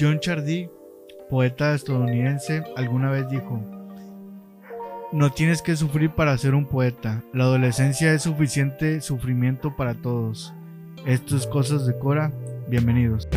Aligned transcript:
John 0.00 0.18
Chardy, 0.18 0.66
poeta 1.28 1.74
estadounidense, 1.74 2.64
alguna 2.74 3.10
vez 3.10 3.28
dijo, 3.28 3.62
no 5.12 5.30
tienes 5.30 5.60
que 5.60 5.76
sufrir 5.76 6.08
para 6.12 6.38
ser 6.38 6.54
un 6.54 6.66
poeta, 6.66 7.22
la 7.34 7.44
adolescencia 7.44 8.14
es 8.14 8.22
suficiente 8.22 9.02
sufrimiento 9.02 9.76
para 9.76 9.94
todos. 9.94 10.54
Esto 11.04 11.36
es 11.36 11.46
Cosas 11.46 11.86
de 11.86 11.98
Cora, 11.98 12.32
bienvenidos. 12.66 13.28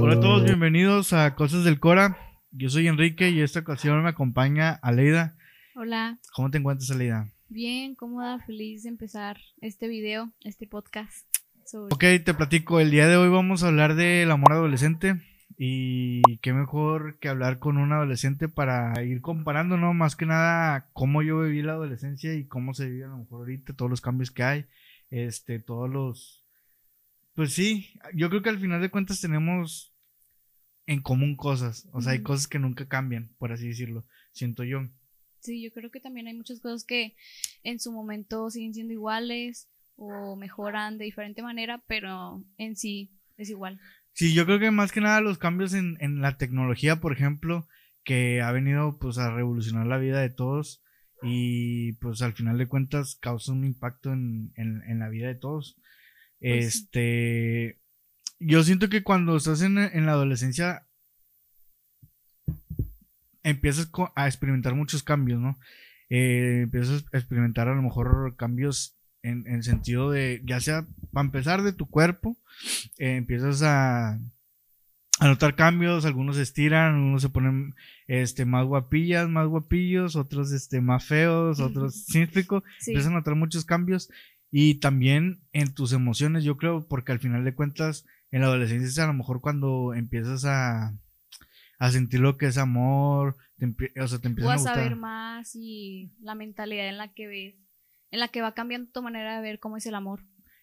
Hola 0.00 0.14
a 0.14 0.20
todos, 0.20 0.42
bienvenidos 0.42 1.12
a 1.12 1.36
Cosas 1.36 1.62
del 1.62 1.78
Cora. 1.78 2.18
Yo 2.50 2.68
soy 2.68 2.88
Enrique 2.88 3.30
y 3.30 3.42
esta 3.42 3.60
ocasión 3.60 4.02
me 4.02 4.08
acompaña 4.08 4.72
Aleida. 4.82 5.36
Hola. 5.76 6.18
¿Cómo 6.34 6.50
te 6.50 6.58
encuentras, 6.58 6.90
Aleida? 6.90 7.28
Bien, 7.48 7.94
cómoda, 7.94 8.40
feliz 8.40 8.82
de 8.82 8.88
empezar 8.88 9.36
este 9.60 9.86
video, 9.86 10.32
este 10.42 10.66
podcast. 10.66 11.33
Ok, 11.72 12.04
te 12.24 12.34
platico. 12.34 12.78
El 12.78 12.90
día 12.90 13.08
de 13.08 13.16
hoy 13.16 13.30
vamos 13.30 13.62
a 13.62 13.68
hablar 13.68 13.94
del 13.94 14.30
amor 14.30 14.52
adolescente. 14.52 15.22
Y 15.56 16.20
qué 16.38 16.52
mejor 16.52 17.18
que 17.20 17.28
hablar 17.28 17.58
con 17.58 17.78
un 17.78 17.92
adolescente 17.92 18.48
para 18.48 19.02
ir 19.04 19.20
comparando, 19.20 19.76
¿no? 19.76 19.94
Más 19.94 20.16
que 20.16 20.26
nada, 20.26 20.90
cómo 20.92 21.22
yo 21.22 21.40
viví 21.40 21.62
la 21.62 21.72
adolescencia 21.72 22.34
y 22.34 22.44
cómo 22.46 22.74
se 22.74 22.90
vive 22.90 23.04
a 23.04 23.08
lo 23.08 23.18
mejor 23.18 23.40
ahorita, 23.40 23.72
todos 23.74 23.90
los 23.90 24.00
cambios 24.00 24.30
que 24.30 24.42
hay, 24.42 24.66
este, 25.10 25.60
todos 25.60 25.88
los... 25.88 26.42
Pues 27.34 27.52
sí, 27.52 27.94
yo 28.14 28.30
creo 28.30 28.42
que 28.42 28.48
al 28.48 28.58
final 28.58 28.80
de 28.80 28.90
cuentas 28.90 29.20
tenemos 29.20 29.94
en 30.86 31.02
común 31.02 31.36
cosas, 31.36 31.88
o 31.92 32.02
sea, 32.02 32.12
hay 32.12 32.22
cosas 32.22 32.48
que 32.48 32.58
nunca 32.58 32.88
cambian, 32.88 33.30
por 33.38 33.52
así 33.52 33.68
decirlo, 33.68 34.04
siento 34.32 34.64
yo. 34.64 34.88
Sí, 35.38 35.62
yo 35.62 35.72
creo 35.72 35.90
que 35.90 36.00
también 36.00 36.26
hay 36.26 36.34
muchas 36.34 36.60
cosas 36.60 36.84
que 36.84 37.14
en 37.62 37.78
su 37.78 37.92
momento 37.92 38.50
siguen 38.50 38.74
siendo 38.74 38.92
iguales 38.92 39.68
o 39.96 40.36
mejoran 40.36 40.98
de 40.98 41.04
diferente 41.04 41.42
manera, 41.42 41.82
pero 41.86 42.42
en 42.56 42.76
sí 42.76 43.10
es 43.36 43.50
igual. 43.50 43.80
Sí, 44.12 44.32
yo 44.32 44.46
creo 44.46 44.60
que 44.60 44.70
más 44.70 44.92
que 44.92 45.00
nada 45.00 45.20
los 45.20 45.38
cambios 45.38 45.74
en, 45.74 45.96
en 46.00 46.20
la 46.20 46.36
tecnología, 46.36 47.00
por 47.00 47.12
ejemplo, 47.12 47.66
que 48.04 48.42
ha 48.42 48.52
venido 48.52 48.98
pues 48.98 49.18
a 49.18 49.34
revolucionar 49.34 49.86
la 49.86 49.98
vida 49.98 50.20
de 50.20 50.30
todos 50.30 50.82
y 51.22 51.94
pues 51.94 52.22
al 52.22 52.34
final 52.34 52.58
de 52.58 52.68
cuentas 52.68 53.16
causa 53.20 53.52
un 53.52 53.64
impacto 53.64 54.12
en, 54.12 54.52
en, 54.56 54.98
la 54.98 55.08
vida 55.08 55.28
de 55.28 55.34
todos. 55.34 55.76
Pues 56.38 56.66
este, 56.66 57.80
yo 58.38 58.62
siento 58.62 58.88
que 58.88 59.02
cuando 59.02 59.36
estás 59.36 59.62
en, 59.62 59.78
en 59.78 60.06
la 60.06 60.12
adolescencia 60.12 60.86
empiezas 63.42 63.90
a 64.14 64.26
experimentar 64.26 64.74
muchos 64.74 65.02
cambios, 65.02 65.40
¿no? 65.40 65.56
Eh, 66.10 66.60
empiezas 66.64 67.04
a 67.12 67.18
experimentar 67.18 67.68
a 67.68 67.74
lo 67.74 67.82
mejor 67.82 68.36
cambios 68.36 68.93
en, 69.24 69.46
el 69.46 69.62
sentido 69.64 70.10
de, 70.10 70.42
ya 70.44 70.60
sea 70.60 70.86
para 71.12 71.24
empezar 71.24 71.62
de 71.62 71.72
tu 71.72 71.86
cuerpo, 71.86 72.36
eh, 72.98 73.16
empiezas 73.16 73.62
a, 73.62 74.18
a 75.18 75.28
notar 75.28 75.56
cambios, 75.56 76.04
algunos 76.04 76.36
se 76.36 76.42
estiran, 76.42 76.94
algunos 76.94 77.22
se 77.22 77.30
ponen 77.30 77.74
este, 78.06 78.44
más 78.44 78.66
guapillas, 78.66 79.28
más 79.28 79.48
guapillos, 79.48 80.14
otros 80.14 80.52
este, 80.52 80.80
más 80.80 81.04
feos, 81.04 81.58
otros, 81.60 82.04
¿sí 82.04 82.20
Empiezas 82.20 83.06
a 83.06 83.10
notar 83.10 83.34
muchos 83.34 83.64
cambios 83.64 84.10
y 84.50 84.74
también 84.76 85.40
en 85.52 85.74
tus 85.74 85.92
emociones, 85.92 86.44
yo 86.44 86.56
creo, 86.56 86.86
porque 86.86 87.12
al 87.12 87.18
final 87.18 87.44
de 87.44 87.54
cuentas, 87.54 88.04
en 88.30 88.42
la 88.42 88.48
adolescencia 88.48 88.88
es 88.88 88.98
a 88.98 89.06
lo 89.06 89.14
mejor 89.14 89.40
cuando 89.40 89.94
empiezas 89.94 90.44
a, 90.44 90.94
a 91.78 91.90
sentir 91.90 92.20
lo 92.20 92.36
que 92.36 92.46
es 92.46 92.58
amor, 92.58 93.36
o 94.00 94.08
sea, 94.08 94.18
te 94.18 94.28
empiezas 94.28 94.66
a, 94.66 94.74
saber 94.74 94.96
más 94.96 95.54
y 95.54 96.12
la 96.20 96.34
mentalidad 96.34 96.88
en 96.88 96.98
la 96.98 97.12
que 97.14 97.26
ves 97.26 97.63
en 98.14 98.20
la 98.20 98.28
que 98.28 98.42
va 98.42 98.54
cambiando 98.54 98.92
tu 98.92 99.02
manera 99.02 99.34
de 99.34 99.42
ver 99.42 99.58
cómo 99.58 99.76
es 99.76 99.86
el 99.86 99.96
amor. 99.96 100.20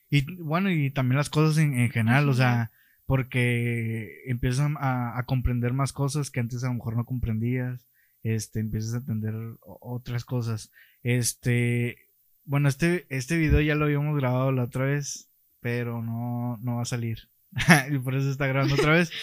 Y 0.10 0.24
bueno, 0.42 0.72
y 0.72 0.90
también 0.90 1.18
las 1.18 1.30
cosas 1.30 1.58
en, 1.58 1.90
general, 1.92 2.30
o 2.30 2.34
sea, 2.34 2.72
porque 3.06 4.24
empiezas 4.26 4.72
a, 4.78 5.22
comprender 5.26 5.74
más 5.74 5.92
cosas 5.92 6.32
que 6.32 6.40
antes 6.40 6.64
a 6.64 6.68
lo 6.68 6.76
mejor 6.76 6.96
no 6.96 7.06
comprendías, 7.06 7.86
este, 8.24 8.62
empiezas 8.62 8.94
a 8.94 8.98
entender 8.98 9.34
otras 9.62 10.24
cosas. 10.24 10.72
Este, 11.04 11.98
bueno, 12.46 12.70
este, 12.70 13.06
este 13.10 13.38
video 13.38 13.60
ya 13.60 13.76
lo 13.76 13.84
habíamos 13.84 14.18
grabado 14.18 14.54
la 14.54 14.64
otra 14.64 14.86
vez, 14.86 15.30
pero 15.60 16.02
no, 16.02 16.58
no 16.62 16.78
va 16.78 16.84
a 16.84 16.86
salir. 16.86 17.28
y 17.92 17.98
por 18.00 18.16
eso 18.16 18.32
está 18.32 18.48
grabando 18.48 18.76
otra 18.76 18.94
vez. 18.94 19.12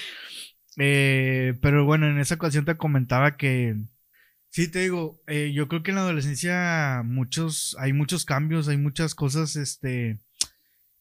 Eh, 0.81 1.59
pero 1.60 1.84
bueno, 1.84 2.06
en 2.06 2.21
esa 2.21 2.37
ocasión 2.37 2.65
te 2.65 2.77
comentaba 2.77 3.37
que, 3.37 3.75
Sí, 4.50 4.69
te 4.69 4.81
digo, 4.81 5.22
eh, 5.26 5.53
yo 5.54 5.69
creo 5.69 5.82
que 5.82 5.91
en 5.91 5.97
la 5.97 6.03
adolescencia 6.03 7.03
muchos, 7.04 7.76
hay 7.78 7.92
muchos 7.92 8.25
cambios, 8.25 8.69
hay 8.69 8.78
muchas 8.78 9.14
cosas, 9.14 9.56
este, 9.56 10.19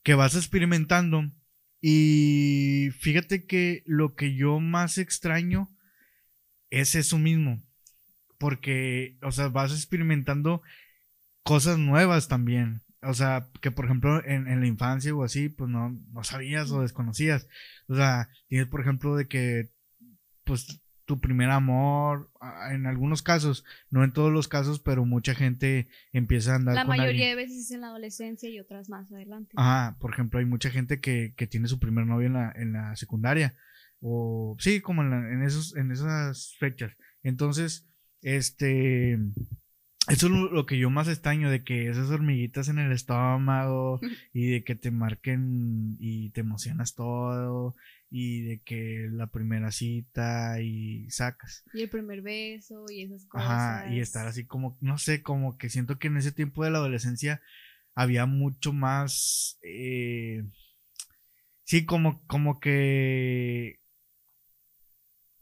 que 0.03 0.13
vas 0.15 0.35
experimentando. 0.35 1.23
Y 1.81 2.89
fíjate 2.99 3.45
que 3.45 3.83
lo 3.85 4.15
que 4.15 4.35
yo 4.35 4.59
más 4.59 4.97
extraño 4.97 5.69
es 6.69 6.95
eso 6.95 7.17
mismo. 7.17 7.61
Porque, 8.37 9.17
o 9.21 9.31
sea, 9.31 9.47
vas 9.49 9.71
experimentando 9.71 10.61
cosas 11.43 11.77
nuevas 11.79 12.27
también. 12.27 12.83
O 13.01 13.13
sea, 13.13 13.49
que 13.61 13.71
por 13.71 13.85
ejemplo 13.85 14.23
en, 14.25 14.47
en 14.47 14.59
la 14.59 14.67
infancia 14.67 15.13
o 15.15 15.23
así, 15.23 15.49
pues 15.49 15.69
no, 15.69 15.89
no 16.11 16.23
sabías 16.23 16.71
o 16.71 16.81
desconocías. 16.81 17.47
O 17.87 17.95
sea, 17.95 18.29
tienes 18.47 18.67
por 18.67 18.81
ejemplo 18.81 19.15
de 19.15 19.27
que, 19.27 19.71
pues 20.43 20.81
tu 21.07 21.21
primer 21.21 21.49
amor, 21.49 22.29
en 22.69 22.85
algunos 22.85 23.23
casos, 23.23 23.63
no 23.89 24.03
en 24.03 24.11
todos 24.11 24.31
los 24.31 24.49
casos, 24.49 24.81
pero 24.81 25.05
mucha 25.05 25.33
gente 25.33 25.87
empieza 26.11 26.51
a 26.51 26.55
andar 26.57 26.75
la 26.75 26.83
mayoría 26.83 27.29
de 27.29 27.35
veces 27.35 27.59
es 27.59 27.71
en 27.71 27.81
la 27.81 27.87
adolescencia 27.87 28.49
y 28.49 28.59
otras 28.59 28.89
más 28.89 29.09
adelante. 29.09 29.53
Ajá, 29.55 29.97
por 29.99 30.11
ejemplo, 30.11 30.39
hay 30.39 30.45
mucha 30.45 30.69
gente 30.69 30.99
que, 30.99 31.33
que 31.37 31.47
tiene 31.47 31.69
su 31.69 31.79
primer 31.79 32.05
novio 32.05 32.27
en 32.27 32.33
la, 32.33 32.51
en 32.53 32.73
la 32.73 32.93
secundaria, 32.97 33.55
o 34.01 34.57
sí, 34.59 34.81
como 34.81 35.01
en, 35.01 35.13
en, 35.13 35.43
esos, 35.43 35.77
en 35.77 35.93
esas 35.93 36.57
fechas. 36.59 36.91
Entonces, 37.23 37.87
este, 38.21 39.13
eso 40.09 40.27
es 40.27 40.31
lo, 40.31 40.65
que 40.65 40.77
yo 40.77 40.89
más 40.89 41.07
extraño, 41.07 41.49
de 41.49 41.63
que 41.63 41.89
esas 41.89 42.09
hormiguitas 42.09 42.67
en 42.67 42.79
el 42.79 42.91
estómago 42.91 44.01
y 44.33 44.47
de 44.47 44.63
que 44.65 44.75
te 44.75 44.91
marquen 44.91 45.95
y 45.99 46.31
te 46.31 46.41
emocionas 46.41 46.95
todo 46.95 47.77
y 48.09 48.41
de 48.41 48.61
que 48.61 49.07
la 49.11 49.27
primera 49.27 49.71
cita 49.71 50.61
y 50.61 51.09
sacas. 51.09 51.63
Y 51.73 51.81
el 51.81 51.89
primer 51.89 52.21
beso 52.21 52.85
y 52.89 53.03
esas 53.03 53.25
cosas. 53.25 53.49
Ajá, 53.49 53.93
y 53.93 53.99
estar 53.99 54.27
así 54.27 54.45
como, 54.45 54.77
no 54.81 54.97
sé, 54.97 55.21
como 55.21 55.57
que 55.57 55.69
siento 55.69 55.99
que 55.99 56.07
en 56.07 56.17
ese 56.17 56.31
tiempo 56.31 56.63
de 56.63 56.71
la 56.71 56.77
adolescencia 56.77 57.41
había 57.95 58.25
mucho 58.25 58.73
más... 58.73 59.59
Eh, 59.61 60.43
sí, 61.63 61.85
como, 61.85 62.25
como 62.27 62.59
que... 62.59 63.79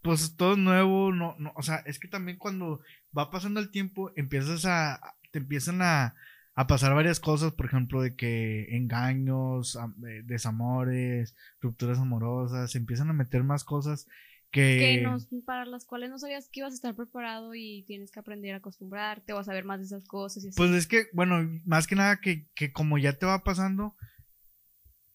Pues 0.02 0.36
todo 0.36 0.56
nuevo, 0.56 1.12
no, 1.12 1.36
no, 1.40 1.52
o 1.56 1.64
sea, 1.64 1.78
es 1.88 1.98
que 1.98 2.08
también 2.08 2.38
cuando 2.38 2.82
va 3.18 3.32
pasando 3.32 3.60
el 3.60 3.72
tiempo 3.72 4.12
empiezas 4.16 4.64
a, 4.66 5.16
te 5.32 5.40
empiezan 5.40 5.82
a, 5.82 6.14
a 6.56 6.68
pasar 6.68 6.94
varias 6.96 7.20
cosas, 7.20 7.52
por 7.52 7.66
ejemplo, 7.66 8.02
de 8.02 8.16
que 8.16 8.76
engaños, 8.76 9.76
eh, 9.76 10.22
desamores, 10.24 11.36
rupturas 11.60 12.00
amorosas, 12.00 12.72
se 12.72 12.78
empiezan 12.78 13.10
a 13.10 13.14
meter 13.14 13.44
más 13.44 13.66
cosas 13.66 14.08
que... 14.52 15.06
para 15.46 15.66
las 15.66 15.86
cuales 15.86 16.10
no 16.10 16.18
sabías 16.18 16.48
que 16.50 16.62
ibas 16.62 16.72
a 16.72 16.76
estar 16.76 16.96
preparado 16.96 17.54
y 17.56 17.84
tienes 17.84 18.10
que 18.10 18.22
aprender 18.22 18.54
a 18.54 18.58
acostumbrarte 18.58 19.34
o 19.34 19.38
a 19.38 19.44
saber 19.44 19.66
más 19.66 19.80
de 19.80 19.86
esas 19.86 20.06
cosas. 20.08 20.46
Y 20.46 20.52
Pues 20.52 20.72
es 20.72 20.88
que, 20.88 21.08
bueno, 21.12 21.46
más 21.66 21.88
que 21.88 21.96
nada 21.96 22.22
que, 22.22 22.48
que 22.56 22.72
como 22.72 22.98
ya 22.98 23.20
te 23.20 23.26
va 23.26 23.44
pasando, 23.44 23.98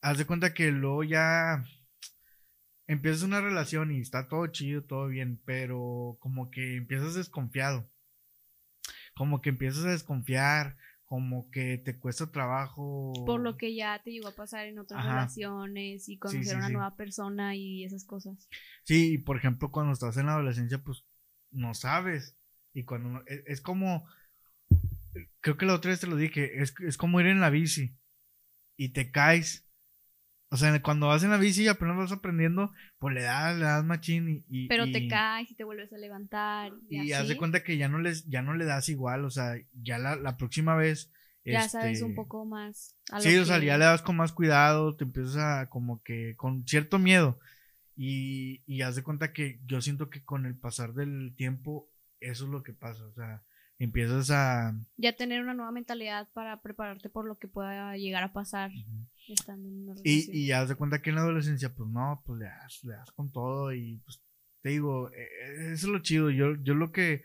haz 0.03 0.19
de 0.19 0.27
cuenta 0.27 0.53
que 0.53 0.71
luego 0.71 1.05
ya 1.05 1.65
empiezas 2.87 3.23
una 3.23 3.41
relación 3.41 3.93
y 3.93 4.01
está 4.01 4.29
todo 4.29 4.47
chido, 4.49 4.85
todo 4.85 5.07
bien, 5.07 5.41
pero 5.47 6.19
como 6.21 6.51
que 6.51 6.77
empiezas 6.77 7.15
desconfiado. 7.15 7.89
Como 9.15 9.41
que 9.41 9.49
empiezas 9.49 9.87
a 9.87 9.91
desconfiar, 9.93 10.77
como 11.11 11.51
que 11.51 11.77
te 11.77 11.99
cuesta 11.99 12.31
trabajo. 12.31 13.13
Por 13.27 13.41
lo 13.41 13.57
que 13.57 13.75
ya 13.75 14.01
te 14.01 14.13
llegó 14.13 14.29
a 14.29 14.37
pasar 14.37 14.67
en 14.67 14.79
otras 14.79 15.05
relaciones 15.05 16.09
y 16.09 16.19
conocer 16.19 16.55
a 16.55 16.59
una 16.59 16.69
nueva 16.69 16.95
persona 16.95 17.57
y 17.57 17.83
esas 17.83 18.05
cosas. 18.05 18.49
Sí, 18.85 19.15
y 19.15 19.19
por 19.19 19.37
ejemplo, 19.37 19.73
cuando 19.73 19.93
estás 19.93 20.17
en 20.19 20.27
la 20.27 20.35
adolescencia, 20.35 20.85
pues 20.85 21.05
no 21.51 21.75
sabes. 21.75 22.39
Y 22.73 22.85
cuando 22.85 23.25
es, 23.27 23.43
es 23.47 23.61
como, 23.61 24.07
creo 25.41 25.57
que 25.57 25.67
la 25.67 25.75
otra 25.75 25.91
vez 25.91 25.99
te 25.99 26.07
lo 26.07 26.15
dije, 26.15 26.63
es, 26.63 26.75
es 26.79 26.97
como 26.97 27.19
ir 27.21 27.27
en 27.27 27.41
la 27.41 27.51
bici 27.51 27.99
y 28.77 28.91
te 28.91 29.11
caes 29.11 29.69
o 30.53 30.57
sea, 30.57 30.83
cuando 30.83 31.07
vas 31.07 31.23
en 31.23 31.31
la 31.31 31.37
bici 31.37 31.63
y 31.63 31.69
apenas 31.69 31.97
vas 31.97 32.11
aprendiendo, 32.11 32.73
pues 32.99 33.15
le 33.15 33.23
das, 33.23 33.57
le 33.57 33.65
das 33.65 33.85
machín 33.85 34.45
y... 34.49 34.67
Pero 34.67 34.91
te 34.91 35.07
caes 35.07 35.49
y 35.49 35.55
te 35.55 35.63
vuelves 35.63 35.93
a 35.93 35.97
levantar. 35.97 36.73
Y, 36.89 37.03
y 37.03 37.13
haz 37.13 37.29
de 37.29 37.37
cuenta 37.37 37.63
que 37.63 37.77
ya 37.77 37.89
no, 37.89 38.01
les, 38.01 38.27
ya 38.27 38.43
no 38.43 38.55
le 38.55 38.65
das 38.65 38.89
igual, 38.89 39.25
o 39.25 39.31
sea, 39.31 39.55
ya 39.81 39.99
la, 39.99 40.17
la 40.17 40.37
próxima 40.37 40.75
vez... 40.75 41.13
Ya 41.45 41.69
sabes 41.69 42.03
un 42.03 42.11
este, 42.11 42.17
poco 42.17 42.45
más. 42.45 42.97
sí, 43.21 43.37
o 43.37 43.45
sea, 43.45 43.59
ya 43.61 43.79
le 43.79 43.85
das 43.85 44.03
con 44.03 44.17
más 44.17 44.33
cuidado, 44.33 44.97
te 44.97 45.05
empiezas 45.05 45.37
a 45.37 45.71
como 45.71 46.03
que 46.03 46.35
con 46.37 46.67
cierto 46.67 46.99
miedo. 46.99 47.39
Y, 47.97 48.63
y 48.67 48.83
haz 48.83 48.97
de 48.97 49.03
cuenta 49.03 49.33
que 49.33 49.61
yo 49.67 49.81
siento 49.81 50.11
que 50.11 50.25
con 50.25 50.47
el 50.47 50.57
pasar 50.57 50.95
del 50.95 51.35
tiempo, 51.37 51.89
eso 52.19 52.45
es 52.45 52.51
lo 52.51 52.63
que 52.63 52.73
pasa, 52.73 53.05
o 53.05 53.13
sea, 53.13 53.43
empiezas 53.79 54.31
a... 54.31 54.75
Ya 54.97 55.15
tener 55.15 55.43
una 55.43 55.55
nueva 55.55 55.73
mentalidad 55.73 56.29
para 56.33 56.61
prepararte 56.61 57.09
por 57.09 57.27
lo 57.27 57.39
que 57.39 57.49
pueda 57.49 57.97
llegar 57.97 58.23
a 58.23 58.33
pasar 58.33 58.71
estando 59.35 59.69
en 59.69 59.89
una 59.89 60.01
y, 60.05 60.31
y 60.31 60.47
ya 60.47 60.67
de 60.67 60.75
cuenta 60.75 61.03
que 61.03 61.11
en 61.11 61.17
la 61.17 61.23
adolescencia, 61.23 61.75
pues 61.75 61.89
no, 61.89 62.23
pues 62.25 62.39
le 62.39 62.47
das, 62.47 62.85
le 62.85 62.95
das 62.95 63.11
con 63.13 63.31
todo 63.31 63.73
y 63.73 63.99
pues 64.05 64.23
te 64.63 64.71
digo, 64.71 65.11
e, 65.13 65.23
e, 65.23 65.73
eso 65.73 65.87
es 65.87 65.93
lo 65.93 65.99
chido. 66.01 66.31
Yo, 66.31 66.55
yo 66.63 66.75
lo 66.75 66.93
que 66.93 67.23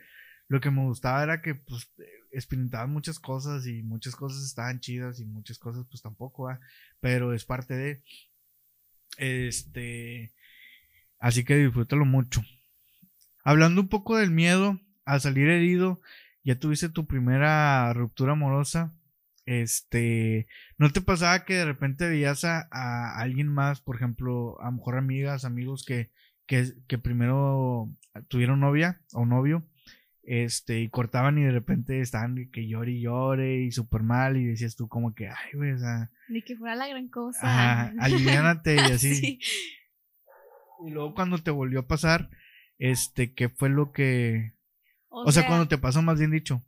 lo 0.47 0.61
que 0.61 0.71
me 0.71 0.83
gustaba 0.83 1.23
era 1.23 1.41
que 1.41 1.55
pues 1.55 1.91
experimentaban 2.31 2.91
muchas 2.91 3.19
cosas 3.19 3.65
y 3.65 3.81
muchas 3.81 4.15
cosas 4.15 4.43
estaban 4.43 4.79
chidas 4.79 5.19
y 5.19 5.25
muchas 5.25 5.57
cosas 5.57 5.85
pues 5.89 6.01
tampoco, 6.01 6.47
pero 6.99 7.33
es 7.33 7.45
parte 7.45 7.73
de 7.75 8.03
este 9.17 10.33
así 11.19 11.43
que 11.43 11.57
disfrútalo 11.57 12.05
mucho. 12.05 12.41
Hablando 13.43 13.81
un 13.81 13.89
poco 13.89 14.17
del 14.17 14.31
miedo 14.31 14.79
a 15.05 15.19
salir 15.19 15.49
herido, 15.49 16.01
ya 16.43 16.59
tuviste 16.59 16.89
tu 16.89 17.05
primera 17.05 17.91
ruptura 17.93 18.33
amorosa. 18.33 18.93
Este, 19.45 20.47
¿no 20.77 20.89
te 20.89 21.01
pasaba 21.01 21.45
que 21.45 21.53
de 21.53 21.65
repente 21.65 22.09
veías 22.09 22.43
a, 22.45 22.67
a 22.71 23.19
alguien 23.19 23.47
más, 23.47 23.81
por 23.81 23.95
ejemplo, 23.95 24.59
a 24.59 24.65
lo 24.65 24.73
mejor 24.73 24.97
amigas, 24.97 25.45
amigos 25.45 25.85
que, 25.85 26.11
que, 26.47 26.73
que 26.87 26.97
primero 26.97 27.89
tuvieron 28.27 28.59
novia 28.59 29.01
o 29.13 29.25
novio 29.25 29.67
este, 30.27 30.81
y 30.81 30.89
cortaban 30.89 31.37
y 31.37 31.43
de 31.43 31.51
repente 31.51 32.01
estaban 32.01 32.49
que 32.51 32.67
llore 32.67 32.93
y 32.93 33.01
llore 33.01 33.61
y 33.61 33.71
súper 33.71 34.01
mal 34.01 34.37
y 34.37 34.45
decías 34.45 34.75
tú 34.75 34.87
como 34.87 35.13
que, 35.13 35.27
ay, 35.27 35.51
güey, 35.53 35.71
o 35.73 35.77
sea... 35.77 36.09
Ni 36.29 36.41
que 36.41 36.55
fuera 36.55 36.75
la 36.75 36.87
gran 36.87 37.07
cosa. 37.09 37.93
Aliviánate 37.99 38.75
y 38.75 38.79
así. 38.91 39.39
Y 40.85 40.89
luego 40.89 41.13
cuando 41.13 41.37
te 41.37 41.51
volvió 41.51 41.81
a 41.81 41.87
pasar, 41.87 42.29
este, 42.79 43.33
¿qué 43.33 43.49
fue 43.49 43.69
lo 43.69 43.91
que... 43.91 44.53
O, 45.09 45.31
sea, 45.31 45.47
cuando 45.47 45.67
te 45.67 45.77
pasó, 45.77 46.01
más 46.01 46.19
bien 46.19 46.31
dicho. 46.31 46.61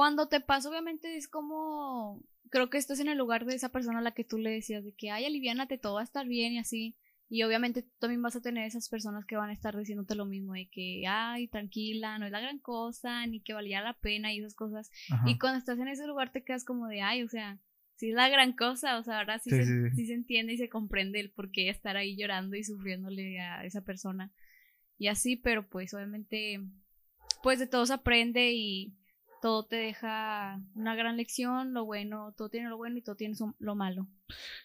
Cuando 0.00 0.28
te 0.28 0.40
pasó, 0.40 0.70
obviamente 0.70 1.14
es 1.18 1.28
como... 1.28 2.24
Creo 2.48 2.70
que 2.70 2.78
estás 2.78 3.00
en 3.00 3.08
el 3.08 3.18
lugar 3.18 3.44
de 3.44 3.54
esa 3.54 3.68
persona 3.68 3.98
a 3.98 4.02
la 4.02 4.12
que 4.12 4.24
tú 4.24 4.38
le 4.38 4.48
decías 4.48 4.82
de 4.82 4.94
que, 4.94 5.10
ay, 5.10 5.26
aliviánate, 5.26 5.76
todo 5.76 5.96
va 5.96 6.00
a 6.00 6.04
estar 6.04 6.26
bien 6.26 6.54
y 6.54 6.58
así. 6.58 6.96
Y 7.28 7.42
obviamente 7.42 7.82
tú 7.82 7.90
también 7.98 8.22
vas 8.22 8.34
a 8.34 8.40
tener 8.40 8.64
esas 8.64 8.88
personas 8.88 9.26
que 9.26 9.36
van 9.36 9.50
a 9.50 9.52
estar 9.52 9.76
diciéndote 9.76 10.14
lo 10.14 10.24
mismo, 10.24 10.54
de 10.54 10.70
que, 10.70 11.04
ay, 11.06 11.48
tranquila, 11.48 12.18
no 12.18 12.24
es 12.24 12.32
la 12.32 12.40
gran 12.40 12.60
cosa, 12.60 13.26
ni 13.26 13.42
que 13.42 13.52
valía 13.52 13.82
la 13.82 13.92
pena 13.92 14.32
y 14.32 14.38
esas 14.38 14.54
cosas. 14.54 14.90
Y 15.26 15.38
cuando 15.38 15.58
estás 15.58 15.78
en 15.78 15.88
ese 15.88 16.06
lugar 16.06 16.32
te 16.32 16.44
quedas 16.44 16.64
como 16.64 16.86
de, 16.86 17.02
ay, 17.02 17.22
o 17.22 17.28
sea, 17.28 17.58
sí 17.96 18.08
es 18.08 18.14
la 18.14 18.30
gran 18.30 18.54
cosa, 18.54 18.98
o 18.98 19.02
sea, 19.02 19.18
ahora 19.18 19.38
sí, 19.38 19.50
se, 19.50 19.66
se 19.92 20.14
entiende 20.14 20.54
y 20.54 20.56
se 20.56 20.70
comprende 20.70 21.20
el 21.20 21.30
por 21.30 21.50
qué 21.52 21.68
estar 21.68 21.98
ahí 21.98 22.16
llorando 22.16 22.56
y 22.56 22.64
sufriéndole 22.64 23.38
a 23.38 23.66
esa 23.66 23.82
persona. 23.82 24.32
Y 24.96 25.08
así, 25.08 25.36
pero 25.36 25.68
pues 25.68 25.92
obviamente, 25.92 26.58
pues 27.42 27.58
de 27.58 27.66
todo 27.66 27.84
se 27.84 27.92
aprende 27.92 28.54
y 28.54 28.94
todo 29.40 29.66
te 29.66 29.76
deja 29.76 30.60
una 30.74 30.94
gran 30.94 31.16
lección, 31.16 31.72
lo 31.72 31.84
bueno, 31.84 32.34
todo 32.36 32.48
tiene 32.48 32.68
lo 32.68 32.76
bueno 32.76 32.98
y 32.98 33.02
todo 33.02 33.16
tiene 33.16 33.34
lo 33.58 33.74
malo. 33.74 34.08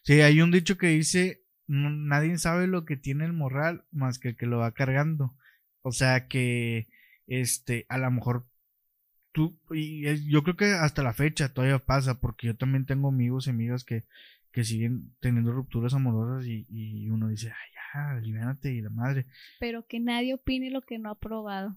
Sí, 0.04 0.22
hay 0.22 0.42
un 0.42 0.51
dicho 0.51 0.77
que 0.77 0.88
dice, 0.88 1.44
nadie 1.68 2.38
sabe 2.38 2.68
lo 2.68 2.86
que 2.86 2.98
tiene 2.98 3.25
el 3.25 3.33
morral 3.33 3.86
más 3.92 4.19
que 4.19 4.30
el 4.30 4.38
que 4.38 4.45
lo 4.45 4.60
va 4.60 4.72
cargando. 4.72 5.36
O 5.81 5.92
sea 5.92 6.27
que, 6.27 6.88
este, 7.27 7.86
a 7.89 7.98
lo 7.98 8.10
mejor 8.12 8.45
tú, 9.31 9.60
y 9.72 10.30
yo 10.30 10.44
creo 10.44 10.56
que 10.56 10.66
hasta 10.66 11.04
la 11.04 11.13
fecha 11.13 11.54
todavía 11.54 11.80
pasa, 11.80 12.19
porque 12.19 12.48
yo 12.48 12.56
también 12.56 12.86
tengo 12.86 13.10
amigos 13.10 13.48
y 13.48 13.51
amigas 13.51 13.83
que, 13.83 14.04
que 14.51 14.63
siguen 14.63 15.16
teniendo 15.19 15.51
rupturas 15.51 15.94
amorosas 15.94 16.48
y, 16.48 16.66
y 16.69 17.10
uno 17.10 17.27
dice, 17.27 17.48
ay, 17.50 17.72
ya, 17.74 18.12
aliviánate 18.12 18.74
y 18.74 18.81
la 18.81 18.89
madre. 18.89 19.25
Pero 19.60 19.86
que 19.86 20.00
nadie 20.00 20.33
opine 20.33 20.69
lo 20.69 20.81
que 20.81 20.98
no 20.98 21.10
ha 21.12 21.19
probado. 21.19 21.75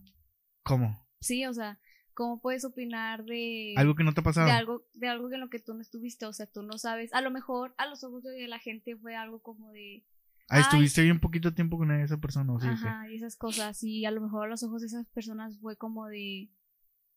¿Cómo? 0.63 1.07
Sí, 1.21 1.45
o 1.47 1.53
sea, 1.53 1.79
¿Cómo 2.19 2.41
puedes 2.41 2.65
opinar 2.65 3.25
de 3.25 3.75
algo 3.77 3.95
que 3.95 4.03
no 4.03 4.13
te 4.13 4.23
ha 4.23 4.25
pasado? 4.25 4.47
De 4.47 4.53
algo, 4.53 4.83
de 4.93 5.07
algo 5.07 5.33
en 5.33 5.39
lo 5.39 5.51
que 5.51 5.61
tú 5.61 5.73
no 5.73 5.81
estuviste, 5.81 6.27
o 6.27 6.33
sea, 6.33 6.47
tú 6.47 6.65
no 6.65 6.77
sabes. 6.77 7.15
A 7.15 7.21
lo 7.21 7.31
mejor 7.31 7.77
a 7.79 7.87
los 7.87 8.03
ojos 8.03 8.25
de 8.25 8.49
la 8.49 8.59
gente 8.59 8.97
fue 8.97 9.15
algo 9.15 9.41
como 9.41 9.71
de. 9.71 10.05
Ah, 10.49 10.59
estuviste 10.59 11.13
un 11.13 11.21
poquito 11.21 11.55
tiempo 11.55 11.79
con 11.79 11.93
esa 11.93 12.17
persona, 12.17 12.53
¿o 12.53 12.59
sí? 12.59 12.67
Ajá, 12.67 13.09
y 13.09 13.15
esas 13.15 13.37
cosas. 13.37 13.85
Y 13.85 14.05
a 14.05 14.11
lo 14.11 14.21
mejor 14.21 14.47
a 14.47 14.51
los 14.51 14.65
ojos 14.65 14.81
de 14.81 14.89
esas 14.89 15.07
personas 15.11 15.61
fue 15.61 15.77
como 15.77 16.07
de. 16.07 16.51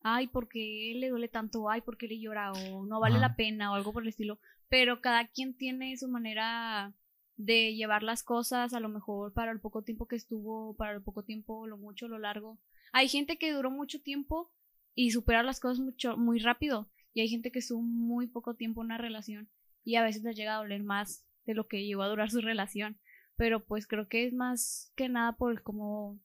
Ay, 0.04 0.28
¿por 0.28 0.48
qué 0.48 0.94
le 0.96 1.10
duele 1.10 1.30
tanto? 1.30 1.68
Ay, 1.68 1.82
¿por 1.82 1.98
qué 1.98 2.08
le 2.08 2.20
llora? 2.20 2.52
O 2.52 2.86
no 2.86 3.00
vale 3.00 3.18
la 3.18 3.36
pena, 3.36 3.72
o 3.72 3.74
algo 3.74 3.94
por 3.94 4.04
el 4.04 4.10
estilo. 4.10 4.38
Pero 4.70 5.02
cada 5.02 5.30
quien 5.30 5.58
tiene 5.58 5.98
su 5.98 6.10
manera 6.10 6.94
de 7.38 7.74
llevar 7.74 8.04
las 8.04 8.22
cosas, 8.22 8.76
a 8.76 8.80
lo 8.80 8.90
mejor 8.90 9.34
para 9.34 9.52
el 9.52 9.62
poco 9.62 9.82
tiempo 9.82 10.08
que 10.08 10.18
estuvo, 10.18 10.76
para 10.76 10.92
el 10.92 11.02
poco 11.02 11.24
tiempo, 11.24 11.66
lo 11.66 11.80
mucho, 11.80 12.08
lo 12.08 12.20
largo. 12.20 12.60
Hay 12.94 13.08
gente 13.08 13.40
que 13.40 13.52
duró 13.52 13.72
mucho 13.72 14.00
tiempo 14.00 14.52
y 14.96 15.12
superar 15.12 15.46
las 15.46 15.60
cosas 15.60 15.80
mucho, 15.80 16.18
muy 16.18 16.40
rápido. 16.40 16.90
Y 17.14 17.22
hay 17.22 17.30
gente 17.30 17.52
que 17.52 17.60
estuvo 17.60 17.82
muy 17.82 18.28
poco 18.28 18.56
tiempo 18.56 18.82
en 18.82 18.86
una 18.86 18.98
relación 18.98 19.50
y 19.84 19.96
a 19.96 20.04
veces 20.04 20.24
les 20.24 20.36
llega 20.36 20.56
a 20.56 20.60
doler 20.60 20.84
más 20.84 21.26
de 21.46 21.54
lo 21.54 21.68
que 21.68 21.86
llegó 21.86 22.04
a 22.04 22.08
durar 22.08 22.30
su 22.30 22.42
relación. 22.42 22.98
Pero 23.36 23.66
pues 23.66 23.88
creo 23.88 24.08
que 24.08 24.26
es 24.26 24.34
más 24.34 24.92
que 24.96 25.10
nada 25.10 25.34
por 25.34 25.64
cómo 25.64 26.22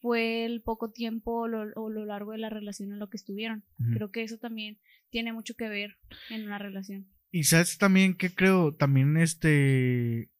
fue 0.00 0.44
el 0.44 0.60
poco 0.60 0.90
tiempo 0.90 1.42
o 1.42 1.48
lo, 1.48 2.04
largo 2.04 2.32
de 2.32 2.38
la 2.38 2.50
relación 2.50 2.92
en 2.92 2.98
lo 2.98 3.08
que 3.08 3.16
estuvieron. 3.16 3.64
Creo 3.94 4.10
que 4.10 4.22
eso 4.22 4.38
también 4.38 4.78
tiene 5.10 5.32
mucho 5.32 5.54
que 5.54 5.68
ver 5.68 5.96
en 6.28 6.44
una 6.44 6.58
relación. 6.58 7.06
Y 7.30 7.44
sabes 7.44 7.78
también 7.78 8.14
que 8.14 8.34
creo, 8.34 8.74
también 8.74 9.16
este, 9.16 10.30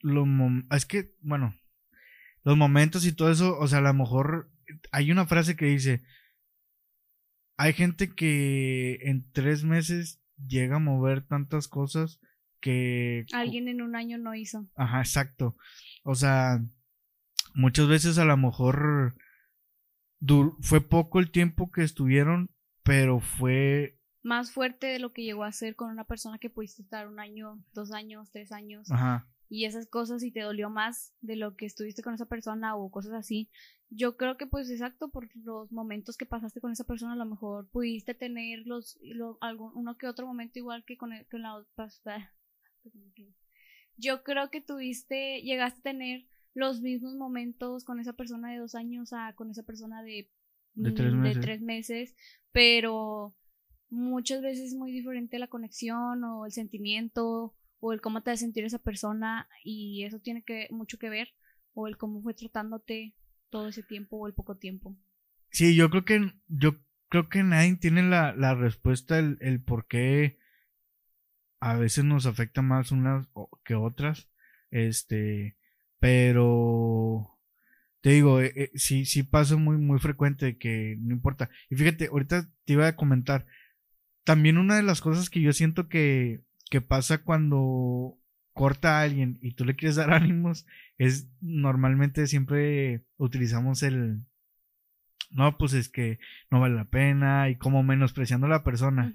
lo, 0.00 0.24
es 0.70 0.86
que, 0.86 1.14
bueno, 1.20 1.54
los 2.44 2.56
momentos 2.56 3.04
y 3.04 3.12
todo 3.12 3.30
eso, 3.30 3.58
o 3.58 3.66
sea, 3.66 3.78
a 3.78 3.82
lo 3.82 3.94
mejor 3.94 4.50
hay 4.92 5.10
una 5.10 5.26
frase 5.26 5.56
que 5.56 5.66
dice, 5.66 6.02
hay 7.58 7.72
gente 7.72 8.14
que 8.14 9.00
en 9.02 9.30
tres 9.32 9.64
meses 9.64 10.22
llega 10.46 10.76
a 10.76 10.80
mover 10.80 11.26
tantas 11.26 11.66
cosas 11.66 12.20
que... 12.60 13.26
Alguien 13.32 13.66
en 13.66 13.82
un 13.82 13.96
año 13.96 14.16
no 14.16 14.34
hizo. 14.36 14.68
Ajá, 14.76 15.00
exacto. 15.00 15.56
O 16.04 16.14
sea, 16.14 16.64
muchas 17.54 17.88
veces 17.88 18.16
a 18.18 18.24
lo 18.24 18.36
mejor 18.36 19.16
fue 20.60 20.80
poco 20.80 21.18
el 21.18 21.32
tiempo 21.32 21.72
que 21.72 21.82
estuvieron, 21.82 22.50
pero 22.84 23.18
fue... 23.18 23.98
Más 24.22 24.52
fuerte 24.52 24.86
de 24.86 25.00
lo 25.00 25.12
que 25.12 25.24
llegó 25.24 25.42
a 25.42 25.50
ser 25.50 25.74
con 25.74 25.90
una 25.90 26.04
persona 26.04 26.38
que 26.38 26.50
pudiste 26.50 26.82
estar 26.82 27.08
un 27.08 27.18
año, 27.18 27.58
dos 27.72 27.90
años, 27.90 28.30
tres 28.30 28.52
años. 28.52 28.88
Ajá 28.90 29.28
y 29.48 29.64
esas 29.64 29.86
cosas 29.86 30.22
y 30.22 30.30
te 30.30 30.40
dolió 30.40 30.68
más 30.68 31.14
de 31.20 31.36
lo 31.36 31.56
que 31.56 31.66
estuviste 31.66 32.02
con 32.02 32.14
esa 32.14 32.26
persona 32.26 32.76
o 32.76 32.90
cosas 32.90 33.14
así. 33.14 33.50
Yo 33.90 34.16
creo 34.16 34.36
que 34.36 34.46
pues 34.46 34.70
exacto 34.70 35.10
por 35.10 35.28
los 35.36 35.72
momentos 35.72 36.18
que 36.18 36.26
pasaste 36.26 36.60
con 36.60 36.72
esa 36.72 36.84
persona 36.84 37.14
a 37.14 37.16
lo 37.16 37.24
mejor 37.24 37.68
pudiste 37.70 38.14
tener 38.14 38.66
los, 38.66 38.98
algún, 39.40 39.72
uno 39.74 39.96
que 39.96 40.06
otro 40.06 40.26
momento 40.26 40.58
igual 40.58 40.84
que 40.84 40.98
con, 40.98 41.12
con 41.30 41.42
la 41.42 41.56
otra. 41.56 41.88
Yo 43.96 44.22
creo 44.22 44.50
que 44.50 44.60
tuviste, 44.60 45.40
llegaste 45.42 45.80
a 45.80 45.82
tener 45.82 46.26
los 46.54 46.80
mismos 46.80 47.14
momentos 47.14 47.84
con 47.84 48.00
esa 48.00 48.12
persona 48.12 48.52
de 48.52 48.58
dos 48.58 48.74
años 48.74 49.12
a 49.12 49.32
con 49.34 49.50
esa 49.50 49.62
persona 49.62 50.02
de, 50.02 50.30
de, 50.74 50.92
tres, 50.92 51.12
mm, 51.12 51.16
meses. 51.16 51.34
de 51.36 51.40
tres 51.40 51.60
meses, 51.62 52.16
pero 52.52 53.34
muchas 53.90 54.42
veces 54.42 54.66
es 54.66 54.74
muy 54.74 54.92
diferente 54.92 55.38
la 55.38 55.48
conexión 55.48 56.22
o 56.24 56.46
el 56.46 56.52
sentimiento 56.52 57.54
o 57.80 57.92
el 57.92 58.00
cómo 58.00 58.22
te 58.22 58.30
hace 58.30 58.40
sentir 58.42 58.64
esa 58.64 58.78
persona 58.78 59.48
y 59.64 60.04
eso 60.04 60.18
tiene 60.18 60.42
que 60.42 60.68
mucho 60.70 60.98
que 60.98 61.10
ver 61.10 61.28
o 61.74 61.86
el 61.86 61.96
cómo 61.96 62.22
fue 62.22 62.34
tratándote 62.34 63.14
todo 63.50 63.68
ese 63.68 63.82
tiempo 63.82 64.16
o 64.16 64.26
el 64.26 64.34
poco 64.34 64.56
tiempo. 64.56 64.96
Sí, 65.50 65.74
yo 65.74 65.88
creo 65.90 66.04
que 66.04 66.32
yo 66.48 66.76
creo 67.08 67.28
que 67.28 67.42
nadie 67.42 67.76
tiene 67.76 68.02
la, 68.02 68.34
la 68.34 68.54
respuesta 68.54 69.18
el, 69.18 69.38
el 69.40 69.62
por 69.62 69.86
qué 69.86 70.38
a 71.60 71.76
veces 71.76 72.04
nos 72.04 72.26
afecta 72.26 72.62
más 72.62 72.92
unas 72.92 73.26
que 73.64 73.74
otras. 73.74 74.28
Este, 74.70 75.56
pero 75.98 77.38
te 78.00 78.10
digo, 78.10 78.40
eh, 78.40 78.52
eh, 78.54 78.70
sí, 78.74 79.04
sí 79.06 79.22
pasa 79.22 79.56
muy, 79.56 79.76
muy 79.76 79.98
frecuente 79.98 80.58
que 80.58 80.96
no 81.00 81.14
importa. 81.14 81.50
Y 81.70 81.76
fíjate, 81.76 82.08
ahorita 82.08 82.48
te 82.64 82.72
iba 82.72 82.86
a 82.86 82.96
comentar, 82.96 83.46
también 84.24 84.58
una 84.58 84.76
de 84.76 84.82
las 84.82 85.00
cosas 85.00 85.30
que 85.30 85.40
yo 85.40 85.52
siento 85.52 85.88
que 85.88 86.42
que 86.68 86.80
pasa 86.80 87.22
cuando 87.22 88.18
corta 88.52 88.98
a 88.98 89.02
alguien 89.02 89.38
y 89.40 89.54
tú 89.54 89.64
le 89.64 89.76
quieres 89.76 89.96
dar 89.96 90.10
ánimos 90.12 90.66
es 90.98 91.28
normalmente 91.40 92.26
siempre 92.26 93.04
utilizamos 93.16 93.82
el 93.82 94.22
no 95.30 95.56
pues 95.58 95.74
es 95.74 95.88
que 95.88 96.18
no 96.50 96.60
vale 96.60 96.74
la 96.74 96.86
pena 96.86 97.48
y 97.50 97.56
como 97.56 97.82
menospreciando 97.82 98.46
a 98.46 98.50
la 98.50 98.64
persona. 98.64 99.14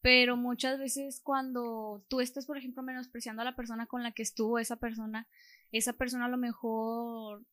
Pero 0.00 0.36
muchas 0.36 0.78
veces 0.78 1.20
cuando 1.22 2.04
tú 2.08 2.20
estás 2.20 2.46
por 2.46 2.56
ejemplo 2.56 2.82
menospreciando 2.82 3.42
a 3.42 3.44
la 3.44 3.56
persona 3.56 3.86
con 3.86 4.02
la 4.02 4.12
que 4.12 4.22
estuvo 4.22 4.58
esa 4.58 4.76
persona 4.76 5.28
esa 5.70 5.92
persona 5.92 6.26
a 6.26 6.30
lo 6.30 6.38
mejor 6.38 7.44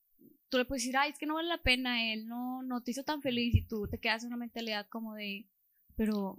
tú 0.49 0.57
le 0.57 0.65
puedes 0.65 0.83
decir 0.83 0.97
ay 0.97 1.11
es 1.11 1.19
que 1.19 1.25
no 1.25 1.35
vale 1.35 1.49
la 1.49 1.61
pena 1.61 2.11
él 2.13 2.27
no 2.27 2.63
no 2.63 2.81
te 2.81 2.91
hizo 2.91 3.03
tan 3.03 3.21
feliz 3.21 3.55
y 3.55 3.67
tú 3.67 3.87
te 3.87 3.99
quedas 3.99 4.23
en 4.23 4.29
una 4.29 4.37
mentalidad 4.37 4.87
como 4.87 5.15
de 5.15 5.47
pero 5.95 6.37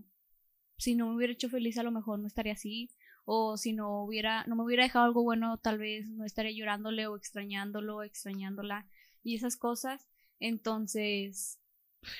si 0.80 0.94
no 0.94 1.06
me 1.06 1.16
hubiera 1.16 1.32
hecho 1.32 1.48
feliz 1.48 1.78
a 1.78 1.82
lo 1.82 1.92
mejor 1.92 2.18
no 2.18 2.26
estaría 2.26 2.54
así 2.54 2.90
o 3.24 3.56
si 3.56 3.72
no 3.72 4.02
hubiera 4.02 4.44
no 4.46 4.56
me 4.56 4.64
hubiera 4.64 4.82
dejado 4.82 5.04
algo 5.04 5.22
bueno 5.22 5.58
tal 5.58 5.78
vez 5.78 6.08
no 6.08 6.24
estaría 6.24 6.52
llorándole 6.52 7.06
o 7.06 7.16
extrañándolo 7.16 7.98
o 7.98 8.02
extrañándola 8.02 8.86
y 9.22 9.36
esas 9.36 9.56
cosas 9.56 10.08
entonces 10.40 11.60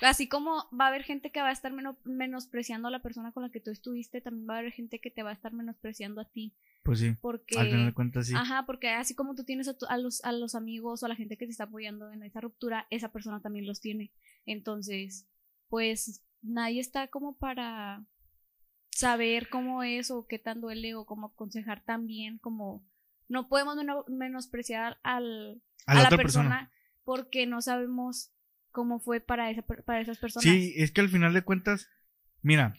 Así 0.03 0.29
como 0.29 0.69
va 0.79 0.87
a 0.87 0.89
haber 0.89 1.05
gente 1.05 1.31
que 1.31 1.41
va 1.41 1.49
a 1.49 1.53
estar 1.53 1.73
menospreciando 2.05 2.89
a 2.89 2.91
la 2.91 3.01
persona 3.01 3.33
con 3.33 3.43
la 3.43 3.51
que 3.51 3.61
tú 3.61 3.71
estuviste, 3.71 4.21
también 4.21 4.49
va 4.49 4.57
a 4.57 4.59
haber 4.59 4.73
gente 4.73 5.01
que 5.01 5.11
te 5.11 5.23
va 5.23 5.31
a 5.31 5.33
estar 5.33 5.53
menospreciando 5.53 6.21
a 6.21 6.27
ti. 6.27 6.55
Pues 6.83 6.99
sí. 6.99 7.15
Porque, 7.21 7.59
al 7.59 7.71
final 7.71 7.87
de 7.87 7.95
cuentas 7.95 8.27
sí. 8.27 8.35
Ajá, 8.37 8.67
porque 8.67 8.91
así 8.91 9.15
como 9.15 9.35
tú 9.35 9.45
tienes 9.45 9.69
a, 9.89 9.97
los, 9.97 10.23
a 10.25 10.33
los 10.33 10.55
amigos 10.55 11.03
o 11.03 11.07
a 11.07 11.09
la 11.09 11.17
gente 11.17 11.37
que 11.37 11.47
te 11.47 11.53
está 11.53 11.65
apoyando 11.65 12.13
en 12.13 12.23
esa 12.23 12.41
ruptura, 12.41 12.87
esa 12.91 13.11
persona 13.11 13.41
también 13.41 13.67
los 13.67 13.81
tiene. 13.81 14.13
Entonces, 14.45 15.27
pues 15.69 16.23
nadie 16.43 16.81
está 16.81 17.09
como 17.09 17.37
para 17.37 18.05
saber 19.01 19.49
cómo 19.49 19.83
es 19.83 20.11
o 20.11 20.27
qué 20.27 20.39
tan 20.39 20.61
duele 20.61 20.95
o 20.95 21.07
cómo 21.07 21.29
aconsejar 21.29 21.83
tan 21.83 22.07
bien 22.07 22.39
como 22.39 22.87
no 23.29 23.49
podemos 23.49 23.77
menospreciar 24.09 24.99
al, 25.03 25.63
a, 25.87 26.03
la, 26.03 26.11
persona, 26.11 26.71
porque 27.05 27.47
no 27.47 27.63
sabemos 27.63 28.33
cómo 28.71 29.01
fue 29.01 29.21
para, 29.21 29.51
esa, 29.51 29.63
para 29.63 30.01
esas 30.01 30.19
personas. 30.19 30.43
Sí, 30.43 30.75
es 30.77 30.93
que 30.93 31.01
al 31.01 31.09
final 31.09 31.33
de 31.33 31.43
cuentas, 31.43 31.89
mira, 32.43 32.75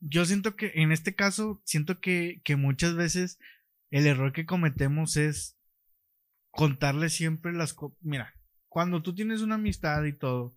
yo 0.00 0.26
siento 0.26 0.56
que 0.56 0.72
en 0.74 0.92
este 0.92 1.14
caso, 1.14 1.62
siento 1.64 2.00
que, 2.00 2.42
que 2.44 2.56
muchas 2.56 2.94
veces 2.94 3.38
el 3.90 4.06
error 4.06 4.32
que 4.32 4.44
cometemos 4.44 5.16
es 5.16 5.56
contarle 6.50 7.08
siempre 7.08 7.52
las 7.52 7.72
cosas. 7.72 7.96
Mira, 8.02 8.34
cuando 8.68 9.02
tú 9.02 9.14
tienes 9.14 9.40
una 9.40 9.54
amistad 9.54 10.04
y 10.04 10.12
todo, 10.12 10.54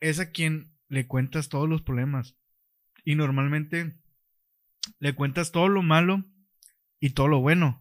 es 0.00 0.18
a 0.18 0.32
quien 0.32 0.72
le 0.88 1.06
cuentas 1.06 1.48
todos 1.48 1.68
los 1.68 1.82
problemas. 1.82 2.36
Y 3.04 3.14
normalmente 3.14 3.96
le 4.98 5.14
cuentas 5.14 5.52
todo 5.52 5.68
lo 5.68 5.82
malo 5.82 6.24
y 7.00 7.10
todo 7.10 7.28
lo 7.28 7.40
bueno. 7.40 7.80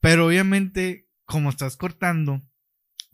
Pero 0.00 0.26
obviamente, 0.26 1.08
como 1.24 1.50
estás 1.50 1.76
cortando, 1.76 2.42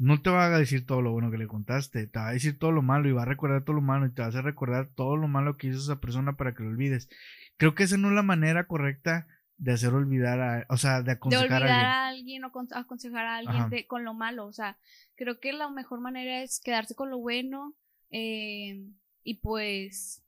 no 0.00 0.22
te 0.22 0.30
va 0.30 0.46
a 0.46 0.58
decir 0.58 0.86
todo 0.86 1.02
lo 1.02 1.12
bueno 1.12 1.30
que 1.30 1.38
le 1.38 1.46
contaste, 1.46 2.06
te 2.06 2.18
va 2.18 2.28
a 2.28 2.32
decir 2.32 2.58
todo 2.58 2.72
lo 2.72 2.82
malo 2.82 3.08
y 3.08 3.12
va 3.12 3.22
a 3.22 3.26
recordar 3.26 3.64
todo 3.64 3.76
lo 3.76 3.82
malo 3.82 4.06
y 4.06 4.12
te 4.12 4.22
vas 4.22 4.34
a 4.34 4.42
recordar 4.42 4.88
todo 4.94 5.16
lo 5.16 5.28
malo 5.28 5.56
que 5.56 5.68
hizo 5.68 5.78
esa 5.78 6.00
persona 6.00 6.36
para 6.36 6.54
que 6.54 6.62
lo 6.62 6.70
olvides. 6.70 7.10
Creo 7.58 7.74
que 7.74 7.82
esa 7.82 7.98
no 7.98 8.08
es 8.08 8.14
la 8.14 8.22
manera 8.22 8.66
correcta 8.66 9.26
de 9.58 9.72
hacer 9.72 9.92
olvidar 9.92 10.40
a, 10.40 10.66
o 10.70 10.78
sea, 10.78 11.02
de 11.02 11.12
aconsejar 11.12 11.64
a 11.64 12.08
alguien. 12.08 12.44
o 12.44 12.52
aconsejar 12.72 13.26
a 13.26 13.36
alguien 13.36 13.86
con 13.86 14.04
lo 14.04 14.14
malo, 14.14 14.46
o 14.46 14.52
sea, 14.54 14.78
creo 15.16 15.38
que 15.38 15.52
la 15.52 15.68
mejor 15.68 16.00
manera 16.00 16.42
es 16.42 16.60
quedarse 16.60 16.94
con 16.94 17.10
lo 17.10 17.18
bueno 17.18 17.74
eh, 18.10 18.86
y 19.22 19.34
pues, 19.34 20.24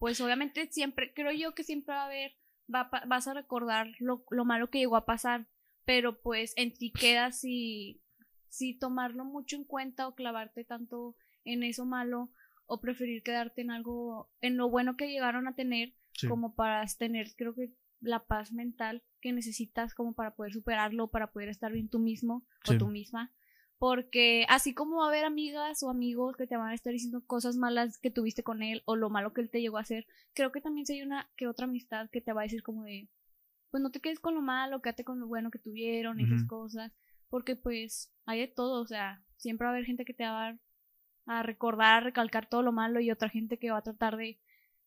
pues 0.00 0.20
obviamente 0.22 0.66
siempre, 0.72 1.12
creo 1.14 1.30
yo 1.30 1.54
que 1.54 1.62
siempre 1.62 1.94
va 1.94 2.02
a 2.02 2.06
haber 2.06 2.32
vas 2.66 3.28
a 3.28 3.34
recordar 3.34 3.88
lo, 3.98 4.24
lo, 4.30 4.44
malo 4.44 4.70
que 4.70 4.78
llegó 4.78 4.96
a 4.96 5.04
pasar, 5.04 5.46
pero 5.84 6.20
pues 6.20 6.54
en 6.56 6.72
ti 6.72 6.90
queda 6.92 7.32
si, 7.32 8.00
si 8.48 8.78
tomarlo 8.78 9.24
mucho 9.24 9.56
en 9.56 9.64
cuenta 9.64 10.08
o 10.08 10.14
clavarte 10.14 10.64
tanto 10.64 11.16
en 11.44 11.64
eso 11.64 11.84
malo 11.84 12.30
o 12.66 12.80
preferir 12.80 13.22
quedarte 13.22 13.60
en 13.60 13.72
algo, 13.72 14.30
en 14.40 14.56
lo 14.56 14.70
bueno 14.70 14.96
que 14.96 15.10
llegaron 15.10 15.48
a 15.48 15.54
tener, 15.54 15.94
como 16.28 16.54
para 16.54 16.84
tener, 16.98 17.34
creo 17.36 17.54
que 17.54 17.72
la 18.00 18.24
paz 18.26 18.52
mental 18.52 19.02
que 19.20 19.32
necesitas 19.32 19.94
como 19.94 20.14
para 20.14 20.34
poder 20.34 20.52
superarlo, 20.52 21.08
para 21.08 21.32
poder 21.32 21.48
estar 21.48 21.72
bien 21.72 21.88
tú 21.88 21.98
mismo 21.98 22.46
o 22.68 22.74
tú 22.78 22.86
misma. 22.86 23.32
Porque 23.80 24.44
así 24.50 24.74
como 24.74 24.98
va 24.98 25.06
a 25.06 25.08
haber 25.08 25.24
amigas 25.24 25.82
o 25.82 25.88
amigos 25.88 26.36
que 26.36 26.46
te 26.46 26.54
van 26.54 26.68
a 26.68 26.74
estar 26.74 26.92
diciendo 26.92 27.24
cosas 27.26 27.56
malas 27.56 27.96
que 27.96 28.10
tuviste 28.10 28.42
con 28.42 28.62
él 28.62 28.82
o 28.84 28.94
lo 28.94 29.08
malo 29.08 29.32
que 29.32 29.40
él 29.40 29.48
te 29.48 29.62
llegó 29.62 29.78
a 29.78 29.80
hacer, 29.80 30.06
creo 30.34 30.52
que 30.52 30.60
también 30.60 30.84
si 30.84 30.92
hay 30.92 31.02
una 31.02 31.30
que 31.34 31.46
otra 31.46 31.64
amistad 31.64 32.10
que 32.10 32.20
te 32.20 32.34
va 32.34 32.42
a 32.42 32.44
decir 32.44 32.62
como 32.62 32.84
de, 32.84 33.08
pues 33.70 33.82
no 33.82 33.90
te 33.90 34.00
quedes 34.00 34.20
con 34.20 34.34
lo 34.34 34.42
malo, 34.42 34.82
quédate 34.82 35.02
con 35.02 35.18
lo 35.18 35.26
bueno 35.26 35.50
que 35.50 35.58
tuvieron, 35.58 36.20
esas 36.20 36.44
cosas. 36.44 36.92
Porque 37.30 37.56
pues 37.56 38.12
hay 38.26 38.40
de 38.40 38.48
todo, 38.48 38.82
o 38.82 38.86
sea, 38.86 39.24
siempre 39.38 39.64
va 39.64 39.70
a 39.70 39.72
haber 39.72 39.86
gente 39.86 40.04
que 40.04 40.12
te 40.12 40.24
va 40.24 40.58
a, 41.24 41.42
recordar, 41.42 42.02
a 42.02 42.04
recalcar 42.04 42.50
todo 42.50 42.60
lo 42.60 42.72
malo 42.72 43.00
y 43.00 43.10
otra 43.10 43.30
gente 43.30 43.58
que 43.58 43.70
va 43.70 43.78
a 43.78 43.82
tratar 43.82 44.18
de, 44.18 44.38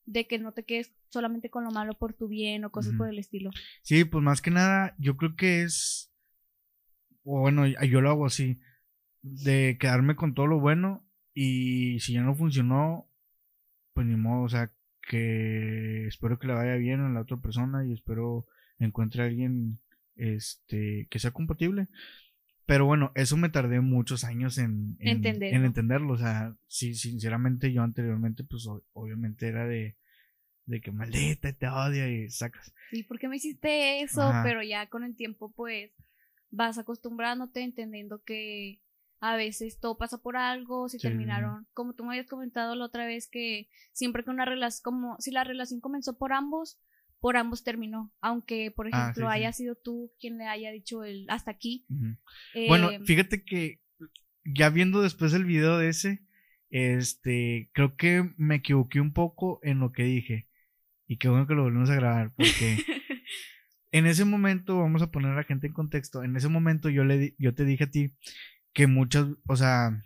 de 0.05 0.27
que 0.27 0.38
no 0.38 0.51
te 0.51 0.65
quedes 0.65 0.93
solamente 1.09 1.50
con 1.50 1.63
lo 1.63 1.71
malo 1.71 1.97
por 1.97 2.13
tu 2.13 2.27
bien 2.27 2.63
o 2.63 2.71
cosas 2.71 2.93
por 2.95 3.09
el 3.09 3.17
estilo. 3.17 3.50
Sí, 3.81 4.05
pues 4.05 4.23
más 4.23 4.39
que 4.39 4.51
nada, 4.51 4.93
yo 5.00 5.17
creo 5.17 5.35
que 5.35 5.63
es, 5.63 6.13
o 7.23 7.39
bueno, 7.39 7.65
yo 7.65 8.00
lo 8.00 8.12
hago 8.12 8.27
así 8.27 8.59
de 9.23 9.77
quedarme 9.79 10.15
con 10.15 10.35
todo 10.35 10.45
lo 10.47 10.59
bueno 10.59 11.03
y 11.33 11.99
si 12.01 12.13
ya 12.13 12.21
no 12.21 12.35
funcionó, 12.35 13.09
pues 13.93 14.05
ni 14.05 14.15
modo, 14.15 14.43
o 14.43 14.49
sea, 14.49 14.71
que 15.01 16.07
espero 16.07 16.37
que 16.37 16.47
le 16.47 16.53
vaya 16.53 16.75
bien 16.75 17.01
a 17.01 17.09
la 17.09 17.21
otra 17.21 17.37
persona 17.37 17.85
y 17.85 17.93
espero 17.93 18.45
encuentre 18.79 19.23
a 19.23 19.25
alguien 19.25 19.79
este 20.15 21.07
que 21.09 21.19
sea 21.19 21.31
compatible. 21.31 21.87
Pero 22.65 22.85
bueno, 22.85 23.11
eso 23.15 23.35
me 23.35 23.49
tardé 23.49 23.81
muchos 23.81 24.23
años 24.23 24.57
en, 24.57 24.95
en, 24.99 25.25
entenderlo. 25.25 26.13
O 26.13 26.17
sea, 26.17 26.55
sí, 26.67 26.95
sinceramente 26.95 27.73
yo 27.73 27.83
anteriormente, 27.83 28.45
pues 28.45 28.67
obviamente 28.93 29.47
era 29.47 29.67
de, 29.67 29.97
de 30.65 30.79
que 30.79 30.91
maldita 30.91 31.51
te 31.51 31.67
odia 31.67 32.09
y 32.09 32.29
sacas. 32.29 32.73
Sí, 32.89 33.03
¿por 33.03 33.19
qué 33.19 33.27
me 33.27 33.35
hiciste 33.35 34.01
eso? 34.01 34.31
Pero 34.43 34.63
ya 34.63 34.87
con 34.87 35.03
el 35.03 35.15
tiempo, 35.15 35.51
pues 35.51 35.91
vas 36.51 36.77
acostumbrándote, 36.77 37.63
entendiendo 37.63 38.23
que 38.23 38.79
a 39.25 39.37
veces 39.37 39.79
todo 39.79 39.97
pasa 39.97 40.17
por 40.17 40.35
algo, 40.35 40.89
si 40.89 40.97
terminaron, 40.97 41.65
como 41.73 41.93
tú 41.93 42.03
me 42.03 42.09
habías 42.09 42.27
comentado 42.27 42.75
la 42.75 42.83
otra 42.83 43.05
vez 43.05 43.29
que 43.31 43.69
siempre 43.93 44.25
que 44.25 44.29
una 44.29 44.43
relación, 44.43 44.81
como 44.83 45.15
si 45.17 45.31
la 45.31 45.45
relación 45.45 45.79
comenzó 45.79 46.17
por 46.17 46.33
ambos, 46.33 46.77
por 47.21 47.37
ambos 47.37 47.63
terminó, 47.63 48.13
aunque 48.19 48.69
por 48.69 48.87
ah, 48.87 48.89
ejemplo 48.89 49.29
haya 49.29 49.53
sido 49.53 49.75
tú 49.75 50.11
quien 50.19 50.37
le 50.37 50.47
haya 50.47 50.71
dicho 50.71 51.05
el 51.05 51.25
hasta 51.29 51.51
aquí. 51.51 51.85
bueno, 52.67 52.91
eh, 52.91 52.99
fíjate 53.05 53.45
que 53.45 53.79
ya 54.43 54.69
viendo 54.69 55.01
después 55.01 55.33
el 55.33 55.45
video 55.45 55.77
de 55.77 55.87
ese, 55.87 56.19
este, 56.69 57.69
creo 57.71 57.95
que 57.95 58.29
me 58.35 58.55
equivoqué 58.55 58.99
un 58.99 59.13
poco 59.13 59.61
en 59.63 59.79
lo 59.79 59.93
que 59.93 60.03
dije 60.03 60.49
y 61.07 61.15
qué 61.15 61.29
bueno 61.29 61.47
que 61.47 61.53
lo 61.53 61.63
volvimos 61.63 61.89
a 61.89 61.95
grabar 61.95 62.33
porque 62.35 62.77
en 63.93 64.05
ese 64.05 64.25
momento 64.25 64.79
vamos 64.79 65.01
a 65.01 65.11
poner 65.11 65.31
a 65.31 65.35
la 65.35 65.43
gente 65.45 65.67
en 65.67 65.73
contexto. 65.73 66.25
En 66.25 66.35
ese 66.35 66.49
momento 66.49 66.89
yo 66.89 67.05
le 67.05 67.35
yo 67.37 67.53
te 67.55 67.63
dije 67.63 67.85
a 67.85 67.89
ti 67.89 68.11
que 68.73 68.87
muchas, 68.87 69.27
o 69.47 69.55
sea, 69.55 70.03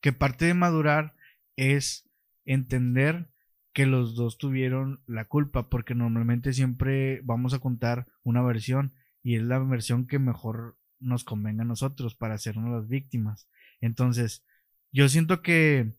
que 0.00 0.12
parte 0.12 0.44
de 0.44 0.54
madurar 0.54 1.14
es 1.56 2.08
entender 2.44 3.30
que 3.72 3.86
los 3.86 4.16
dos 4.16 4.38
tuvieron 4.38 5.02
la 5.06 5.26
culpa, 5.26 5.70
porque 5.70 5.94
normalmente 5.94 6.52
siempre 6.52 7.20
vamos 7.22 7.54
a 7.54 7.60
contar 7.60 8.06
una 8.24 8.42
versión 8.42 8.94
y 9.22 9.36
es 9.36 9.42
la 9.42 9.58
versión 9.60 10.06
que 10.06 10.18
mejor 10.18 10.76
nos 10.98 11.24
convenga 11.24 11.62
a 11.62 11.66
nosotros 11.66 12.14
para 12.14 12.34
hacernos 12.34 12.70
las 12.70 12.88
víctimas. 12.88 13.48
Entonces, 13.80 14.44
yo 14.90 15.08
siento 15.08 15.42
que... 15.42 15.94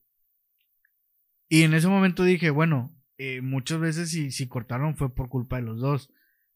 Y 1.48 1.64
en 1.64 1.74
ese 1.74 1.88
momento 1.88 2.24
dije, 2.24 2.50
bueno, 2.50 2.96
eh, 3.18 3.42
muchas 3.42 3.80
veces 3.80 4.12
si, 4.12 4.32
si 4.32 4.48
cortaron 4.48 4.96
fue 4.98 5.14
por 5.14 5.30
culpa 5.30 5.56
de 5.56 5.64
los 5.64 5.80
dos, 5.80 6.12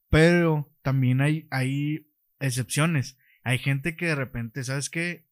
pero 0.09 0.71
también 0.81 1.21
hay, 1.21 1.47
hay 1.49 2.07
excepciones. 2.39 3.17
Hay 3.43 3.57
gente 3.57 3.95
que 3.95 4.07
de 4.07 4.15
repente, 4.15 4.63
¿sabes 4.63 4.89
qué? 4.89 5.25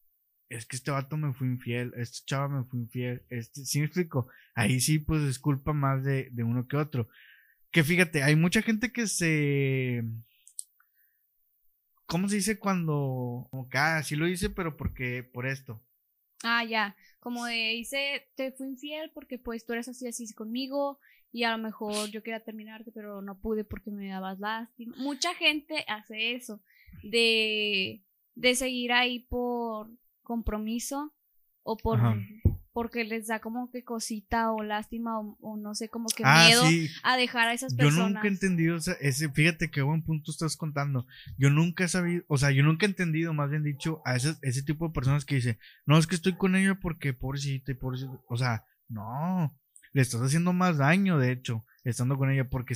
Es 0.52 0.66
que 0.66 0.76
este 0.76 0.92
vato 0.92 1.16
me 1.16 1.34
fue 1.34 1.48
infiel, 1.48 1.94
este 1.96 2.20
chava 2.26 2.50
me 2.50 2.66
fue 2.66 2.80
infiel, 2.80 3.24
este, 3.30 3.64
¿sí 3.66 3.80
me 3.80 3.86
explico? 3.86 4.28
Ahí 4.54 4.82
sí, 4.82 5.00
pues 5.00 5.24
es 5.24 5.40
culpa 5.40 5.72
más 5.72 6.04
de, 6.04 6.30
uno 6.44 6.68
que 6.68 6.76
otro. 6.76 7.08
Que 7.72 7.84
fíjate, 7.84 8.22
hay 8.22 8.36
mucha 8.36 8.62
gente 8.62 8.92
que 8.92 9.08
se... 9.08 10.04
¿Cómo 12.06 12.28
se 12.28 12.36
dice 12.36 12.60
cuando... 12.60 13.48
Como 13.50 13.70
que, 13.70 13.78
ah, 13.78 14.04
sí 14.04 14.18
lo 14.18 14.28
hice, 14.28 14.50
pero 14.50 14.76
porque, 14.76 15.24
por 15.24 15.48
esto. 15.48 15.82
Ah, 16.44 16.66
ya, 16.66 16.98
como 17.22 17.46
de, 17.46 17.72
dice, 17.76 18.28
te 18.36 18.52
fui 18.52 18.68
infiel 18.68 19.12
porque 19.14 19.38
pues 19.38 19.66
tú 19.66 19.72
eres 19.72 19.88
así, 19.88 20.08
así 20.08 20.34
conmigo 20.34 21.00
y 21.32 21.44
a 21.44 21.52
lo 21.56 21.64
mejor 21.64 22.10
yo 22.10 22.24
quería 22.24 22.44
terminarte, 22.44 22.92
pero 22.92 23.22
no 23.22 23.40
pude 23.40 23.64
porque 23.64 23.90
me 23.90 24.10
dabas 24.10 24.40
lástima. 24.40 24.96
Mucha 24.98 25.34
gente 25.36 25.86
hace 25.88 26.34
eso, 26.36 26.62
de, 27.04 28.04
de 28.36 28.56
seguir 28.56 28.92
ahí 28.92 29.20
por 29.20 29.90
compromiso 30.32 31.14
o 31.64 31.76
por 31.76 32.00
porque 32.74 33.04
les 33.04 33.28
da 33.28 33.40
como 33.40 33.70
que 33.70 33.84
cosita 33.84 34.52
o 34.52 34.64
lástima 34.64 35.20
o, 35.20 35.58
no 35.58 35.76
sé 35.76 35.90
como 35.90 36.08
que 36.08 36.24
ah, 36.26 36.46
miedo 36.46 36.64
a 37.04 37.18
dejar 37.18 37.50
a 37.50 37.54
esas 37.54 37.74
personas. 37.76 37.98
Yo 37.98 38.14
nunca 38.14 38.28
he 38.28 38.32
entendido 38.32 38.78
ese, 38.78 39.30
fíjate 39.30 39.70
qué 39.70 39.82
buen 39.82 40.04
punto 40.04 40.32
estás 40.32 40.56
contando. 40.56 41.06
Yo 41.38 41.50
nunca 41.50 41.84
he 41.84 41.90
sabido, 41.90 42.24
o 42.28 42.38
sea, 42.38 42.52
yo 42.52 42.64
nunca 42.64 42.86
he 42.86 42.90
entendido, 42.90 43.34
más 43.34 43.50
bien 43.50 43.64
dicho, 43.64 44.02
a 44.06 44.16
ese, 44.16 44.36
ese 44.42 44.64
tipo 44.64 44.88
de 44.88 44.94
personas 44.94 45.26
que 45.26 45.36
dice, 45.36 45.60
no, 45.86 45.98
es 45.98 46.08
que 46.08 46.16
estoy 46.16 46.38
con 46.38 46.56
ella 46.56 46.80
porque 46.82 47.14
pobrecita 47.14 47.74
y 47.74 47.76
pobrecita, 47.76 48.14
o 48.30 48.38
sea, 48.38 48.64
no, 48.88 49.54
le 49.92 50.02
estás 50.02 50.22
haciendo 50.22 50.54
más 50.54 50.78
daño, 50.78 51.18
de 51.18 51.34
hecho, 51.34 51.66
estando 51.84 52.18
con 52.18 52.32
ella 52.32 52.50
porque, 52.50 52.76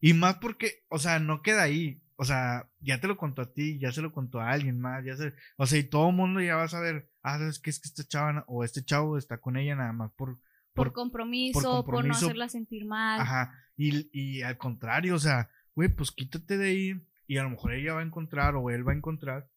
y 0.00 0.12
más 0.12 0.36
porque, 0.36 0.84
o 0.90 1.00
sea, 1.00 1.18
no 1.18 1.42
queda 1.42 1.64
ahí, 1.64 2.00
o 2.20 2.24
sea, 2.24 2.68
ya 2.80 3.00
te 3.00 3.06
lo 3.06 3.16
contó 3.16 3.42
a 3.42 3.52
ti, 3.52 3.78
ya 3.78 3.92
se 3.92 4.02
lo 4.02 4.12
contó 4.12 4.40
a 4.40 4.50
alguien 4.50 4.80
más, 4.80 5.04
ya 5.04 5.16
se, 5.16 5.34
o 5.56 5.66
sea, 5.66 5.78
y 5.78 5.84
todo 5.84 6.08
el 6.08 6.16
mundo 6.16 6.40
ya 6.40 6.56
va 6.56 6.64
a 6.64 6.68
saber, 6.68 7.08
ah, 7.22 7.38
¿sabes 7.38 7.60
qué? 7.60 7.70
Es 7.70 7.78
que 7.78 7.86
esta 7.86 8.04
chava 8.04 8.44
o 8.48 8.64
este 8.64 8.84
chavo 8.84 9.16
está 9.16 9.38
con 9.38 9.56
ella 9.56 9.76
nada 9.76 9.92
más 9.92 10.10
por... 10.12 10.36
Por, 10.74 10.92
compromiso, 10.92 11.84
por, 11.84 12.04
no 12.04 12.12
hacerla 12.12 12.48
sentir 12.48 12.84
mal. 12.86 13.20
Ajá, 13.20 13.52
y, 13.76 14.08
y 14.12 14.42
al 14.42 14.58
contrario, 14.58 15.14
o 15.14 15.18
sea, 15.18 15.48
güey, 15.74 15.88
pues 15.88 16.10
quítate 16.10 16.58
de 16.58 16.68
ahí 16.68 17.06
y 17.28 17.36
a 17.36 17.44
lo 17.44 17.50
mejor 17.50 17.72
ella 17.72 17.94
va 17.94 18.00
a 18.00 18.04
encontrar 18.04 18.56
o 18.56 18.68
él 18.70 18.86
va 18.86 18.92
a 18.92 18.96
encontrar 18.96 19.48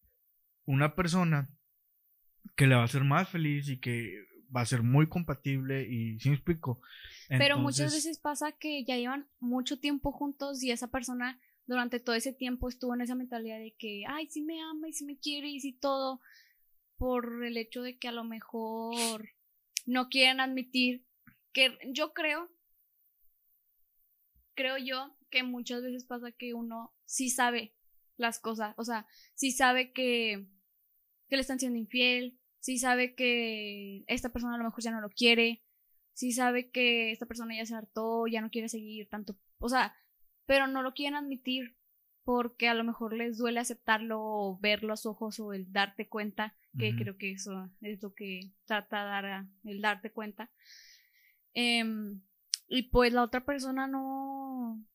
una 0.66 0.96
persona 0.96 1.50
que 2.56 2.68
le 2.68 2.76
va 2.76 2.82
a 2.82 2.86
hacer 2.86 3.04
más 3.04 3.28
feliz 3.28 3.70
y 3.70 3.80
que 3.80 4.24
va 4.56 4.62
a 4.62 4.66
ser 4.66 4.84
muy 4.84 5.08
compatible 5.08 5.88
y 5.88 6.20
¿sí 6.20 6.30
me 6.30 6.36
explico? 6.36 6.80
Pero 7.28 7.58
muchas 7.58 7.94
veces 7.94 8.20
pasa 8.20 8.52
que 8.52 8.84
ya 8.84 8.98
llevan 8.98 9.28
mucho 9.40 9.80
tiempo 9.80 10.12
juntos 10.12 10.62
y 10.62 10.72
esa 10.72 10.88
persona 10.88 11.40
durante 11.72 12.02
todo 12.02 12.16
ese 12.16 12.34
tiempo 12.34 12.68
estuvo 12.68 12.94
en 12.94 13.02
esa 13.02 13.16
mentalidad 13.16 13.58
de 13.58 13.72
que, 13.72 14.04
ay, 14.06 14.28
sí 14.28 14.42
me 14.42 14.62
ama 14.62 14.90
y 14.90 14.94
sí 14.94 15.06
me 15.06 15.18
quiere 15.18 15.48
y 15.48 15.62
sí 15.62 15.72
todo, 15.72 16.20
por 16.98 17.46
el 17.46 17.56
hecho 17.56 17.82
de 17.82 17.98
que 17.98 18.10
a 18.10 18.12
lo 18.12 18.26
mejor 18.26 19.30
no 19.86 20.10
quieren 20.10 20.42
admitir 20.42 21.06
que 21.54 21.78
yo 21.94 22.12
creo, 22.12 22.52
creo 24.54 24.78
yo 24.78 25.16
que 25.30 25.44
muchas 25.44 25.82
veces 25.82 26.04
pasa 26.04 26.34
que 26.34 26.54
uno 26.54 26.94
sí 27.06 27.30
sabe 27.30 27.74
las 28.18 28.40
cosas, 28.40 28.76
o 28.78 28.84
sea, 28.84 29.08
sí 29.34 29.52
sabe 29.52 29.94
que, 29.94 30.46
que 31.30 31.38
le 31.38 31.42
están 31.42 31.58
siendo 31.58 31.80
infiel, 31.80 32.38
sí 32.60 32.80
sabe 32.80 33.16
que 33.16 34.04
esta 34.08 34.28
persona 34.28 34.56
a 34.56 34.58
lo 34.58 34.66
mejor 34.66 34.84
ya 34.84 34.92
no 34.92 35.00
lo 35.00 35.10
quiere, 35.10 35.64
sí 36.12 36.34
sabe 36.34 36.70
que 36.70 37.14
esta 37.14 37.26
persona 37.26 37.56
ya 37.56 37.66
se 37.66 37.76
hartó, 37.76 38.28
ya 38.28 38.42
no 38.42 38.50
quiere 38.50 38.68
seguir 38.68 39.08
tanto, 39.08 39.38
o 39.58 39.70
sea, 39.70 39.96
pero 40.52 40.68
no 40.68 40.82
lo 40.84 40.94
quieren 40.94 41.16
admitir 41.16 41.78
porque 42.26 42.68
a 42.68 42.74
lo 42.74 42.84
mejor 42.84 43.14
les 43.14 43.38
duele 43.38 43.62
aceptarlo 43.62 44.20
o 44.22 44.60
ver 44.60 44.84
los 44.84 45.06
ojos 45.06 45.40
o 45.40 45.54
el 45.54 45.72
darte 45.72 46.10
cuenta, 46.10 46.58
que 46.78 46.94
creo 46.94 47.18
que 47.18 47.32
eso 47.32 47.70
es 47.80 48.04
lo 48.04 48.14
que 48.14 48.52
trata 48.66 49.02
de 49.02 49.10
dar 49.10 49.46
el 49.64 49.80
darte 49.80 50.12
cuenta. 50.12 50.52
Em, 51.54 52.20
y 52.68 52.90
pues 52.90 53.14
la 53.14 53.24
otra 53.24 53.46
persona 53.46 53.88
no, 53.88 54.86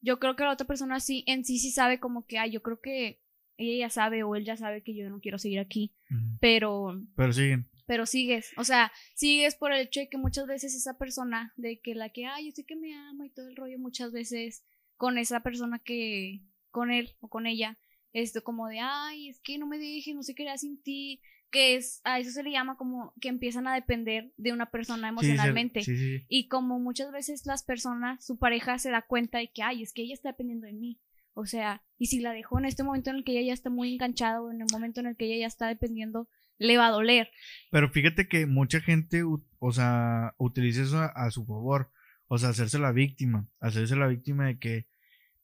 yo 0.00 0.20
creo 0.20 0.36
que 0.36 0.44
la 0.44 0.52
otra 0.52 0.68
persona 0.68 1.00
sí, 1.00 1.24
en 1.26 1.44
sí 1.44 1.58
sí 1.58 1.72
sabe 1.72 1.98
como 1.98 2.24
que, 2.24 2.38
ay, 2.38 2.52
yo 2.52 2.62
creo 2.62 2.80
que 2.80 3.20
ella 3.56 3.86
ya 3.86 3.90
sabe 3.90 4.22
o 4.22 4.36
él 4.36 4.44
ya 4.44 4.56
sabe 4.56 4.84
que 4.84 4.94
yo 4.94 5.10
no 5.10 5.18
quiero 5.18 5.38
seguir 5.38 5.58
aquí, 5.58 5.92
pero... 6.40 7.02
Pero 7.16 7.32
siguen. 7.32 7.68
Pero 7.84 8.06
sigues, 8.06 8.52
o 8.56 8.62
sea, 8.62 8.92
sigues 9.16 9.56
por 9.56 9.72
el 9.72 9.80
hecho 9.80 9.98
de 9.98 10.08
que 10.08 10.18
muchas 10.18 10.46
veces 10.46 10.76
esa 10.76 10.96
persona, 10.98 11.52
de 11.56 11.80
que 11.80 11.96
la 11.96 12.10
que, 12.10 12.26
ay, 12.26 12.46
yo 12.46 12.52
sé 12.52 12.64
que 12.64 12.76
me 12.76 12.94
amo 12.94 13.24
y 13.24 13.30
todo 13.30 13.48
el 13.48 13.56
rollo, 13.56 13.76
muchas 13.80 14.12
veces 14.12 14.64
con 15.00 15.16
esa 15.16 15.40
persona 15.40 15.78
que, 15.78 16.42
con 16.70 16.90
él 16.90 17.16
o 17.20 17.28
con 17.28 17.46
ella, 17.46 17.78
esto 18.12 18.44
como 18.44 18.68
de, 18.68 18.80
ay, 18.80 19.30
es 19.30 19.40
que 19.40 19.56
no 19.56 19.66
me 19.66 19.78
dejes, 19.78 20.14
no 20.14 20.22
sé 20.22 20.34
qué 20.34 20.46
sin 20.58 20.82
ti, 20.82 21.22
que 21.50 21.74
es, 21.74 22.02
a 22.04 22.18
eso 22.18 22.30
se 22.30 22.42
le 22.42 22.50
llama 22.50 22.76
como 22.76 23.14
que 23.18 23.30
empiezan 23.30 23.66
a 23.66 23.74
depender 23.74 24.30
de 24.36 24.52
una 24.52 24.70
persona 24.70 25.08
emocionalmente. 25.08 25.80
Y 26.28 26.48
como 26.48 26.78
muchas 26.78 27.12
veces 27.12 27.46
las 27.46 27.62
personas, 27.62 28.22
su 28.22 28.38
pareja 28.38 28.78
se 28.78 28.90
da 28.90 29.00
cuenta 29.00 29.38
de 29.38 29.48
que, 29.48 29.62
ay, 29.62 29.82
es 29.82 29.94
que 29.94 30.02
ella 30.02 30.12
está 30.12 30.32
dependiendo 30.32 30.66
de 30.66 30.74
mí. 30.74 31.00
O 31.32 31.46
sea, 31.46 31.82
y 31.96 32.08
si 32.08 32.20
la 32.20 32.34
dejó 32.34 32.58
en 32.58 32.66
este 32.66 32.82
momento 32.82 33.08
en 33.08 33.16
el 33.16 33.24
que 33.24 33.32
ella 33.32 33.46
ya 33.46 33.54
está 33.54 33.70
muy 33.70 33.94
enganchada 33.94 34.42
o 34.42 34.50
en 34.50 34.60
el 34.60 34.66
momento 34.70 35.00
en 35.00 35.06
el 35.06 35.16
que 35.16 35.24
ella 35.24 35.38
ya 35.38 35.46
está 35.46 35.68
dependiendo, 35.68 36.28
le 36.58 36.76
va 36.76 36.88
a 36.88 36.90
doler. 36.90 37.30
Pero 37.70 37.88
fíjate 37.88 38.28
que 38.28 38.44
mucha 38.44 38.80
gente, 38.80 39.22
o 39.24 39.72
sea, 39.72 40.34
utiliza 40.36 40.82
eso 40.82 40.98
a, 40.98 41.30
su 41.30 41.46
favor. 41.46 41.90
O 42.32 42.38
sea, 42.38 42.50
hacerse 42.50 42.78
la 42.78 42.92
víctima. 42.92 43.48
Hacerse 43.58 43.96
la 43.96 44.06
víctima 44.06 44.46
de 44.46 44.58
que, 44.60 44.86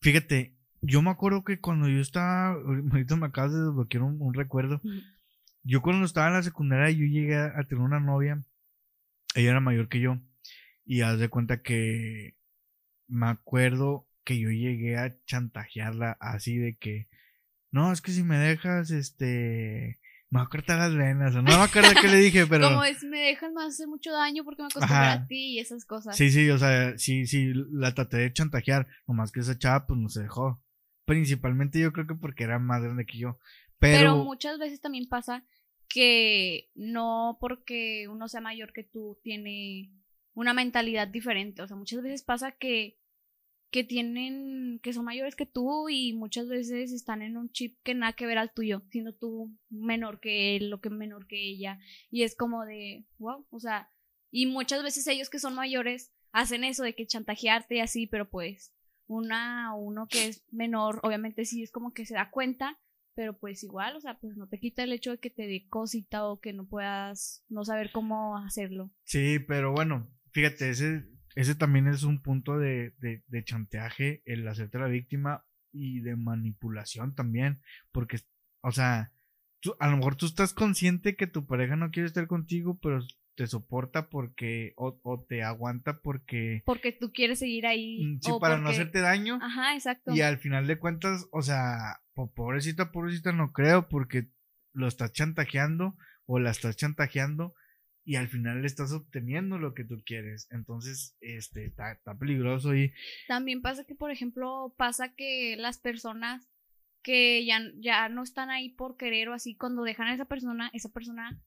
fíjate, 0.01 0.55
yo 0.83 1.03
me 1.03 1.11
acuerdo 1.11 1.43
que 1.43 1.59
cuando 1.59 1.89
yo 1.89 2.01
estaba, 2.01 2.51
ahorita 2.93 3.17
me 3.17 3.27
acabas 3.27 3.53
de 3.53 3.59
desbloquear 3.59 4.05
un, 4.05 4.33
recuerdo. 4.33 4.81
Yo 5.65 5.83
cuando 5.83 6.07
estaba 6.07 6.29
en 6.29 6.35
la 6.35 6.45
secundaria, 6.45 6.93
yo 6.93 7.05
llegué 7.05 7.35
a, 7.35 7.61
tener 7.65 7.83
una 7.83 7.99
novia. 7.99 8.41
Ella 9.35 9.51
era 9.51 9.61
mayor 9.61 9.89
que 9.89 9.99
yo. 9.99 10.21
Y 10.85 11.01
haz 11.01 11.19
de 11.19 11.29
cuenta 11.29 11.61
que 11.61 12.37
me 13.09 13.27
acuerdo 13.27 14.07
que 14.23 14.39
yo 14.39 14.51
llegué 14.51 14.97
a 14.97 15.13
chantajearla 15.25 16.17
así 16.21 16.57
de 16.57 16.77
que, 16.77 17.09
no, 17.73 17.91
es 17.91 18.01
que 18.01 18.13
si 18.13 18.23
me 18.23 18.39
dejas, 18.39 18.93
este, 18.93 19.99
me 20.31 20.41
va 20.41 20.47
a 20.47 20.49
cortar 20.49 20.79
las 20.79 20.95
venas. 20.95 21.35
No 21.35 21.43
me 21.43 21.55
acuerdo 21.55 21.91
qué 22.01 22.09
le 22.09 22.17
dije, 22.17 22.47
pero. 22.51 22.69
Como 22.69 22.85
es, 22.85 23.03
me 23.05 23.21
dejas, 23.21 23.53
me 23.53 23.65
hacer 23.65 23.87
mucho 23.87 24.13
daño 24.13 24.45
porque 24.45 24.63
me 24.63 24.69
acostumbré 24.69 25.07
a 25.07 25.27
ti 25.27 25.55
y 25.55 25.59
esas 25.59 25.85
cosas. 25.85 26.17
Sí, 26.17 26.31
sí, 26.31 26.51
o 26.51 26.59
sea, 26.59 26.97
sí, 26.99 27.27
sí, 27.27 27.53
la 27.73 27.95
traté 27.95 28.19
de 28.19 28.33
chantajear. 28.33 28.87
Nomás 29.07 29.33
que 29.33 29.41
esa 29.41 29.59
chava, 29.59 29.87
pues 29.87 29.99
no 29.99 30.09
se 30.09 30.23
dejó. 30.23 30.63
Principalmente 31.05 31.79
yo 31.79 31.93
creo 31.93 32.07
que 32.07 32.15
porque 32.15 32.45
era 32.45 32.59
más 32.59 32.83
grande 32.83 33.07
que 33.07 33.19
yo. 33.19 33.39
Pero 33.79 34.17
muchas 34.25 34.59
veces 34.59 34.81
también 34.81 35.09
pasa 35.09 35.45
que 35.89 36.71
no 36.75 37.39
porque 37.41 38.09
uno 38.09 38.29
sea 38.29 38.41
mayor 38.41 38.73
que 38.73 38.83
tú 38.83 39.19
tiene 39.23 39.93
una 40.35 40.53
mentalidad 40.53 41.09
diferente. 41.09 41.63
O 41.63 41.67
sea, 41.69 41.77
muchas 41.77 42.03
veces 42.03 42.23
pasa 42.23 42.53
que, 42.53 42.99
que 43.77 43.85
tienen, 43.85 44.81
que 44.83 44.95
son 44.95 45.05
mayores 45.05 45.37
que 45.37 45.45
tú 45.45 45.91
y 45.91 46.15
muchas 46.15 46.49
veces 46.49 46.93
están 46.93 47.21
en 47.21 47.37
un 47.37 47.51
chip 47.51 47.77
que 47.83 47.93
nada 47.93 48.15
que 48.15 48.25
ver 48.25 48.39
al 48.39 48.55
tuyo, 48.55 48.81
siendo 48.89 49.13
tú 49.13 49.55
menor 49.69 50.19
que 50.19 50.57
él 50.57 50.73
o 50.73 50.81
que 50.81 50.89
menor 50.89 51.27
que 51.27 51.47
ella. 51.47 51.79
Y 52.11 52.23
es 52.23 52.35
como 52.35 52.65
de, 52.65 53.05
wow, 53.19 53.47
o 53.51 53.61
sea, 53.61 53.91
y 54.31 54.47
muchas 54.47 54.83
veces 54.83 55.07
ellos 55.09 55.29
que 55.29 55.39
son 55.39 55.55
mayores 55.55 56.11
hacen 56.33 56.65
eso 56.65 56.85
de 56.85 56.95
que 56.95 57.07
chantajearte 57.07 57.75
y 57.75 57.81
así, 57.81 58.07
pero 58.07 58.31
pues 58.31 58.73
una 59.09 59.75
uno 59.75 60.09
que 60.09 60.29
es 60.29 60.43
menor, 60.51 61.01
obviamente 61.03 61.45
sí 61.45 61.63
es 61.63 61.71
como 61.71 61.93
que 61.93 62.07
se 62.07 62.15
da 62.15 62.31
cuenta 62.31 62.79
pero 63.15 63.39
pues 63.39 63.63
igual, 63.63 63.97
o 63.97 64.01
sea, 64.01 64.19
pues 64.19 64.37
no 64.37 64.47
te 64.47 64.59
quita 64.59 64.85
el 64.85 64.93
hecho 64.93 65.11
de 65.11 65.19
que 65.19 65.31
te 65.31 65.47
dé 65.47 65.67
cosita 65.71 66.27
o 66.27 66.39
que 66.39 66.53
no 66.53 66.67
puedas 66.67 67.43
no 67.49 67.65
saber 67.65 67.91
cómo 67.91 68.37
hacerlo. 68.37 68.91
Sí, 69.05 69.39
pero 69.39 69.73
bueno, 69.73 70.11
fíjate, 70.33 70.69
ese, 70.69 71.07
ese 71.37 71.55
también 71.55 71.87
es 71.87 72.03
un 72.03 72.21
punto 72.21 72.59
de, 72.59 72.95
de, 72.99 73.23
de 73.29 73.45
chantaje, 73.45 74.23
el 74.25 74.49
hacerte 74.49 74.79
la 74.79 74.89
víctima 74.89 75.45
y 75.71 76.01
de 76.01 76.17
manipulación 76.17 77.15
también, 77.15 77.61
porque, 77.93 78.19
o 78.63 78.73
sea, 78.73 79.13
a 79.79 79.91
lo 79.91 79.99
mejor 79.99 80.17
tú 80.17 80.27
estás 80.27 80.55
consciente 80.55 81.15
que 81.15 81.27
tu 81.27 81.47
pareja 81.47 81.77
no 81.77 81.91
quiere 81.91 82.07
estar 82.07 82.27
contigo, 82.27 82.79
pero 82.83 83.01
te 83.35 83.47
soporta 83.47 84.09
porque 84.09 84.73
o, 84.77 84.99
o, 85.03 85.23
te 85.23 85.43
aguanta 85.43 86.01
porque 86.01 86.63
porque 86.65 86.93
tú 86.93 87.13
quieres 87.13 87.39
seguir 87.39 87.67
ahí 87.67 88.03
mm, 88.03 88.21
sí, 88.23 88.33
para 88.41 88.57
no 88.57 88.71
hacerte 88.71 89.01
daño. 89.01 89.39
Ajá 89.43 89.75
exacto. 89.75 90.15
Y 90.15 90.23
al 90.23 90.39
final 90.39 90.67
de 90.67 90.79
cuentas 90.79 91.27
o 91.33 91.43
sea 91.43 92.01
pobrecita 92.15 92.93
pobrecita 92.93 93.33
no 93.33 93.53
creo 93.53 93.89
porque 93.89 94.29
lo 94.73 94.89
estás 94.89 95.13
chantajeando 95.13 95.97
o 96.25 96.39
la 96.39 96.51
estás 96.51 96.77
chantajeando 96.77 97.55
y 98.07 98.17
al 98.17 98.29
final 98.29 98.65
estás 98.65 98.93
obteniendo 98.93 99.59
lo 99.59 99.75
que 99.75 99.85
tú 99.85 100.03
quieres 100.07 100.49
entonces 100.51 101.17
este 101.21 101.67
está, 101.67 101.93
está 101.93 102.17
peligroso 102.17 102.75
y 102.75 102.93
también 103.29 103.61
pasa 103.61 103.85
que 103.85 103.95
por 103.95 104.11
ejemplo 104.11 104.75
pasa 104.79 105.15
que 105.15 105.57
las 105.59 105.79
personas 105.79 106.49
que 107.03 107.45
ya, 107.45 107.61
ya 107.77 108.09
no 108.09 108.23
están 108.23 108.49
ahí 108.49 108.71
por 108.71 108.97
querer 108.97 109.29
o 109.29 109.35
así 109.35 109.57
cuando 109.57 109.83
dejan 109.83 110.07
a 110.07 110.15
esa 110.15 110.25
persona 110.25 110.71
esa 110.73 110.89
persona 110.89 111.43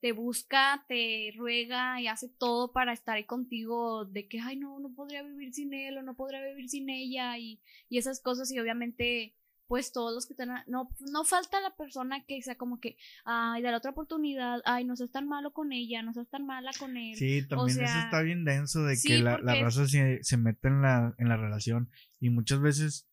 te 0.00 0.12
busca, 0.12 0.84
te 0.88 1.32
ruega 1.36 2.00
y 2.00 2.08
hace 2.08 2.28
todo 2.28 2.72
para 2.72 2.92
estar 2.92 3.16
ahí 3.16 3.24
contigo, 3.24 4.06
de 4.06 4.28
que, 4.28 4.40
ay, 4.40 4.56
no, 4.56 4.80
no 4.80 4.94
podría 4.94 5.22
vivir 5.22 5.52
sin 5.52 5.74
él 5.74 5.98
o 5.98 6.02
no 6.02 6.16
podría 6.16 6.42
vivir 6.42 6.70
sin 6.70 6.88
ella 6.88 7.36
y, 7.36 7.60
y 7.90 7.98
esas 7.98 8.20
cosas 8.20 8.50
y 8.50 8.58
obviamente 8.58 9.34
pues 9.70 9.92
todos 9.92 10.12
los 10.12 10.26
que 10.26 10.32
están, 10.32 10.48
no, 10.66 10.90
no 11.12 11.24
falta 11.24 11.60
la 11.60 11.76
persona 11.76 12.24
que 12.26 12.42
sea 12.42 12.56
como 12.56 12.80
que, 12.80 12.96
ay, 13.24 13.62
da 13.62 13.70
la 13.70 13.76
otra 13.76 13.92
oportunidad, 13.92 14.60
ay, 14.64 14.84
no 14.84 14.96
seas 14.96 15.12
tan 15.12 15.28
malo 15.28 15.52
con 15.52 15.70
ella, 15.70 16.02
no 16.02 16.12
seas 16.12 16.28
tan 16.28 16.44
mala 16.44 16.72
con 16.76 16.96
él. 16.96 17.14
Sí, 17.14 17.46
también 17.46 17.84
eso 17.84 17.98
está 18.00 18.20
bien 18.22 18.44
denso 18.44 18.82
de 18.82 18.98
que 19.00 19.18
la, 19.18 19.38
la, 19.38 19.54
raza 19.54 19.86
se, 19.86 20.24
se 20.24 20.36
mete 20.36 20.66
en 20.66 20.82
la, 20.82 21.14
en 21.18 21.28
la 21.28 21.36
relación 21.36 21.88
y 22.18 22.30
muchas 22.30 22.60
veces 22.60 23.08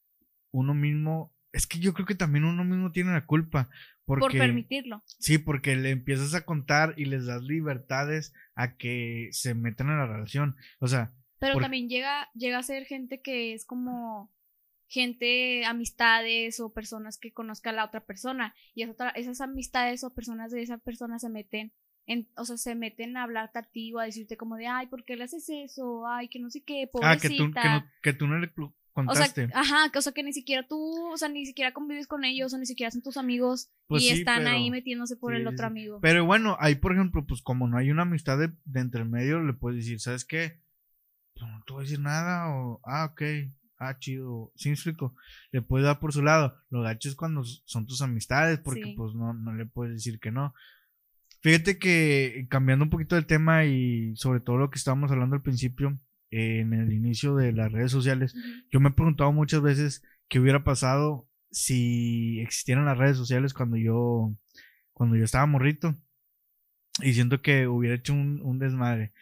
uno 0.49 0.73
mismo, 0.73 1.31
es 1.51 1.67
que 1.67 1.77
yo 1.77 1.93
creo 1.93 2.07
que 2.07 2.15
también 2.15 2.43
uno 2.43 2.63
mismo 2.63 2.91
tiene 2.91 3.13
la 3.13 3.27
culpa, 3.27 3.69
por 4.03 4.31
permitirlo. 4.31 5.03
Sí, 5.19 5.37
porque 5.37 5.75
le 5.75 5.91
empiezas 5.91 6.33
a 6.33 6.43
contar 6.43 6.95
y 6.97 7.05
les 7.05 7.27
das 7.27 7.43
libertades 7.43 8.33
a 8.55 8.77
que 8.77 9.27
se 9.31 9.53
metan 9.53 9.89
en 9.89 9.99
la 9.99 10.07
relación. 10.07 10.55
O 10.79 10.87
sea. 10.87 11.13
Pero 11.37 11.59
también 11.59 11.87
llega, 11.87 12.29
llega 12.33 12.57
a 12.57 12.63
ser 12.63 12.85
gente 12.85 13.21
que 13.21 13.53
es 13.53 13.63
como 13.63 14.31
gente, 14.87 15.65
amistades 15.65 16.59
o 16.59 16.73
personas 16.73 17.17
que 17.17 17.31
conozca 17.31 17.69
a 17.69 17.73
la 17.73 17.85
otra 17.85 18.05
persona. 18.05 18.55
Y 18.73 18.83
esas 19.15 19.41
amistades 19.41 20.03
o 20.03 20.13
personas 20.13 20.51
de 20.51 20.61
esa 20.61 20.77
persona 20.77 21.19
se 21.19 21.29
meten 21.29 21.73
en, 22.05 22.27
o 22.37 22.45
sea, 22.45 22.57
se 22.57 22.73
meten 22.73 23.17
a 23.17 23.23
hablarte 23.23 23.59
a 23.59 23.63
ti 23.63 23.93
o 23.93 23.99
a 23.99 24.05
decirte 24.05 24.37
como 24.37 24.55
de, 24.55 24.67
ay, 24.67 24.87
¿por 24.87 25.03
qué 25.03 25.17
le 25.17 25.25
haces 25.25 25.49
eso? 25.49 26.07
Ay, 26.07 26.29
que 26.29 26.39
no 26.39 26.49
sé 26.49 26.63
qué, 26.63 26.89
pobrecita. 26.89 27.11
Ah, 27.11 27.19
que 27.19 27.29
tú, 27.29 27.51
que, 27.51 27.69
no, 27.69 27.91
que 28.01 28.13
tú 28.13 28.27
no 28.27 28.39
le 28.39 28.49
o 29.05 29.13
sea, 29.13 29.27
ajá, 29.53 29.91
que, 29.91 29.99
o 29.99 30.01
sea, 30.01 30.11
que 30.11 30.23
ni 30.23 30.33
siquiera 30.33 30.67
tú, 30.67 31.11
o 31.11 31.17
sea, 31.17 31.29
ni 31.29 31.45
siquiera 31.45 31.71
convives 31.71 32.07
con 32.07 32.25
ellos, 32.25 32.53
o 32.53 32.57
ni 32.57 32.65
siquiera 32.65 32.89
son 32.89 33.03
tus 33.03 33.17
amigos, 33.17 33.69
pues 33.85 34.03
y 34.03 34.09
están 34.09 34.47
ahí 34.47 34.71
metiéndose 34.71 35.15
por 35.17 35.35
el 35.35 35.45
otro 35.45 35.67
amigo. 35.67 35.99
Pero 36.01 36.25
bueno, 36.25 36.57
ahí, 36.59 36.75
por 36.75 36.93
ejemplo, 36.93 37.23
pues 37.27 37.43
como 37.43 37.67
no 37.67 37.77
hay 37.77 37.91
una 37.91 38.03
amistad 38.03 38.39
de, 38.39 38.51
de 38.65 38.79
entre 38.79 39.05
medio, 39.05 39.39
le 39.43 39.53
puedes 39.53 39.77
decir, 39.77 39.99
¿sabes 39.99 40.25
qué? 40.25 40.59
Pues 41.35 41.51
no 41.51 41.61
te 41.65 41.73
voy 41.73 41.81
a 41.81 41.83
decir 41.83 41.99
nada, 41.99 42.49
o, 42.49 42.81
ah, 42.85 43.09
ok, 43.11 43.21
ah, 43.79 43.97
chido, 43.99 44.51
sin 44.55 44.73
explico, 44.73 45.15
le 45.51 45.61
puedes 45.61 45.85
dar 45.85 45.99
por 45.99 46.13
su 46.13 46.21
lado. 46.21 46.55
Lo 46.69 46.81
gacho 46.81 47.09
es 47.09 47.15
cuando 47.15 47.43
son 47.43 47.85
tus 47.85 48.01
amistades, 48.01 48.59
porque 48.59 48.93
pues 48.95 49.13
no, 49.13 49.33
no 49.33 49.53
le 49.53 49.65
puedes 49.65 49.93
decir 49.93 50.19
que 50.19 50.31
no. 50.31 50.53
Fíjate 51.41 51.77
que 51.77 52.47
cambiando 52.49 52.85
un 52.85 52.89
poquito 52.89 53.15
del 53.15 53.25
tema 53.25 53.65
y 53.65 54.15
sobre 54.15 54.39
todo 54.39 54.57
lo 54.57 54.69
que 54.69 54.77
estábamos 54.77 55.11
hablando 55.11 55.35
al 55.35 55.43
principio, 55.43 55.99
en 56.29 56.73
el 56.73 56.91
inicio 56.91 57.35
de 57.35 57.53
las 57.53 57.71
redes 57.71 57.91
sociales, 57.91 58.35
yo 58.71 58.79
me 58.79 58.89
he 58.89 58.93
preguntado 58.93 59.31
muchas 59.31 59.61
veces 59.61 60.03
qué 60.27 60.39
hubiera 60.39 60.63
pasado 60.63 61.29
si 61.51 62.39
existieran 62.41 62.85
las 62.85 62.97
redes 62.97 63.17
sociales 63.17 63.53
cuando 63.53 63.77
yo, 63.77 64.35
cuando 64.93 65.15
yo 65.15 65.23
estaba 65.23 65.45
morrito. 65.45 65.95
Y 67.01 67.13
siento 67.13 67.41
que 67.41 67.67
hubiera 67.67 67.95
hecho 67.95 68.13
un, 68.13 68.41
un 68.41 68.57
desmadre. 68.59 69.13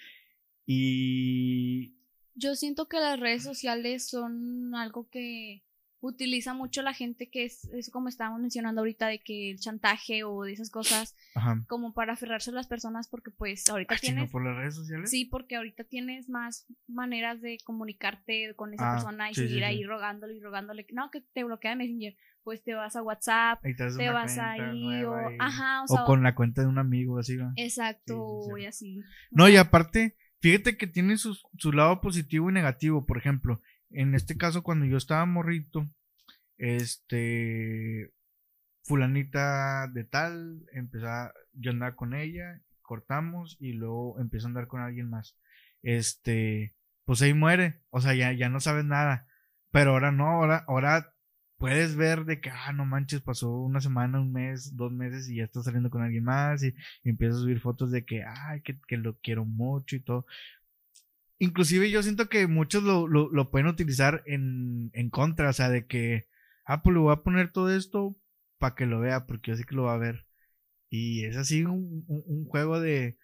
Y... 0.65 1.94
Yo 2.35 2.55
siento 2.55 2.87
que 2.87 2.99
las 2.99 3.19
redes 3.19 3.43
sociales 3.43 4.07
son 4.09 4.75
algo 4.75 5.09
que 5.09 5.63
utiliza 6.01 6.53
mucho 6.53 6.81
la 6.81 6.93
gente 6.93 7.29
que 7.29 7.45
es, 7.45 7.65
es 7.73 7.89
como 7.89 8.09
estábamos 8.09 8.41
mencionando 8.41 8.81
ahorita 8.81 9.07
de 9.07 9.19
que 9.19 9.51
el 9.51 9.59
chantaje 9.59 10.23
o 10.23 10.43
de 10.43 10.53
esas 10.53 10.69
cosas 10.69 11.15
como 11.67 11.93
para 11.93 12.13
aferrarse 12.13 12.51
a 12.51 12.53
las 12.53 12.67
personas 12.67 13.07
porque 13.07 13.31
pues 13.31 13.67
ahorita 13.69 13.95
Ah, 13.95 13.99
tienes 13.99 14.29
por 14.29 14.43
las 14.45 14.55
redes 14.55 14.75
sociales? 14.75 15.09
sí 15.09 15.25
porque 15.25 15.55
ahorita 15.55 15.83
tienes 15.85 16.29
más 16.29 16.67
maneras 16.87 17.41
de 17.41 17.57
comunicarte 17.63 18.53
con 18.55 18.73
esa 18.73 18.83
Ah, 18.83 18.91
persona 18.97 19.31
y 19.31 19.35
sí, 19.35 19.41
seguir 19.41 19.59
sí. 19.59 19.63
ahí 19.63 19.83
rogándole 19.83 20.35
y 20.35 20.41
rogándole 20.41 20.85
no 20.91 21.09
que 21.09 21.21
te 21.21 21.43
bloquea 21.43 21.75
Messenger 21.75 22.15
pues 22.43 22.61
te 22.63 22.75
vas 22.75 22.95
a 22.95 23.01
WhatsApp 23.01 23.63
te, 23.63 24.09
vas 24.11 24.37
ahí 24.37 25.03
o 25.05 25.31
y- 25.31 25.37
ajá 25.39 25.81
o 25.81 25.85
o 25.85 25.87
sea 25.87 26.03
con 26.05 26.21
la 26.21 26.35
cuenta 26.35 26.61
de 26.61 26.67
un 26.67 26.77
amigo, 26.77 27.17
así 27.17 27.35
va. 27.37 27.51
exacto 27.55 28.55
y 28.59 28.65
así 28.65 29.01
No, 29.31 29.49
y 29.49 29.57
aparte, 29.57 30.15
fíjate 30.45 30.77
que 30.77 30.85
tiene 30.85 31.17
su, 31.17 31.35
su 31.57 31.71
lado 31.71 32.01
positivo 32.01 32.51
y 32.51 32.53
negativo. 32.53 33.03
Por 33.07 33.17
ejemplo, 33.17 33.63
en 33.89 34.13
este 34.13 34.37
caso, 34.37 34.61
cuando 34.61 34.85
yo 34.85 34.95
estaba 34.95 35.25
morrito, 35.25 35.89
este, 36.59 38.11
fulanita 38.83 39.87
de 39.87 40.03
tal, 40.03 40.61
empezaba, 40.71 41.33
yo 41.53 41.71
andaba 41.71 41.95
con 41.95 42.13
ella, 42.13 42.61
cortamos 42.83 43.57
y 43.59 43.73
luego 43.73 44.19
empiezo 44.19 44.45
a 44.45 44.49
andar 44.49 44.67
con 44.67 44.81
alguien 44.81 45.09
más. 45.09 45.35
Este, 45.81 46.75
pues 47.05 47.23
ahí 47.23 47.33
muere, 47.33 47.81
o 47.89 47.99
sea, 47.99 48.13
ya, 48.13 48.31
ya 48.31 48.47
no 48.47 48.59
sabes 48.59 48.85
nada. 48.85 49.25
Pero 49.71 49.93
ahora 49.93 50.11
no, 50.11 50.27
ahora, 50.27 50.63
ahora 50.67 51.14
puedes 51.57 51.95
ver 51.95 52.25
de 52.25 52.41
que, 52.41 52.49
ah, 52.49 52.73
no 52.73 52.85
manches, 52.85 53.21
pasó 53.21 53.51
una 53.51 53.81
semana, 53.81 54.21
un 54.21 54.31
mes, 54.33 54.75
dos 54.75 54.91
meses 54.91 55.29
y 55.29 55.37
ya 55.37 55.45
está 55.45 55.63
saliendo 55.63 55.89
con 55.89 56.01
alguien 56.03 56.23
más 56.23 56.63
y, 56.63 56.73
y 57.03 57.09
empieza 57.09 57.35
a 57.37 57.39
subir 57.39 57.59
fotos 57.59 57.91
de 57.91 58.05
que, 58.05 58.23
ay, 58.23 58.61
que, 58.61 58.79
que 58.87 58.97
lo 58.97 59.17
quiero 59.19 59.45
mucho 59.45 59.95
y 59.95 60.01
todo. 60.01 60.25
Inclusive 61.39 61.91
yo 61.91 62.01
siento 62.03 62.29
que 62.29 62.47
muchos 62.47 62.83
lo, 62.83 63.07
lo, 63.07 63.29
lo 63.29 63.51
pueden 63.51 63.67
utilizar 63.67 64.23
en, 64.25 64.89
en 64.93 65.09
contra, 65.09 65.49
o 65.49 65.53
sea, 65.53 65.69
de 65.69 65.85
que, 65.85 66.27
ah, 66.65 66.81
pues 66.81 66.93
le 66.93 66.99
voy 67.01 67.13
a 67.13 67.23
poner 67.23 67.51
todo 67.51 67.75
esto 67.75 68.15
para 68.57 68.75
que 68.75 68.85
lo 68.85 68.99
vea, 69.01 69.25
porque 69.25 69.51
yo 69.51 69.57
sé 69.57 69.65
que 69.65 69.75
lo 69.75 69.83
va 69.83 69.95
a 69.95 69.97
ver. 69.97 70.25
Y 70.89 71.25
es 71.25 71.37
así 71.37 71.63
un, 71.65 72.05
un 72.07 72.45
juego 72.45 72.79
de, 72.79 73.17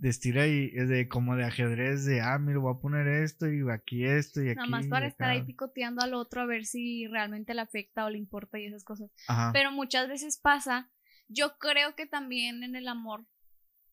de 0.00 0.08
estira 0.08 0.46
y 0.46 0.70
de 0.70 1.08
como 1.08 1.36
de 1.36 1.44
ajedrez, 1.44 2.06
de, 2.06 2.22
ah, 2.22 2.38
mira, 2.38 2.58
voy 2.58 2.74
a 2.74 2.80
poner 2.80 3.06
esto 3.06 3.52
y 3.52 3.60
aquí 3.70 4.06
esto 4.06 4.42
y 4.42 4.48
aquí. 4.48 4.56
nada 4.56 4.68
más 4.68 4.86
para 4.86 5.06
estar 5.06 5.28
acá. 5.28 5.38
ahí 5.38 5.44
picoteando 5.44 6.02
al 6.02 6.14
otro 6.14 6.40
a 6.40 6.46
ver 6.46 6.64
si 6.64 7.06
realmente 7.06 7.52
le 7.52 7.60
afecta 7.60 8.06
o 8.06 8.10
le 8.10 8.16
importa 8.16 8.58
y 8.58 8.64
esas 8.64 8.82
cosas 8.82 9.10
Ajá. 9.28 9.50
Pero 9.52 9.72
muchas 9.72 10.08
veces 10.08 10.38
pasa, 10.38 10.90
yo 11.28 11.58
creo 11.58 11.94
que 11.96 12.06
también 12.06 12.62
en 12.62 12.76
el 12.76 12.88
amor 12.88 13.26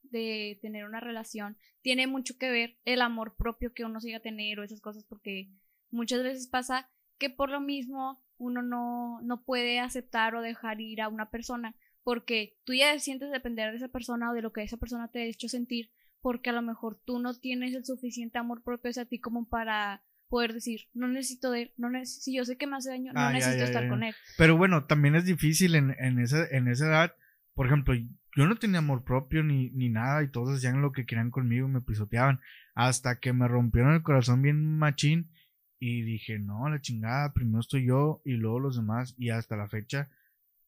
de 0.04 0.58
tener 0.62 0.86
una 0.86 1.02
relación 1.02 1.58
tiene 1.82 2.08
mucho 2.08 2.38
que 2.38 2.50
ver 2.52 2.78
el 2.86 3.02
amor 3.02 3.36
propio 3.38 3.74
que 3.74 3.84
uno 3.84 4.00
siga 4.00 4.20
a 4.20 4.22
tener 4.22 4.60
o 4.60 4.64
esas 4.64 4.80
cosas 4.80 5.04
porque 5.04 5.50
muchas 5.92 6.24
veces 6.24 6.48
pasa 6.48 6.90
que 7.18 7.30
por 7.30 7.50
lo 7.50 7.60
mismo 7.60 8.24
uno 8.38 8.62
no, 8.62 9.20
no 9.24 9.44
puede 9.44 9.82
aceptar 9.82 10.36
o 10.36 10.42
dejar 10.42 10.80
ir 10.80 11.02
a 11.02 11.10
una 11.10 11.30
persona 11.30 11.76
porque 12.04 12.56
tú 12.64 12.74
ya 12.74 12.98
sientes 13.00 13.30
depender 13.30 13.72
de 13.72 13.78
esa 13.78 13.90
persona 13.90 14.32
o 14.32 14.34
de 14.34 14.42
lo 14.42 14.54
que 14.54 14.64
esa 14.64 14.78
persona 14.78 15.10
te 15.10 15.20
ha 15.20 15.26
hecho 15.26 15.50
sentir 15.50 15.92
porque 16.22 16.50
a 16.50 16.54
lo 16.54 16.62
mejor 16.62 17.00
tú 17.06 17.20
no 17.20 17.34
tienes 17.38 17.74
el 17.74 17.86
suficiente 17.86 18.38
amor 18.38 18.64
propio 18.64 18.90
hacia 18.92 19.06
ti 19.06 19.20
como 19.20 19.48
para 19.48 20.04
poder 20.30 20.54
decir, 20.54 20.82
no 20.94 21.08
necesito 21.08 21.52
de 21.52 21.62
él, 21.64 21.74
no 21.78 21.90
neces- 21.90 22.20
si 22.22 22.36
yo 22.36 22.44
sé 22.44 22.58
que 22.58 22.68
me 22.68 22.76
hace 22.76 22.90
daño, 22.90 23.14
no 23.14 23.20
Ah, 23.20 23.32
necesito 23.32 23.60
ya, 23.60 23.66
estar 23.66 23.84
ya. 23.84 23.90
con 23.90 24.04
él. 24.04 24.14
Pero 24.38 24.58
bueno, 24.58 24.86
también 24.86 25.16
es 25.16 25.26
difícil 25.26 25.76
en, 25.76 25.96
en, 26.00 26.20
esa, 26.20 26.46
en 26.48 26.68
esa 26.68 26.88
edad. 26.88 27.16
Por 27.54 27.66
ejemplo, 27.68 27.94
yo 27.96 28.46
no 28.46 28.56
tenía 28.58 28.80
amor 28.80 29.04
propio 29.04 29.42
ni, 29.44 29.70
ni 29.72 29.90
nada 29.90 30.22
y 30.24 30.28
todos 30.30 30.58
hacían 30.58 30.82
lo 30.82 30.92
que 30.92 31.06
querían 31.06 31.32
conmigo, 31.32 31.68
me 31.70 31.82
pisoteaban. 31.82 32.40
Hasta 32.76 33.20
que 33.20 33.32
me 33.34 33.48
rompieron 33.48 33.94
el 33.94 34.04
corazón 34.04 34.42
bien 34.42 34.78
machín 34.78 35.32
y 35.80 36.02
dije, 36.02 36.38
no, 36.40 36.68
la 36.70 36.82
chingada, 36.82 37.34
primero 37.34 37.60
estoy 37.62 37.86
yo 37.86 38.22
y 38.26 38.34
luego 38.34 38.60
los 38.60 38.76
demás. 38.76 39.16
Y 39.18 39.30
hasta 39.30 39.56
la 39.56 39.68
fecha, 39.70 40.10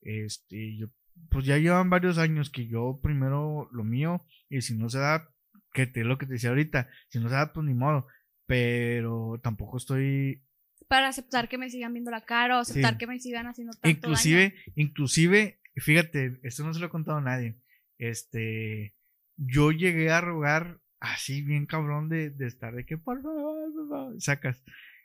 este, 0.02 0.78
yo, 0.78 0.88
pues 1.30 1.46
ya 1.46 1.58
llevan 1.58 1.90
varios 1.90 2.18
años 2.18 2.50
que 2.50 2.68
yo 2.68 3.00
primero 3.04 3.68
lo 3.72 3.84
mío 3.84 4.24
y 4.50 4.62
si 4.62 4.76
no 4.78 4.90
se 4.90 5.00
da, 5.00 5.30
que 5.74 5.88
te 5.88 6.04
lo 6.04 6.18
que 6.18 6.26
te 6.26 6.34
decía 6.34 6.50
ahorita, 6.50 6.90
si 7.10 7.20
no 7.20 7.30
se 7.30 7.36
da, 7.36 7.54
pues 7.54 7.66
ni 7.66 7.74
modo. 7.74 8.08
Pero 8.46 9.40
tampoco 9.44 9.78
estoy 9.78 10.44
para 10.88 11.08
aceptar 11.10 11.48
que 11.50 11.60
me 11.60 11.70
sigan 11.70 11.94
viendo 11.94 12.10
la 12.10 12.26
cara 12.26 12.58
o 12.58 12.62
aceptar 12.62 12.94
Sí. 12.94 12.98
que 12.98 13.06
me 13.08 13.20
sigan 13.20 13.46
haciendo 13.46 13.74
tanto 13.74 13.90
inclusive, 13.90 14.42
daño. 14.50 14.74
inclusive, 14.76 15.60
fíjate, 15.76 16.40
esto 16.42 16.64
no 16.64 16.74
se 16.74 16.80
lo 16.80 16.88
he 16.88 16.90
contado 16.90 17.20
a 17.20 17.22
nadie. 17.22 17.60
Este, 18.00 18.96
yo 19.38 19.72
llegué 19.72 20.10
a 20.10 20.20
rogar 20.22 20.80
así 21.00 21.44
bien 21.44 21.68
cabrón 21.68 22.10
de, 22.10 22.32
de 22.32 22.48
estar 22.48 22.74
de 22.74 22.86
que 22.86 22.98
por 22.98 23.22
favor, 23.22 23.72
por 23.74 23.90
favor", 23.90 24.16
sacas. 24.22 24.64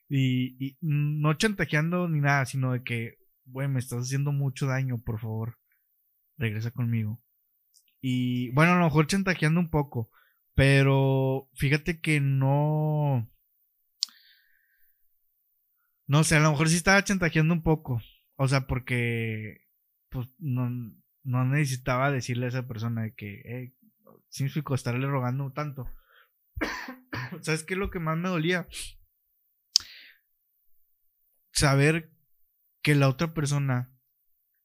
Y, 0.08 0.56
y 0.64 0.78
no 0.80 1.34
chantajeando 1.34 2.08
ni 2.08 2.20
nada, 2.20 2.46
sino 2.46 2.72
de 2.72 2.82
que, 2.82 3.18
güey, 3.44 3.68
me 3.68 3.80
estás 3.80 4.00
haciendo 4.06 4.32
mucho 4.32 4.66
daño, 4.66 4.98
por 5.02 5.20
favor, 5.20 5.58
regresa 6.38 6.70
conmigo. 6.70 7.20
Y 8.00 8.50
bueno, 8.52 8.72
a 8.72 8.78
lo 8.78 8.84
mejor 8.84 9.06
chantajeando 9.06 9.60
un 9.60 9.70
poco, 9.70 10.10
pero 10.54 11.48
fíjate 11.54 12.00
que 12.00 12.20
no. 12.20 13.30
No 16.06 16.22
sé, 16.22 16.36
a 16.36 16.40
lo 16.40 16.50
mejor 16.50 16.68
sí 16.68 16.76
estaba 16.76 17.02
chantajeando 17.02 17.54
un 17.54 17.62
poco. 17.62 18.00
O 18.36 18.48
sea, 18.48 18.66
porque 18.66 19.62
pues 20.10 20.28
no, 20.38 20.70
no 21.24 21.44
necesitaba 21.44 22.10
decirle 22.10 22.46
a 22.46 22.48
esa 22.50 22.68
persona 22.68 23.02
de 23.02 23.14
que, 23.14 23.40
eh, 23.40 23.74
explico, 24.38 24.74
estarle 24.74 25.06
rogando 25.06 25.52
tanto. 25.52 25.90
¿Sabes 27.40 27.64
qué 27.64 27.74
es 27.74 27.78
lo 27.80 27.90
que 27.90 27.98
más 27.98 28.16
me 28.16 28.28
dolía? 28.28 28.68
Saber 31.52 32.12
que 32.82 32.94
la 32.94 33.08
otra 33.08 33.32
persona 33.34 33.92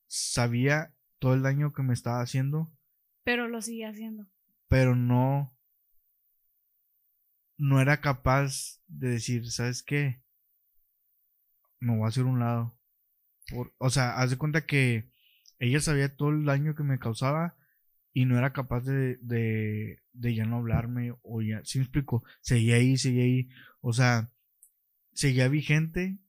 sabía 0.08 0.94
todo 1.20 1.34
el 1.34 1.42
daño 1.42 1.74
que 1.74 1.84
me 1.84 1.94
estaba 1.94 2.22
haciendo, 2.22 2.72
Pero 3.24 3.48
lo 3.48 3.62
sigue 3.62 3.86
haciendo. 3.86 4.28
pero 4.68 4.96
no 4.96 5.56
no 7.60 7.82
era 7.82 8.02
capaz 8.02 8.82
de 8.88 9.10
decir, 9.12 9.52
¿sabes 9.52 9.84
qué? 9.84 10.24
Me 11.80 11.96
voy 11.96 12.06
a 12.06 12.10
hacer 12.10 12.26
un 12.26 12.40
lado. 12.40 12.78
Por- 13.50 13.74
o 13.80 13.90
sea, 13.92 14.18
haz 14.20 14.32
de 14.32 14.38
cuenta 14.38 14.68
que 14.68 15.12
ella 15.60 15.82
sabía 15.82 16.16
todo 16.16 16.32
el 16.32 16.46
daño 16.46 16.76
que 16.76 16.84
me 16.84 17.00
causaba 17.00 17.58
y 18.14 18.26
no 18.26 18.40
era 18.40 18.54
capaz 18.54 18.82
de, 18.86 19.18
de, 19.22 20.36
ya 20.36 20.46
no 20.46 20.58
hablarme 20.58 21.16
o 21.24 21.42
ya, 21.44 21.62
¿sí 21.66 21.80
me 21.80 21.86
explico? 21.86 22.24
Seguía 22.42 22.78
ahí, 22.78 22.98
seguía 22.98 23.24
ahí, 23.26 23.50
o 23.82 23.94
sea, 23.94 24.32
seguía 25.14 25.50
vigente, 25.50 26.20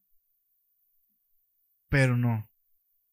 pero 1.89 2.17
no. 2.17 2.49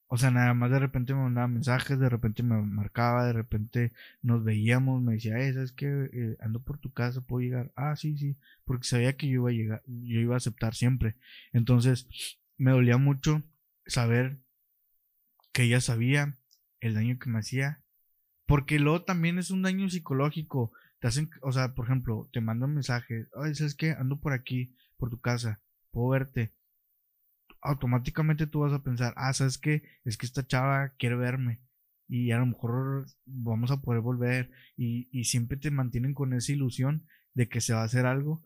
O 0.10 0.18
sea, 0.18 0.32
nada 0.32 0.54
más 0.54 0.72
de 0.72 0.80
repente 0.80 1.14
me 1.14 1.22
mandaba 1.22 1.48
mensajes, 1.48 2.00
de 2.00 2.08
repente 2.10 2.42
me 2.42 2.62
marcaba, 2.62 3.26
de 3.26 3.34
repente 3.34 3.92
nos 4.22 4.44
veíamos, 4.44 5.02
me 5.02 5.14
decía, 5.16 5.38
eh, 5.40 5.54
¿sabes 5.54 5.74
qué? 5.74 5.88
Eh, 6.14 6.38
ando 6.40 6.62
por 6.62 6.78
tu 6.80 6.94
casa, 6.94 7.22
¿puedo 7.22 7.42
llegar? 7.42 7.72
Ah, 7.76 7.96
sí, 7.98 8.18
sí, 8.18 8.38
porque 8.64 8.88
sabía 8.88 9.18
que 9.18 9.28
yo 9.28 9.34
iba 9.34 9.50
a 9.50 9.54
llegar, 9.54 9.84
yo 9.86 10.20
iba 10.22 10.36
a 10.36 10.38
aceptar 10.38 10.76
siempre. 10.76 11.16
Entonces, 11.52 12.08
me 12.58 12.72
dolía 12.72 12.98
mucho 12.98 13.44
saber 13.86 14.40
que 15.52 15.64
ella 15.64 15.82
sabía 15.82 16.38
el 16.80 16.94
daño 16.94 17.20
que 17.20 17.30
me 17.30 17.40
hacía, 17.40 17.82
porque 18.46 18.80
luego 18.80 19.04
también 19.04 19.38
es 19.40 19.52
un 19.52 19.62
daño 19.62 19.90
psicológico. 19.90 20.72
Te 21.00 21.08
hacen, 21.08 21.30
o 21.42 21.52
sea, 21.52 21.76
por 21.76 21.86
ejemplo, 21.86 22.30
te 22.32 22.42
mandan 22.42 22.74
mensajes, 22.74 23.28
ay, 23.36 23.56
¿sabes 23.56 23.76
qué? 23.76 23.92
Ando 23.92 24.20
por 24.20 24.34
aquí, 24.34 24.74
por 24.98 25.10
tu 25.10 25.20
casa, 25.20 25.60
puedo 25.92 26.10
verte. 26.10 26.54
Automáticamente 27.62 28.48
tú 28.48 28.60
vas 28.62 28.74
a 28.74 28.84
pensar, 28.84 29.14
ah, 29.18 29.34
¿sabes 29.34 29.58
qué? 29.58 29.84
Es 30.06 30.18
que 30.18 30.26
esta 30.26 30.46
chava 30.46 30.90
quiere 30.98 31.16
verme 31.16 31.60
y 32.08 32.32
a 32.32 32.38
lo 32.38 32.46
mejor 32.46 33.06
vamos 33.26 33.72
a 33.72 33.82
poder 33.82 34.02
volver 34.02 34.52
y, 34.76 35.10
y 35.12 35.26
siempre 35.26 35.58
te 35.58 35.72
mantienen 35.72 36.14
con 36.14 36.34
esa 36.34 36.52
ilusión 36.54 37.06
de 37.34 37.50
que 37.50 37.62
se 37.62 37.74
va 37.74 37.82
a 37.82 37.86
hacer 37.86 38.06
algo, 38.06 38.44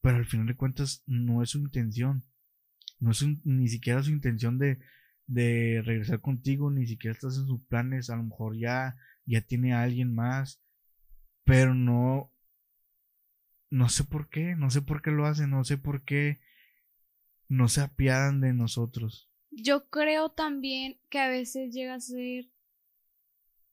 pero 0.00 0.16
al 0.16 0.26
final 0.26 0.46
de 0.46 0.56
cuentas 0.56 1.02
no 1.06 1.42
es 1.42 1.50
su 1.50 1.58
intención, 1.58 2.24
no 2.98 3.10
es 3.10 3.24
ni 3.44 3.68
siquiera 3.68 4.02
su 4.02 4.10
intención 4.10 4.58
de, 4.58 4.78
de 5.26 5.82
regresar 5.84 6.20
contigo, 6.20 6.70
ni 6.70 6.86
siquiera 6.86 7.12
estás 7.14 7.36
en 7.36 7.46
sus 7.46 7.62
planes, 7.62 8.10
a 8.10 8.16
lo 8.16 8.24
mejor 8.24 8.56
ya, 8.56 8.96
ya 9.26 9.42
tiene 9.42 9.74
a 9.74 9.82
alguien 9.82 10.14
más, 10.14 10.62
pero 11.44 11.74
no, 11.74 12.32
no 13.70 13.88
sé 13.88 14.04
por 14.04 14.28
qué, 14.28 14.56
no 14.56 14.70
sé 14.70 14.82
por 14.82 15.02
qué 15.02 15.10
lo 15.10 15.26
hacen, 15.26 15.50
no 15.50 15.64
sé 15.64 15.76
por 15.76 16.02
qué 16.02 16.40
no 17.50 17.68
se 17.68 17.82
apiadan 17.82 18.40
de 18.40 18.54
nosotros. 18.54 19.28
Yo 19.50 19.90
creo 19.90 20.30
también 20.30 20.98
que 21.10 21.18
a 21.18 21.28
veces 21.28 21.74
llega 21.74 21.94
a 21.94 22.00
ser 22.00 22.48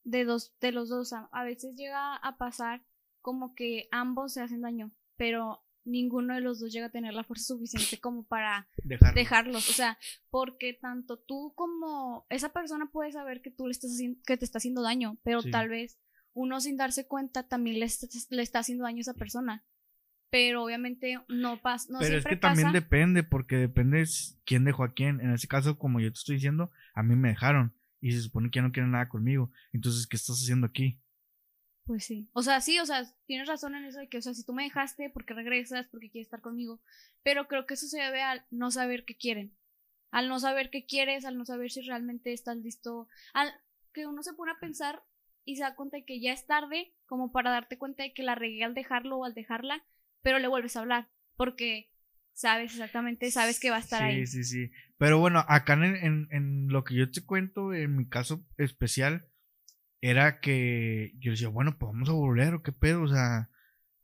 de 0.04 0.26
dos, 0.26 0.54
de 0.60 0.72
los 0.72 0.90
dos. 0.90 1.14
A 1.14 1.44
veces 1.44 1.76
llega 1.76 2.16
a 2.16 2.38
pasar 2.38 2.84
como 3.22 3.54
que 3.56 3.88
ambos 3.92 4.34
se 4.34 4.42
hacen 4.42 4.62
daño, 4.62 4.92
pero 5.16 5.64
ninguno 5.86 6.34
de 6.34 6.42
los 6.42 6.60
dos 6.60 6.74
llega 6.74 6.88
a 6.88 6.92
tener 6.92 7.14
la 7.14 7.24
fuerza 7.24 7.46
suficiente 7.46 8.00
como 8.02 8.24
para 8.26 8.68
Dejarlo. 8.84 9.16
dejarlos. 9.16 9.70
O 9.70 9.74
sea, 9.74 9.98
porque 10.30 10.74
tanto 10.74 11.18
tú 11.20 11.54
como 11.56 12.26
esa 12.30 12.50
persona 12.50 12.90
puede 12.92 13.12
saber 13.12 13.42
que 13.42 13.52
tú 13.52 13.68
le 13.68 13.72
estás 13.72 13.92
haciendo, 13.92 14.20
que 14.26 14.38
te 14.38 14.46
está 14.46 14.58
haciendo 14.58 14.82
daño, 14.82 15.18
pero 15.24 15.42
Sí. 15.42 15.52
tal 15.52 15.70
vez 15.70 16.00
uno 16.34 16.60
sin 16.62 16.78
darse 16.78 17.08
cuenta 17.08 17.48
también 17.48 17.80
le, 17.80 17.88
le 18.30 18.42
está 18.42 18.60
haciendo 18.60 18.84
daño 18.84 18.98
a 18.98 19.02
esa 19.02 19.14
persona. 19.14 19.64
Pero 20.30 20.64
obviamente 20.64 21.20
no 21.30 21.62
pasa. 21.62 21.92
No 21.92 22.00
Pero 22.00 22.18
es 22.18 22.26
que 22.26 22.36
también 22.36 22.72
depende, 22.74 23.24
porque 23.24 23.56
depende 23.56 24.04
quién 24.46 24.66
dejó 24.66 24.84
a 24.84 24.94
quién. 24.94 25.22
En 25.22 25.32
ese 25.32 25.48
caso, 25.48 25.78
como 25.78 26.00
yo 26.00 26.12
te 26.12 26.20
estoy 26.20 26.36
diciendo, 26.36 26.72
a 26.94 27.04
mí 27.04 27.16
me 27.16 27.30
dejaron. 27.30 27.74
Y 28.02 28.12
se 28.12 28.22
supone 28.22 28.50
que 28.52 28.58
ya 28.58 28.64
no 28.64 28.72
quieren 28.72 28.92
nada 28.92 29.10
conmigo. 29.10 29.52
Entonces, 29.74 30.06
¿qué 30.06 30.18
estás 30.18 30.36
haciendo 30.36 30.68
aquí? 30.68 31.00
Pues 31.86 32.06
sí. 32.06 32.30
O 32.34 32.44
sea, 32.44 32.60
sí, 32.60 32.80
o 32.80 32.86
sea, 32.86 33.06
tienes 33.26 33.48
razón 33.48 33.74
en 33.74 33.86
eso 33.86 34.00
de 34.00 34.10
que, 34.10 34.18
o 34.18 34.22
sea, 34.22 34.34
si 34.34 34.44
tú 34.44 34.54
me 34.54 34.64
dejaste, 34.64 35.10
porque 35.10 35.34
regresas? 35.34 35.88
porque 35.88 36.12
quieres 36.12 36.28
estar 36.28 36.42
conmigo? 36.42 36.82
Pero 37.24 37.48
creo 37.48 37.66
que 37.66 37.76
eso 37.76 37.88
se 37.88 38.00
debe 38.00 38.22
al 38.22 38.46
no 38.52 38.72
saber 38.72 39.06
qué 39.06 39.16
quieren. 39.16 39.56
Al 40.12 40.28
no 40.28 40.40
saber 40.40 40.70
qué 40.70 40.86
quieres, 40.86 41.24
al 41.24 41.38
no 41.38 41.46
saber 41.46 41.72
si 41.72 41.82
realmente 41.82 42.34
estás 42.34 42.58
listo. 42.58 43.08
Al 43.34 43.54
que 43.94 44.06
uno 44.06 44.22
se 44.22 44.34
pone 44.34 44.52
a 44.52 44.60
pensar 44.60 45.02
y 45.46 45.56
se 45.56 45.64
da 45.64 45.76
cuenta 45.76 45.96
de 45.96 46.04
que 46.04 46.20
ya 46.20 46.34
es 46.34 46.46
tarde, 46.46 46.94
como 47.06 47.32
para 47.32 47.52
darte 47.52 47.78
cuenta 47.78 48.04
de 48.04 48.14
que 48.14 48.22
la 48.22 48.36
regué 48.36 48.66
al 48.66 48.74
dejarlo 48.74 49.20
o 49.20 49.26
al 49.26 49.34
dejarla, 49.34 49.86
pero 50.22 50.40
le 50.40 50.48
vuelves 50.48 50.76
a 50.76 50.82
hablar. 50.82 51.10
Porque 51.36 51.92
sabes 52.34 52.74
exactamente, 52.74 53.32
sabes 53.32 53.60
que 53.60 53.70
va 53.70 53.78
a 53.78 53.80
estar 53.82 54.04
ahí. 54.04 54.26
Sí, 54.26 54.44
sí, 54.44 54.68
sí. 54.68 54.72
Pero 54.98 55.20
bueno, 55.20 55.44
acá 55.48 55.74
en, 55.74 55.84
en, 55.84 56.28
en 56.32 56.68
lo 56.68 56.84
que 56.84 56.96
yo 56.96 57.10
te 57.12 57.24
cuento, 57.24 57.74
en 57.74 57.96
mi 57.96 58.08
caso 58.08 58.46
especial, 58.58 59.28
era 60.02 60.40
que 60.40 61.14
yo 61.20 61.32
decía, 61.32 61.50
bueno, 61.50 61.78
pues 61.78 61.92
vamos 61.92 62.10
a 62.10 62.14
volver, 62.14 62.54
o 62.54 62.64
qué 62.64 62.72
pedo, 62.72 63.04
o 63.04 63.08
sea, 63.08 63.50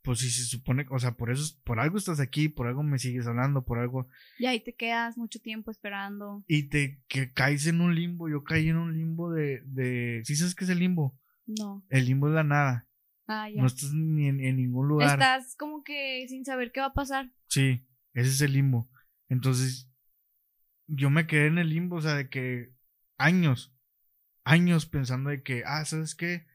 pues 0.01 0.19
si 0.19 0.29
se 0.29 0.43
supone, 0.43 0.85
o 0.89 0.99
sea, 0.99 1.13
por 1.13 1.31
eso, 1.31 1.55
por 1.63 1.79
algo 1.79 1.97
estás 1.97 2.19
aquí, 2.19 2.49
por 2.49 2.67
algo 2.67 2.83
me 2.83 2.99
sigues 2.99 3.25
hablando, 3.25 3.63
por 3.63 3.79
algo. 3.79 4.07
Y 4.37 4.45
ahí 4.45 4.59
te 4.59 4.73
quedas 4.73 5.17
mucho 5.17 5.39
tiempo 5.39 5.71
esperando. 5.71 6.43
Y 6.47 6.63
te 6.69 7.01
que 7.07 7.31
caes 7.31 7.67
en 7.67 7.81
un 7.81 7.95
limbo, 7.95 8.29
yo 8.29 8.43
caí 8.43 8.69
en 8.69 8.77
un 8.77 8.97
limbo 8.97 9.31
de, 9.31 9.61
de, 9.65 10.21
¿sí 10.25 10.35
sabes 10.35 10.55
qué 10.55 10.65
es 10.65 10.69
el 10.69 10.79
limbo? 10.79 11.17
No. 11.45 11.85
El 11.89 12.05
limbo 12.05 12.27
es 12.27 12.33
la 12.33 12.43
nada. 12.43 12.87
Ah, 13.27 13.49
ya. 13.49 13.61
No 13.61 13.67
estás 13.67 13.93
ni 13.93 14.27
en, 14.27 14.39
en 14.39 14.57
ningún 14.57 14.87
lugar. 14.87 15.11
Estás 15.11 15.55
como 15.55 15.83
que 15.83 16.25
sin 16.27 16.45
saber 16.45 16.71
qué 16.71 16.81
va 16.81 16.87
a 16.87 16.93
pasar. 16.93 17.31
Sí, 17.47 17.85
ese 18.13 18.29
es 18.29 18.41
el 18.41 18.53
limbo. 18.53 18.89
Entonces, 19.29 19.89
yo 20.87 21.09
me 21.09 21.27
quedé 21.27 21.47
en 21.47 21.57
el 21.57 21.69
limbo, 21.69 21.97
o 21.97 22.01
sea, 22.01 22.15
de 22.15 22.29
que 22.29 22.73
años, 23.17 23.75
años 24.43 24.85
pensando 24.85 25.29
de 25.29 25.43
que, 25.43 25.63
ah, 25.65 25.85
¿sabes 25.85 26.15
qué? 26.15 26.45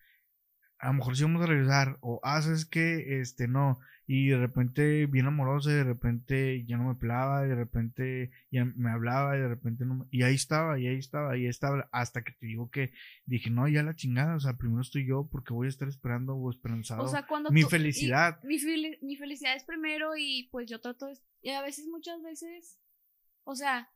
A 0.78 0.88
lo 0.88 0.94
mejor 0.94 1.16
sí 1.16 1.24
vamos 1.24 1.42
a 1.42 1.46
regresar, 1.46 1.98
o 2.00 2.20
ah, 2.22 2.40
¿sabes 2.42 2.66
qué? 2.66 3.20
Este, 3.20 3.48
no. 3.48 3.80
Y 4.10 4.28
de 4.28 4.38
repente 4.38 5.04
bien 5.04 5.26
amorosa, 5.26 5.70
y 5.70 5.74
de 5.74 5.84
repente 5.84 6.64
ya 6.64 6.78
no 6.78 6.88
me 6.88 6.94
pelaba, 6.94 7.44
y 7.44 7.50
de 7.50 7.54
repente 7.54 8.30
ya 8.50 8.64
me 8.64 8.90
hablaba, 8.90 9.36
y 9.36 9.40
de 9.40 9.48
repente 9.48 9.84
no 9.84 10.08
Y 10.10 10.22
ahí 10.22 10.34
estaba, 10.34 10.78
y 10.78 10.86
ahí 10.86 10.96
estaba, 10.96 11.36
y 11.36 11.42
ahí 11.42 11.48
estaba, 11.48 11.90
hasta 11.92 12.24
que 12.24 12.32
te 12.32 12.46
digo 12.46 12.70
que 12.70 12.90
dije, 13.26 13.50
no, 13.50 13.68
ya 13.68 13.82
la 13.82 13.94
chingada, 13.94 14.36
o 14.36 14.40
sea, 14.40 14.56
primero 14.56 14.80
estoy 14.80 15.06
yo, 15.06 15.28
porque 15.30 15.52
voy 15.52 15.66
a 15.66 15.68
estar 15.68 15.88
esperando 15.88 16.34
o 16.34 16.50
esperanzado. 16.50 17.04
O 17.04 17.08
sea, 17.08 17.26
cuando 17.26 17.50
mi 17.50 17.64
felicidad. 17.64 18.42
Mi, 18.44 18.56
mi 19.02 19.16
felicidad 19.16 19.54
es 19.54 19.64
primero, 19.64 20.16
y 20.16 20.48
pues 20.50 20.70
yo 20.70 20.80
trato 20.80 21.04
de. 21.04 21.18
Y 21.42 21.50
a 21.50 21.60
veces, 21.60 21.86
muchas 21.86 22.22
veces, 22.22 22.80
o 23.44 23.54
sea, 23.54 23.90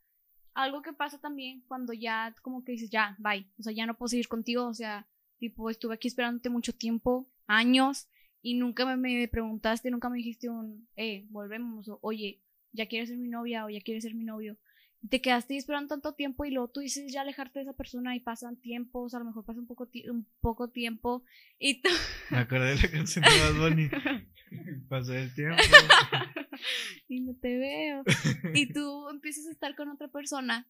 algo 0.52 0.82
que 0.82 0.92
pasa 0.92 1.18
también 1.18 1.62
cuando 1.66 1.94
ya 1.94 2.34
como 2.42 2.64
que 2.64 2.72
dices, 2.72 2.90
ya, 2.90 3.16
bye, 3.18 3.50
o 3.58 3.62
sea, 3.62 3.72
ya 3.72 3.86
no 3.86 3.96
puedo 3.96 4.08
seguir 4.08 4.28
contigo, 4.28 4.66
o 4.66 4.74
sea, 4.74 5.08
tipo, 5.38 5.70
estuve 5.70 5.94
aquí 5.94 6.08
esperándote 6.08 6.50
mucho 6.50 6.74
tiempo, 6.74 7.30
años, 7.46 8.08
y 8.42 8.54
nunca 8.54 8.84
me, 8.84 8.96
me 8.96 9.28
preguntaste, 9.28 9.90
nunca 9.90 10.10
me 10.10 10.18
dijiste 10.18 10.48
un, 10.48 10.88
eh, 10.96 11.26
volvemos, 11.30 11.88
o, 11.88 11.98
oye, 12.02 12.42
ya 12.72 12.86
quieres 12.86 13.08
ser 13.08 13.18
mi 13.18 13.28
novia 13.28 13.64
o 13.64 13.70
ya 13.70 13.80
quieres 13.80 14.02
ser 14.02 14.14
mi 14.14 14.24
novio. 14.24 14.58
te 15.08 15.20
quedaste 15.20 15.56
esperando 15.56 15.88
tanto 15.88 16.14
tiempo 16.14 16.44
y 16.44 16.50
luego 16.50 16.68
tú 16.68 16.80
dices 16.80 17.12
ya 17.12 17.22
alejarte 17.22 17.60
de 17.60 17.64
esa 17.64 17.72
persona 17.72 18.14
y 18.16 18.20
pasan 18.20 18.56
tiempos, 18.56 19.14
a 19.14 19.20
lo 19.20 19.24
mejor 19.24 19.44
pasa 19.44 19.60
un 19.60 19.66
poco, 19.66 19.88
un 20.10 20.26
poco 20.40 20.68
tiempo 20.70 21.24
y 21.58 21.82
tú... 21.82 21.88
Me 22.30 22.38
acordé 22.38 22.74
de 22.74 22.82
la 22.82 22.90
canción 22.90 23.24
de 23.24 23.30
Bad 23.30 23.70
Bunny. 23.70 23.90
Pasó 24.88 25.14
el 25.14 25.34
tiempo. 25.34 25.62
y 27.08 27.20
no 27.20 27.34
te 27.34 27.56
veo. 27.58 28.02
Y 28.54 28.72
tú 28.72 29.08
empiezas 29.08 29.46
a 29.46 29.50
estar 29.50 29.74
con 29.74 29.88
otra 29.88 30.08
persona 30.08 30.68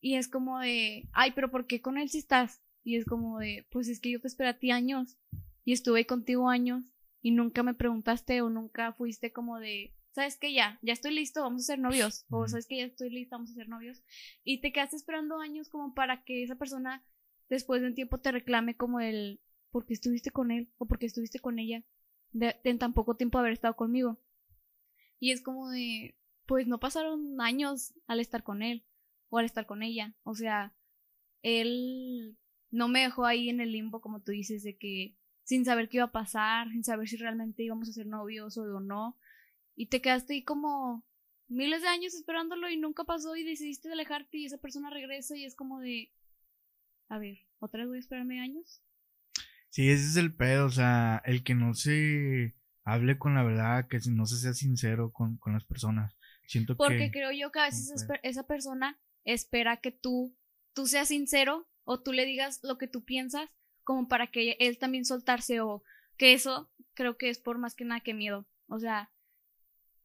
y 0.00 0.14
es 0.14 0.28
como 0.28 0.60
de, 0.60 1.08
ay, 1.12 1.32
pero 1.34 1.50
¿por 1.50 1.66
qué 1.66 1.80
con 1.80 1.98
él 1.98 2.08
si 2.08 2.18
estás? 2.18 2.62
Y 2.84 2.96
es 2.96 3.04
como 3.04 3.38
de, 3.38 3.66
pues 3.70 3.88
es 3.88 4.00
que 4.00 4.10
yo 4.10 4.20
te 4.20 4.28
esperé 4.28 4.50
a 4.50 4.58
ti 4.58 4.70
años 4.70 5.16
y 5.64 5.72
estuve 5.72 6.06
contigo 6.06 6.48
años 6.48 6.84
y 7.26 7.32
nunca 7.32 7.64
me 7.64 7.74
preguntaste 7.74 8.40
o 8.40 8.50
nunca 8.50 8.92
fuiste 8.92 9.32
como 9.32 9.58
de, 9.58 9.92
sabes 10.12 10.36
que 10.38 10.52
ya, 10.52 10.78
ya 10.80 10.92
estoy 10.92 11.12
listo, 11.12 11.42
vamos 11.42 11.62
a 11.62 11.66
ser 11.66 11.80
novios, 11.80 12.24
o 12.30 12.46
sabes 12.46 12.68
que 12.68 12.76
ya 12.76 12.84
estoy 12.84 13.10
lista, 13.10 13.34
vamos 13.34 13.50
a 13.50 13.54
ser 13.54 13.68
novios, 13.68 14.04
y 14.44 14.60
te 14.60 14.70
quedaste 14.70 14.94
esperando 14.94 15.40
años 15.40 15.68
como 15.68 15.92
para 15.92 16.22
que 16.22 16.44
esa 16.44 16.54
persona 16.54 17.04
después 17.48 17.80
de 17.82 17.88
un 17.88 17.96
tiempo 17.96 18.18
te 18.18 18.30
reclame 18.30 18.76
como 18.76 19.00
el, 19.00 19.40
porque 19.72 19.94
estuviste 19.94 20.30
con 20.30 20.52
él 20.52 20.70
o 20.78 20.86
porque 20.86 21.06
estuviste 21.06 21.40
con 21.40 21.58
ella 21.58 21.82
de, 22.30 22.60
en 22.62 22.78
tan 22.78 22.94
poco 22.94 23.16
tiempo 23.16 23.40
haber 23.40 23.54
estado 23.54 23.74
conmigo. 23.74 24.22
Y 25.18 25.32
es 25.32 25.42
como 25.42 25.68
de, 25.68 26.16
pues 26.46 26.68
no 26.68 26.78
pasaron 26.78 27.40
años 27.40 27.92
al 28.06 28.20
estar 28.20 28.44
con 28.44 28.62
él 28.62 28.86
o 29.30 29.38
al 29.38 29.46
estar 29.46 29.66
con 29.66 29.82
ella. 29.82 30.14
O 30.22 30.36
sea, 30.36 30.76
él 31.42 32.38
no 32.70 32.86
me 32.86 33.00
dejó 33.00 33.24
ahí 33.24 33.48
en 33.48 33.60
el 33.60 33.72
limbo, 33.72 34.00
como 34.00 34.22
tú 34.22 34.30
dices, 34.30 34.62
de 34.62 34.76
que 34.76 35.16
sin 35.46 35.64
saber 35.64 35.88
qué 35.88 35.98
iba 35.98 36.06
a 36.06 36.12
pasar, 36.12 36.68
sin 36.70 36.82
saber 36.82 37.08
si 37.08 37.16
realmente 37.16 37.62
íbamos 37.62 37.88
a 37.88 37.92
ser 37.92 38.06
novios 38.06 38.58
o 38.58 38.80
no. 38.80 39.16
Y 39.76 39.86
te 39.86 40.00
quedaste 40.00 40.34
ahí 40.34 40.42
como 40.42 41.06
miles 41.46 41.82
de 41.82 41.88
años 41.88 42.14
esperándolo 42.14 42.68
y 42.68 42.76
nunca 42.76 43.04
pasó 43.04 43.36
y 43.36 43.44
decidiste 43.44 43.90
alejarte 43.90 44.38
y 44.38 44.46
esa 44.46 44.58
persona 44.58 44.90
regresa 44.90 45.36
y 45.36 45.44
es 45.44 45.54
como 45.54 45.78
de, 45.78 46.12
a 47.08 47.18
ver, 47.18 47.38
¿otra 47.60 47.80
vez 47.80 47.88
voy 47.88 47.96
a 47.98 48.00
esperarme 48.00 48.40
años? 48.40 48.82
Sí, 49.70 49.88
ese 49.88 50.06
es 50.06 50.16
el 50.16 50.34
pedo, 50.34 50.66
o 50.66 50.70
sea, 50.70 51.22
el 51.24 51.44
que 51.44 51.54
no 51.54 51.74
se 51.74 52.56
hable 52.82 53.16
con 53.16 53.36
la 53.36 53.44
verdad, 53.44 53.86
que 53.86 54.00
no 54.10 54.26
se 54.26 54.38
sea 54.38 54.52
sincero 54.52 55.12
con, 55.12 55.38
las 55.46 55.64
personas. 55.64 56.16
Siento 56.48 56.76
Porque 56.76 57.12
creo 57.12 57.30
yo 57.30 57.52
que 57.52 57.60
a 57.60 57.66
veces 57.66 58.04
esa 58.24 58.46
persona 58.48 58.98
espera 59.24 59.76
que 59.76 59.92
tú, 59.92 60.36
tú 60.72 60.88
seas 60.88 61.06
sincero 61.06 61.68
o 61.84 62.02
tú 62.02 62.12
le 62.12 62.24
digas 62.24 62.58
lo 62.64 62.78
que 62.78 62.88
tú 62.88 63.04
piensas 63.04 63.48
como 63.86 64.08
para 64.08 64.26
que 64.26 64.56
él 64.58 64.78
también 64.78 65.04
soltarse 65.04 65.60
o 65.60 65.84
que 66.16 66.32
eso 66.32 66.68
creo 66.94 67.16
que 67.16 67.28
es 67.28 67.38
por 67.38 67.56
más 67.58 67.76
que 67.76 67.84
nada 67.84 68.00
que 68.00 68.14
miedo. 68.14 68.44
O 68.66 68.80
sea, 68.80 69.12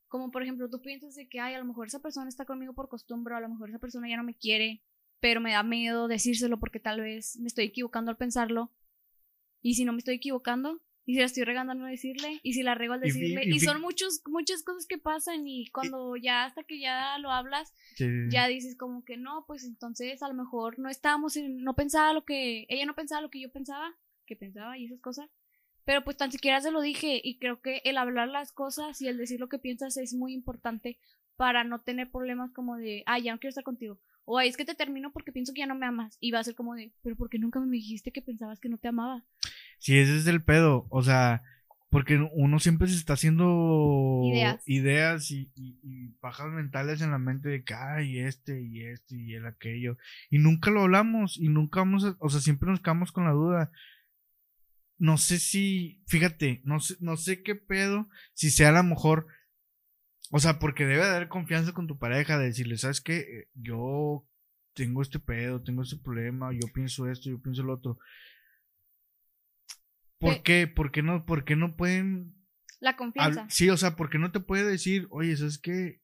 como 0.07 0.29
por 0.29 0.43
ejemplo 0.43 0.69
tú 0.69 0.83
piensas 0.83 1.15
de 1.15 1.27
que, 1.27 1.39
ay, 1.39 1.55
a 1.55 1.57
lo 1.57 1.65
mejor 1.65 1.87
esa 1.87 1.99
persona 1.99 2.29
está 2.29 2.45
conmigo 2.45 2.73
por 2.73 2.89
costumbre, 2.89 3.33
o 3.33 3.37
a 3.37 3.41
lo 3.41 3.49
mejor 3.49 3.69
esa 3.69 3.79
persona 3.79 4.07
ya 4.07 4.17
no 4.17 4.23
me 4.23 4.35
quiere, 4.35 4.83
pero 5.19 5.41
me 5.41 5.53
da 5.53 5.63
miedo 5.63 6.07
decírselo 6.07 6.59
porque 6.59 6.79
tal 6.79 7.01
vez 7.01 7.39
me 7.39 7.47
estoy 7.47 7.65
equivocando 7.65 8.11
al 8.11 8.17
pensarlo. 8.17 8.71
Y 9.63 9.73
si 9.73 9.83
no 9.83 9.93
me 9.93 9.97
estoy 9.97 10.15
equivocando, 10.17 10.79
y 11.11 11.15
si 11.15 11.19
la 11.19 11.25
estoy 11.25 11.43
regando 11.43 11.73
al 11.73 11.79
no 11.79 11.87
decirle, 11.87 12.39
y 12.41 12.53
si 12.53 12.63
la 12.63 12.73
rego 12.73 12.93
al 12.93 13.01
decirle, 13.01 13.43
y, 13.45 13.59
son 13.59 13.81
muchos, 13.81 14.21
muchas 14.27 14.63
cosas 14.63 14.85
que 14.85 14.97
pasan, 14.97 15.45
y 15.45 15.67
cuando 15.71 16.15
ya 16.15 16.45
hasta 16.45 16.63
que 16.63 16.79
ya 16.79 17.17
lo 17.17 17.31
hablas, 17.31 17.73
ya 18.29 18.47
dices 18.47 18.77
como 18.77 19.03
que 19.03 19.17
no, 19.17 19.43
pues 19.45 19.65
entonces 19.65 20.23
a 20.23 20.29
lo 20.29 20.35
mejor 20.35 20.79
no 20.79 20.87
estábamos, 20.87 21.35
no 21.35 21.75
pensaba 21.75 22.13
lo 22.13 22.23
que, 22.23 22.65
ella 22.69 22.85
no 22.85 22.95
pensaba 22.95 23.21
lo 23.21 23.29
que 23.29 23.41
yo 23.41 23.51
pensaba, 23.51 23.93
que 24.25 24.37
pensaba 24.37 24.77
y 24.77 24.85
esas 24.85 25.01
cosas, 25.01 25.29
pero 25.83 26.01
pues 26.05 26.15
tan 26.15 26.31
siquiera 26.31 26.61
se 26.61 26.71
lo 26.71 26.79
dije, 26.79 27.19
y 27.21 27.37
creo 27.37 27.61
que 27.61 27.81
el 27.83 27.97
hablar 27.97 28.29
las 28.29 28.53
cosas 28.53 29.01
y 29.01 29.09
el 29.09 29.17
decir 29.17 29.41
lo 29.41 29.49
que 29.49 29.59
piensas 29.59 29.97
es 29.97 30.13
muy 30.13 30.33
importante 30.33 30.97
para 31.35 31.65
no 31.65 31.81
tener 31.81 32.09
problemas 32.09 32.53
como 32.53 32.77
de, 32.77 33.03
ah, 33.05 33.19
ya 33.19 33.33
no 33.33 33.39
quiero 33.39 33.49
estar 33.49 33.65
contigo, 33.65 33.99
o 34.23 34.39
es 34.39 34.55
que 34.55 34.65
te 34.65 34.75
termino 34.75 35.11
porque 35.11 35.31
pienso 35.31 35.53
que 35.53 35.59
ya 35.59 35.65
no 35.65 35.75
me 35.75 35.85
amas. 35.85 36.17
Y 36.19 36.31
va 36.31 36.39
a 36.39 36.43
ser 36.43 36.55
como 36.55 36.75
de, 36.75 36.93
pero 37.01 37.15
¿por 37.15 37.29
qué 37.29 37.39
nunca 37.39 37.59
me 37.59 37.75
dijiste 37.75 38.11
que 38.11 38.21
pensabas 38.21 38.59
que 38.59 38.69
no 38.69 38.77
te 38.77 38.87
amaba? 38.87 39.25
Sí, 39.81 39.97
ese 39.97 40.17
es 40.17 40.27
el 40.27 40.43
pedo. 40.43 40.85
O 40.89 41.01
sea, 41.01 41.41
porque 41.89 42.17
uno 42.33 42.59
siempre 42.59 42.87
se 42.87 42.95
está 42.95 43.13
haciendo 43.13 44.21
ideas, 44.65 45.31
y, 45.31 45.51
y, 45.55 46.07
pajas 46.21 46.51
mentales 46.51 47.01
en 47.01 47.11
la 47.11 47.17
mente 47.17 47.49
de 47.49 47.63
que, 47.63 47.73
ay, 47.73 48.19
este 48.19 48.61
y 48.61 48.85
este 48.85 49.15
y 49.15 49.33
el 49.33 49.45
aquello. 49.45 49.97
Y 50.29 50.37
nunca 50.37 50.71
lo 50.71 50.83
hablamos 50.83 51.37
y 51.37 51.49
nunca 51.49 51.81
vamos 51.81 52.05
a, 52.05 52.15
o 52.19 52.29
sea, 52.29 52.39
siempre 52.39 52.69
nos 52.69 52.79
quedamos 52.79 53.11
con 53.11 53.25
la 53.25 53.31
duda. 53.31 53.71
No 54.97 55.17
sé 55.17 55.39
si, 55.39 56.01
fíjate, 56.07 56.61
no 56.63 56.79
sé, 56.79 56.95
no 56.99 57.17
sé 57.17 57.41
qué 57.41 57.55
pedo, 57.55 58.07
si 58.33 58.51
sea 58.51 58.69
a 58.69 58.71
lo 58.71 58.83
mejor 58.83 59.27
o 60.31 60.39
sea, 60.39 60.59
porque 60.59 60.85
debe 60.85 61.03
de 61.03 61.09
haber 61.09 61.27
confianza 61.27 61.73
con 61.73 61.87
tu 61.87 61.97
pareja, 61.97 62.37
de 62.37 62.45
decirle, 62.45 62.77
¿sabes 62.77 63.01
qué? 63.01 63.17
Eh, 63.17 63.47
yo 63.53 64.25
tengo 64.73 65.01
este 65.01 65.19
pedo, 65.19 65.61
tengo 65.61 65.83
este 65.83 65.97
problema, 65.97 66.53
yo 66.53 66.71
pienso 66.73 67.09
esto, 67.09 67.29
yo 67.29 67.41
pienso 67.41 67.63
lo 67.63 67.73
otro. 67.73 67.99
¿Por 70.21 70.43
qué? 70.43 70.67
¿Por 70.67 70.91
qué 70.91 71.01
no, 71.01 71.25
por 71.25 71.43
qué 71.43 71.55
no 71.55 71.75
pueden... 71.75 72.33
La 72.79 72.95
confianza. 72.95 73.45
Sí, 73.49 73.69
o 73.69 73.77
sea, 73.77 73.95
¿por 73.95 74.09
qué 74.09 74.17
no 74.17 74.31
te 74.31 74.39
puede 74.39 74.63
decir, 74.63 75.07
oye, 75.11 75.35
¿sabes 75.35 75.57
qué? 75.57 76.01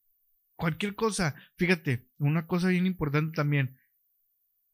Cualquier 0.56 0.95
cosa. 0.95 1.36
Fíjate, 1.56 2.08
una 2.17 2.45
cosa 2.45 2.67
bien 2.67 2.86
importante 2.86 3.36
también. 3.36 3.77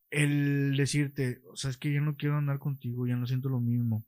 El 0.09 0.75
decirte, 0.75 1.41
o 1.51 1.55
sea, 1.55 1.69
es 1.69 1.77
que 1.77 1.93
ya 1.93 2.01
no 2.01 2.17
quiero 2.17 2.37
andar 2.37 2.59
contigo, 2.59 3.07
ya 3.07 3.15
no 3.15 3.25
siento 3.25 3.49
lo 3.49 3.59
mismo. 3.59 4.05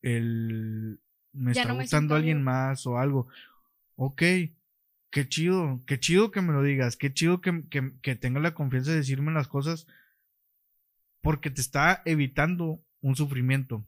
El 0.00 1.00
me 1.32 1.52
está 1.52 1.72
gustando 1.72 2.14
alguien 2.14 2.42
más 2.42 2.86
o 2.86 2.98
algo 2.98 3.28
ok, 3.98 4.22
qué 5.10 5.28
chido, 5.28 5.82
qué 5.84 5.98
chido 5.98 6.30
que 6.30 6.40
me 6.40 6.52
lo 6.52 6.62
digas, 6.62 6.96
qué 6.96 7.12
chido 7.12 7.40
que, 7.40 7.64
que, 7.68 8.14
tengas 8.14 8.42
la 8.42 8.54
confianza 8.54 8.92
de 8.92 8.98
decirme 8.98 9.32
las 9.32 9.48
cosas 9.48 9.88
porque 11.20 11.50
te 11.50 11.60
está 11.60 12.02
evitando 12.04 12.80
un 13.00 13.16
sufrimiento. 13.16 13.84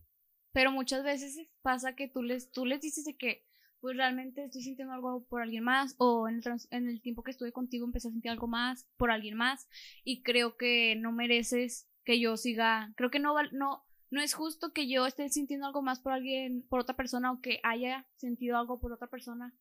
Pero 0.52 0.72
muchas 0.72 1.04
veces 1.04 1.48
pasa 1.62 1.94
que 1.94 2.08
tú 2.08 2.22
les, 2.22 2.50
tú 2.50 2.66
les 2.66 2.80
dices 2.80 3.04
de 3.04 3.16
que 3.16 3.44
pues 3.80 3.96
realmente 3.96 4.44
estoy 4.44 4.62
sintiendo 4.62 4.92
algo 4.92 5.24
por 5.24 5.40
alguien 5.42 5.64
más 5.64 5.94
o 5.98 6.28
en 6.28 6.36
el, 6.36 6.42
en 6.70 6.88
el 6.88 7.00
tiempo 7.00 7.22
que 7.22 7.30
estuve 7.30 7.52
contigo 7.52 7.86
empecé 7.86 8.08
a 8.08 8.10
sentir 8.10 8.30
algo 8.30 8.46
más 8.46 8.86
por 8.96 9.10
alguien 9.10 9.36
más 9.36 9.68
y 10.04 10.22
creo 10.22 10.56
que 10.56 10.96
no 10.96 11.12
mereces 11.12 11.88
que 12.04 12.20
yo 12.20 12.36
siga, 12.36 12.92
creo 12.96 13.10
que 13.10 13.20
no, 13.20 13.34
no, 13.52 13.84
no 14.10 14.20
es 14.20 14.34
justo 14.34 14.72
que 14.72 14.88
yo 14.88 15.06
esté 15.06 15.28
sintiendo 15.28 15.66
algo 15.66 15.82
más 15.82 16.00
por 16.00 16.12
alguien, 16.12 16.66
por 16.68 16.80
otra 16.80 16.96
persona 16.96 17.32
o 17.32 17.40
que 17.40 17.60
haya 17.62 18.06
sentido 18.16 18.58
algo 18.58 18.80
por 18.80 18.92
otra 18.92 19.08
persona 19.08 19.54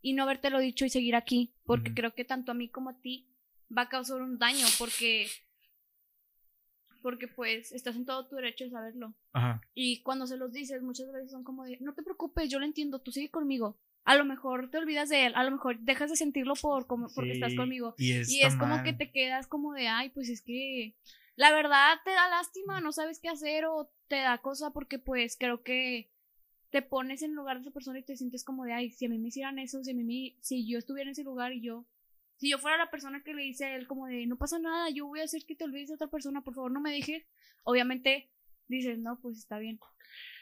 y 0.00 0.14
no 0.14 0.22
habértelo 0.24 0.58
dicho 0.58 0.84
y 0.84 0.90
seguir 0.90 1.16
aquí, 1.16 1.54
porque 1.64 1.92
creo 1.94 2.14
que 2.14 2.24
tanto 2.24 2.52
a 2.52 2.54
mí 2.54 2.68
como 2.68 2.90
a 2.90 3.00
ti 3.00 3.28
va 3.76 3.82
a 3.82 3.88
causar 3.88 4.22
un 4.22 4.38
daño 4.38 4.66
porque 4.78 5.26
porque 7.02 7.28
pues 7.28 7.72
estás 7.72 7.96
en 7.96 8.04
todo 8.04 8.26
tu 8.26 8.36
derecho 8.36 8.64
de 8.64 8.70
saberlo. 8.70 9.14
Ajá. 9.32 9.60
Y 9.74 10.02
cuando 10.02 10.26
se 10.26 10.36
los 10.36 10.52
dices, 10.52 10.82
muchas 10.82 11.10
veces 11.12 11.30
son 11.30 11.44
como 11.44 11.64
de, 11.64 11.78
no 11.80 11.94
te 11.94 12.02
preocupes, 12.02 12.48
yo 12.50 12.58
lo 12.58 12.64
entiendo, 12.64 13.00
tú 13.00 13.12
sigue 13.12 13.30
conmigo. 13.30 13.78
A 14.04 14.16
lo 14.16 14.24
mejor 14.24 14.70
te 14.70 14.78
olvidas 14.78 15.10
de 15.10 15.26
él, 15.26 15.32
a 15.34 15.44
lo 15.44 15.50
mejor 15.50 15.80
dejas 15.80 16.10
de 16.10 16.16
sentirlo 16.16 16.54
por 16.54 16.86
como, 16.86 17.08
porque 17.14 17.32
estás 17.32 17.54
conmigo. 17.54 17.94
Y, 17.98 18.12
es 18.12 18.56
como 18.56 18.82
que 18.82 18.92
te 18.94 19.10
quedas 19.10 19.46
como 19.46 19.74
de, 19.74 19.88
ay, 19.88 20.08
pues 20.10 20.30
es 20.30 20.40
que 20.40 20.94
la 21.36 21.52
verdad 21.52 21.98
te 22.04 22.10
da 22.12 22.28
lástima, 22.28 22.80
no 22.80 22.92
sabes 22.92 23.20
qué 23.20 23.28
hacer 23.28 23.66
o 23.66 23.92
te 24.08 24.16
da 24.16 24.38
cosa 24.38 24.70
porque 24.72 24.98
pues 24.98 25.36
creo 25.38 25.62
que 25.62 26.10
te 26.70 26.82
pones 26.82 27.22
en 27.22 27.34
lugar 27.34 27.56
de 27.56 27.62
esa 27.62 27.70
persona 27.70 27.98
y 27.98 28.02
te 28.02 28.16
sientes 28.16 28.44
como 28.44 28.64
de, 28.64 28.72
ay, 28.72 28.90
si 28.90 29.06
a 29.06 29.08
mí 29.08 29.18
me 29.18 29.28
hicieran 29.28 29.58
eso, 29.58 29.82
si 29.84 29.90
a 29.90 29.94
mí 29.94 30.36
si 30.40 30.66
yo 30.66 30.78
estuviera 30.78 31.08
en 31.08 31.12
ese 31.12 31.24
lugar 31.24 31.52
y 31.52 31.60
yo 31.60 31.86
si 32.38 32.50
yo 32.50 32.58
fuera 32.58 32.78
la 32.78 32.90
persona 32.90 33.22
que 33.22 33.34
le 33.34 33.42
dice 33.42 33.66
a 33.66 33.76
él 33.76 33.86
como 33.86 34.06
de, 34.06 34.26
no 34.26 34.36
pasa 34.36 34.58
nada, 34.58 34.88
yo 34.90 35.06
voy 35.06 35.20
a 35.20 35.24
hacer 35.24 35.44
que 35.44 35.56
te 35.56 35.64
olvides 35.64 35.88
de 35.88 35.94
otra 35.94 36.06
persona, 36.06 36.40
por 36.40 36.54
favor 36.54 36.70
no 36.70 36.80
me 36.80 36.92
dejes, 36.92 37.24
obviamente 37.64 38.30
dices, 38.68 38.98
no, 38.98 39.18
pues 39.20 39.38
está 39.38 39.58
bien, 39.58 39.78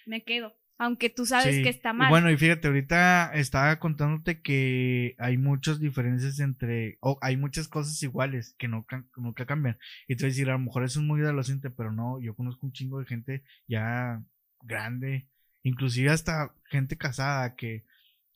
me 0.04 0.22
quedo. 0.22 0.54
Aunque 0.78 1.08
tú 1.08 1.24
sabes 1.24 1.62
que 1.62 1.70
está 1.70 1.94
mal. 1.94 2.10
bueno, 2.10 2.30
y 2.30 2.36
fíjate, 2.36 2.68
ahorita 2.68 3.32
estaba 3.32 3.78
contándote 3.78 4.42
que 4.42 5.14
hay 5.16 5.38
muchas 5.38 5.80
diferencias 5.80 6.38
entre, 6.38 6.98
o 7.00 7.18
hay 7.22 7.38
muchas 7.38 7.66
cosas 7.66 8.02
iguales 8.02 8.54
que 8.58 8.68
no 8.68 8.84
nunca 9.16 9.46
cambian. 9.46 9.78
Y 10.06 10.16
tú 10.16 10.24
vas 10.24 10.24
a 10.24 10.34
decir, 10.34 10.50
a 10.50 10.52
lo 10.52 10.58
mejor 10.58 10.84
eso 10.84 11.00
es 11.00 11.06
muy 11.06 11.22
adolescente, 11.22 11.70
pero 11.70 11.92
no, 11.92 12.20
yo 12.20 12.34
conozco 12.34 12.66
un 12.66 12.72
chingo 12.72 12.98
de 13.00 13.06
gente 13.06 13.42
ya 13.66 14.22
grande, 14.64 15.28
inclusive 15.62 16.10
hasta 16.10 16.52
gente 16.66 16.98
casada 16.98 17.56
que 17.56 17.86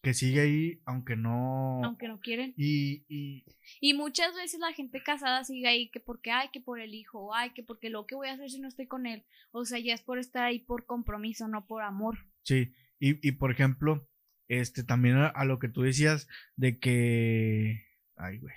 que 0.03 0.15
sigue 0.15 0.41
ahí 0.41 0.83
aunque 0.87 1.17
no 1.17 1.81
aunque 1.85 2.09
no 2.09 2.21
quieren. 2.21 2.55
y, 2.57 3.05
y 3.09 3.45
y 3.81 3.95
muchas 3.95 4.35
veces 4.35 4.61
la 4.61 4.73
gente 4.73 5.03
casada 5.03 5.45
sigue 5.45 5.69
ahí 5.69 5.91
que 5.91 6.01
porque 6.01 6.31
ay 6.31 6.49
que 6.53 6.61
por 6.61 6.81
el 6.81 6.95
hijo 6.95 7.35
ay 7.35 7.51
que 7.51 7.63
porque 7.63 7.91
lo 7.91 8.07
que 8.07 8.15
voy 8.15 8.29
a 8.29 8.33
hacer 8.33 8.51
si 8.51 8.61
no 8.61 8.69
estoy 8.69 8.87
con 8.87 9.07
él 9.07 9.25
o 9.53 9.65
sea 9.65 9.79
ya 9.79 9.95
es 9.95 10.03
por 10.03 10.19
estar 10.19 10.45
ahí 10.45 10.59
por 10.59 10.87
compromiso 10.87 11.49
no 11.49 11.67
por 11.67 11.83
amor. 11.83 12.19
Sí 12.43 12.73
y, 12.99 13.27
y 13.27 13.33
por 13.33 13.51
ejemplo 13.51 14.09
este 14.49 14.85
también 14.85 15.17
a, 15.17 15.45
lo 15.45 15.59
que 15.59 15.69
tú 15.69 15.83
decías 15.83 16.29
de 16.57 16.79
que 16.79 17.87
ay 18.17 18.39
güey. 18.39 18.55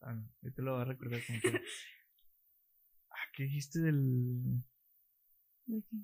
Ah, 0.00 0.22
te 0.54 0.62
lo 0.62 0.74
voy 0.74 0.82
a 0.82 0.84
recordar 0.84 1.20
como 1.26 1.40
que... 1.40 1.48
ah, 3.10 3.26
¿qué 3.34 3.44
dijiste 3.44 3.80
del 3.80 4.62
¿De 5.66 5.82
qué? 5.82 5.96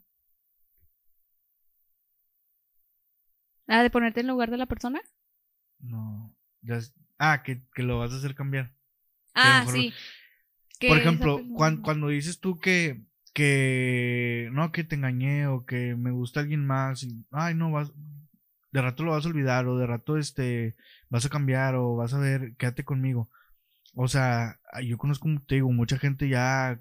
Ah, 3.66 3.82
de 3.82 3.90
ponerte 3.90 4.20
en 4.20 4.26
lugar 4.26 4.50
de 4.50 4.58
la 4.58 4.66
persona. 4.66 5.00
No. 5.80 6.34
ah, 7.18 7.42
que, 7.42 7.62
lo 7.76 7.98
vas 7.98 8.12
a 8.12 8.16
hacer 8.16 8.34
cambiar. 8.34 8.72
Ah, 9.34 9.64
sí. 9.68 9.92
Por 10.88 10.98
ejemplo, 10.98 11.40
cuando, 11.54 12.08
dices 12.08 12.40
tú 12.40 12.58
que, 12.58 13.02
que 13.32 14.48
no, 14.52 14.72
que 14.72 14.84
te 14.84 14.96
engañé 14.96 15.46
o 15.46 15.64
que 15.64 15.94
me 15.94 16.10
gusta 16.10 16.40
alguien 16.40 16.66
más 16.66 17.04
y, 17.04 17.24
ay, 17.30 17.54
no, 17.54 17.70
vas, 17.70 17.92
de 18.72 18.82
rato 18.82 19.04
lo 19.04 19.12
vas 19.12 19.24
a 19.24 19.28
olvidar 19.28 19.66
o 19.68 19.78
de 19.78 19.86
rato 19.86 20.16
este, 20.16 20.76
vas 21.08 21.24
a 21.24 21.28
cambiar 21.28 21.76
o 21.76 21.94
vas 21.94 22.14
a 22.14 22.18
ver, 22.18 22.56
quédate 22.56 22.84
conmigo. 22.84 23.30
O 23.94 24.08
sea, 24.08 24.58
yo 24.82 24.98
conozco, 24.98 25.28
te 25.46 25.56
digo, 25.56 25.70
mucha 25.70 25.98
gente 25.98 26.28
ya 26.28 26.80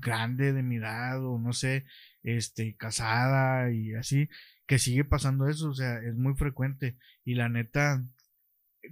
grande 0.00 0.52
de 0.52 0.62
mi 0.62 0.76
edad 0.76 1.24
o 1.24 1.38
no 1.38 1.52
sé, 1.52 1.84
este, 2.22 2.76
casada 2.76 3.72
y 3.72 3.94
así, 3.94 4.28
que 4.66 4.78
sigue 4.78 5.04
pasando 5.04 5.48
eso, 5.48 5.70
o 5.70 5.74
sea, 5.74 5.98
es 5.98 6.14
muy 6.14 6.34
frecuente. 6.34 6.96
Y 7.24 7.34
la 7.34 7.48
neta, 7.48 8.04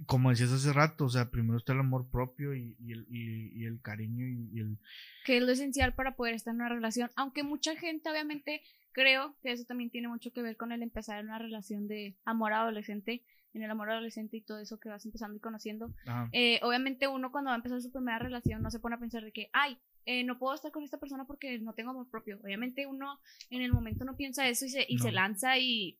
como 0.05 0.29
decías 0.29 0.51
hace 0.51 0.73
rato, 0.73 1.05
o 1.05 1.09
sea, 1.09 1.29
primero 1.29 1.57
está 1.57 1.73
el 1.73 1.79
amor 1.79 2.09
propio 2.09 2.55
y, 2.55 2.75
el, 2.87 3.05
y, 3.09 3.65
el, 3.65 3.81
cariño 3.81 4.25
y, 4.25 4.59
el... 4.59 4.77
Que 5.25 5.37
es 5.37 5.43
lo 5.43 5.51
esencial 5.51 5.93
para 5.93 6.15
poder 6.15 6.35
estar 6.35 6.53
en 6.53 6.61
una 6.61 6.69
relación, 6.69 7.11
aunque 7.15 7.43
mucha 7.43 7.75
gente 7.75 8.09
obviamente 8.09 8.61
creo 8.91 9.35
que 9.41 9.51
eso 9.51 9.65
también 9.65 9.89
tiene 9.89 10.07
mucho 10.07 10.31
que 10.31 10.41
ver 10.41 10.55
con 10.55 10.71
el 10.71 10.81
empezar 10.81 11.23
una 11.23 11.37
relación 11.37 11.87
de 11.87 12.15
amor 12.23 12.53
adolescente, 12.53 13.23
en 13.55 13.63
el 13.63 13.71
amor 13.71 13.89
adolescente 13.89 14.37
y 14.37 14.41
todo 14.41 14.59
eso 14.59 14.79
que 14.79 14.89
vas 14.89 15.05
empezando 15.05 15.37
y 15.37 15.39
conociendo. 15.39 15.93
Eh, 16.31 16.59
obviamente 16.61 17.07
uno 17.07 17.31
cuando 17.31 17.49
va 17.49 17.55
a 17.55 17.57
empezar 17.57 17.81
su 17.81 17.91
primera 17.91 18.19
relación 18.19 18.61
no 18.61 18.69
se 18.69 18.79
pone 18.79 18.95
a 18.95 18.99
pensar 18.99 19.23
de 19.23 19.31
que, 19.31 19.49
ay, 19.53 19.77
eh, 20.05 20.23
no 20.23 20.37
puedo 20.37 20.53
estar 20.53 20.71
con 20.71 20.83
esta 20.83 20.99
persona 20.99 21.25
porque 21.25 21.57
no 21.59 21.73
tengo 21.73 21.91
amor 21.91 22.09
propio. 22.09 22.39
Obviamente 22.43 22.85
uno 22.85 23.19
en 23.49 23.61
el 23.61 23.71
momento 23.71 24.05
no 24.05 24.15
piensa 24.15 24.47
eso 24.47 24.65
y 24.65 24.69
se, 24.69 24.85
y 24.87 24.99
se 24.99 25.11
lanza 25.11 25.57
y... 25.57 25.99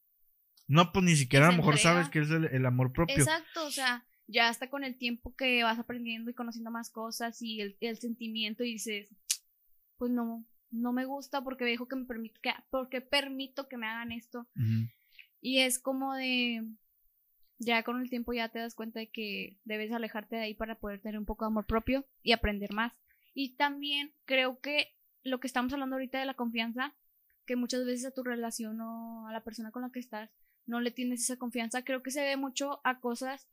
No, 0.68 0.91
pues 0.91 1.06
ni 1.06 1.15
siquiera 1.15 1.48
a 1.48 1.52
lo 1.52 1.58
mejor 1.58 1.78
sabes 1.78 2.10
que 2.10 2.20
es 2.20 2.30
el, 2.30 2.65
amor 2.65 2.91
propio. 2.91 3.15
Exacto, 3.15 3.65
o 3.65 3.72
sea, 3.72 4.06
ya 4.28 4.50
hasta 4.50 4.70
con 4.70 4.84
el 4.84 4.98
tiempo 4.98 5.36
que 5.36 5.63
vas 5.63 5.80
aprendiendo 5.80 6.30
y 6.32 6.34
conociendo 6.34 6.72
más 6.72 6.89
cosas 6.89 7.41
y 7.41 7.62
el, 7.62 7.78
el 7.80 7.98
sentimiento 8.00 8.63
y 8.63 8.74
dices, 8.74 9.08
pues 9.98 10.12
no, 10.12 10.44
no 10.72 10.91
me 10.91 11.06
gusta 11.06 11.44
porque 11.44 11.65
dejo 11.65 11.88
que 11.88 11.96
me 11.96 12.06
permito, 12.06 12.39
que, 12.41 12.52
porque 12.70 13.02
permito 13.02 13.68
que 13.68 13.78
me 13.78 13.88
hagan 13.88 14.12
esto. 14.12 14.48
Y 15.41 15.60
es 15.60 15.80
como 15.80 16.15
de, 16.15 16.63
ya 17.58 17.84
con 17.84 18.02
el 18.02 18.10
tiempo 18.10 18.34
ya 18.34 18.50
te 18.50 18.60
das 18.60 18.76
cuenta 18.76 19.00
de 19.00 19.08
que 19.08 19.58
debes 19.63 19.91
alejarte 19.91 20.36
de 20.36 20.44
ahí 20.44 20.54
para 20.54 20.76
poder 20.76 21.00
tener 21.00 21.18
un 21.18 21.26
poco 21.26 21.46
de 21.46 21.48
amor 21.48 21.65
propio 21.65 22.06
y 22.24 22.32
aprender 22.32 22.74
más. 22.74 22.94
Y 23.34 23.56
también 23.56 24.12
creo 24.26 24.60
que 24.60 24.94
lo 25.24 25.39
que 25.39 25.48
estamos 25.48 25.74
hablando 25.74 25.96
ahorita 25.96 26.20
de 26.20 26.26
la 26.26 26.34
confianza, 26.34 26.94
que 27.46 27.56
muchas 27.56 27.86
veces 27.86 28.06
a 28.06 28.12
tu 28.12 28.24
relación 28.24 28.80
o 28.82 29.28
a 29.28 29.34
la 29.34 29.44
persona 29.44 29.72
con 29.72 29.82
la 29.82 29.91
que 29.91 30.00
estás 30.00 30.30
no 30.65 30.80
le 30.82 30.91
tienes 30.91 31.22
esa 31.22 31.38
confianza, 31.38 31.84
creo 31.84 32.02
que 32.02 32.12
se 32.12 32.24
ve 32.24 32.38
mucho 32.38 32.80
a 32.84 33.00
cosas 33.00 33.48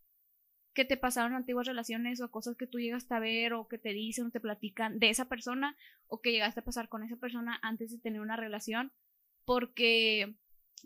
que 0.72 0.84
te 0.84 0.96
pasaron 0.96 1.32
en 1.32 1.36
antiguas 1.36 1.66
relaciones 1.66 2.20
o 2.20 2.24
a 2.24 2.30
cosas 2.30 2.56
que 2.56 2.66
tú 2.66 2.78
llegaste 2.78 3.14
a 3.14 3.18
ver 3.18 3.52
o 3.52 3.68
que 3.68 3.78
te 3.78 3.90
dicen 3.90 4.26
o 4.26 4.30
te 4.30 4.40
platican 4.40 4.98
de 4.98 5.10
esa 5.10 5.26
persona 5.26 5.76
o 6.06 6.20
que 6.20 6.32
llegaste 6.32 6.60
a 6.60 6.64
pasar 6.64 6.88
con 6.88 7.02
esa 7.02 7.16
persona 7.16 7.58
antes 7.62 7.90
de 7.90 7.98
tener 7.98 8.20
una 8.20 8.36
relación, 8.36 8.92
porque 9.44 10.34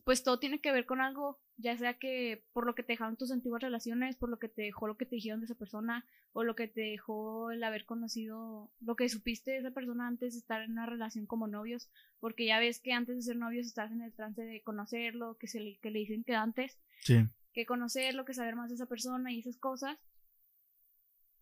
pues 0.05 0.23
todo 0.23 0.39
tiene 0.39 0.61
que 0.61 0.73
ver 0.73 0.87
con 0.87 1.01
algo 1.01 1.41
ya 1.59 1.77
sea 1.77 1.95
que 1.95 2.45
por 2.53 2.67
lo 2.67 2.75
que 2.75 2.83
te 2.83 2.93
dejaron 2.93 3.17
tus 3.17 3.33
antiguas 3.33 3.63
relaciones, 3.63 4.17
por 4.17 4.29
lo 4.29 4.39
que 4.39 4.49
te 4.49 4.63
dejó 4.63 4.87
lo 4.87 4.97
que 4.97 5.07
te 5.07 5.17
dijeron 5.17 5.41
de 5.41 5.47
esa 5.47 5.55
persona, 5.55 6.05
o 6.33 6.45
lo 6.45 6.55
que 6.55 6.69
te 6.69 6.83
dejó 6.83 7.51
el 7.51 7.65
haber 7.65 7.87
conocido, 7.87 8.71
lo 8.81 8.95
que 8.95 9.09
supiste 9.09 9.53
de 9.53 9.59
esa 9.59 9.71
persona 9.71 10.07
antes 10.07 10.35
de 10.35 10.41
estar 10.41 10.61
en 10.63 10.73
una 10.73 10.87
relación 10.87 11.25
como 11.27 11.49
novios, 11.49 11.89
porque 12.21 12.47
ya 12.47 12.59
ves 12.59 12.79
que 12.81 12.93
antes 12.93 13.17
de 13.17 13.23
ser 13.23 13.37
novios 13.37 13.67
estás 13.67 13.91
en 13.91 14.03
el 14.03 14.13
trance 14.13 14.43
de 14.43 14.63
conocerlo, 14.63 15.39
que, 15.39 15.49
se 15.49 15.61
le, 15.61 15.79
que 15.79 15.91
le 15.91 16.01
dicen 16.01 16.25
que 16.25 16.35
antes, 16.35 16.79
sí. 17.01 17.27
que 17.55 17.65
conocerlo, 17.65 18.27
que 18.27 18.35
saber 18.35 18.55
más 18.55 18.69
de 18.69 18.75
esa 18.75 18.87
persona 18.87 19.33
y 19.33 19.39
esas 19.39 19.57
cosas. 19.57 19.99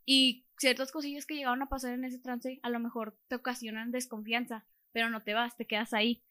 Y 0.07 0.47
ciertas 0.59 0.93
cosillas 0.93 1.27
que 1.27 1.35
llegaron 1.35 1.63
a 1.63 1.69
pasar 1.69 1.95
en 1.95 2.05
ese 2.05 2.21
trance 2.21 2.61
a 2.63 2.71
lo 2.71 2.79
mejor 2.79 3.17
te 3.27 3.35
ocasionan 3.35 3.91
desconfianza, 3.91 4.65
pero 4.95 5.11
no 5.11 5.25
te 5.25 5.35
vas, 5.35 5.57
te 5.57 5.67
quedas 5.67 5.93
ahí, 5.93 6.23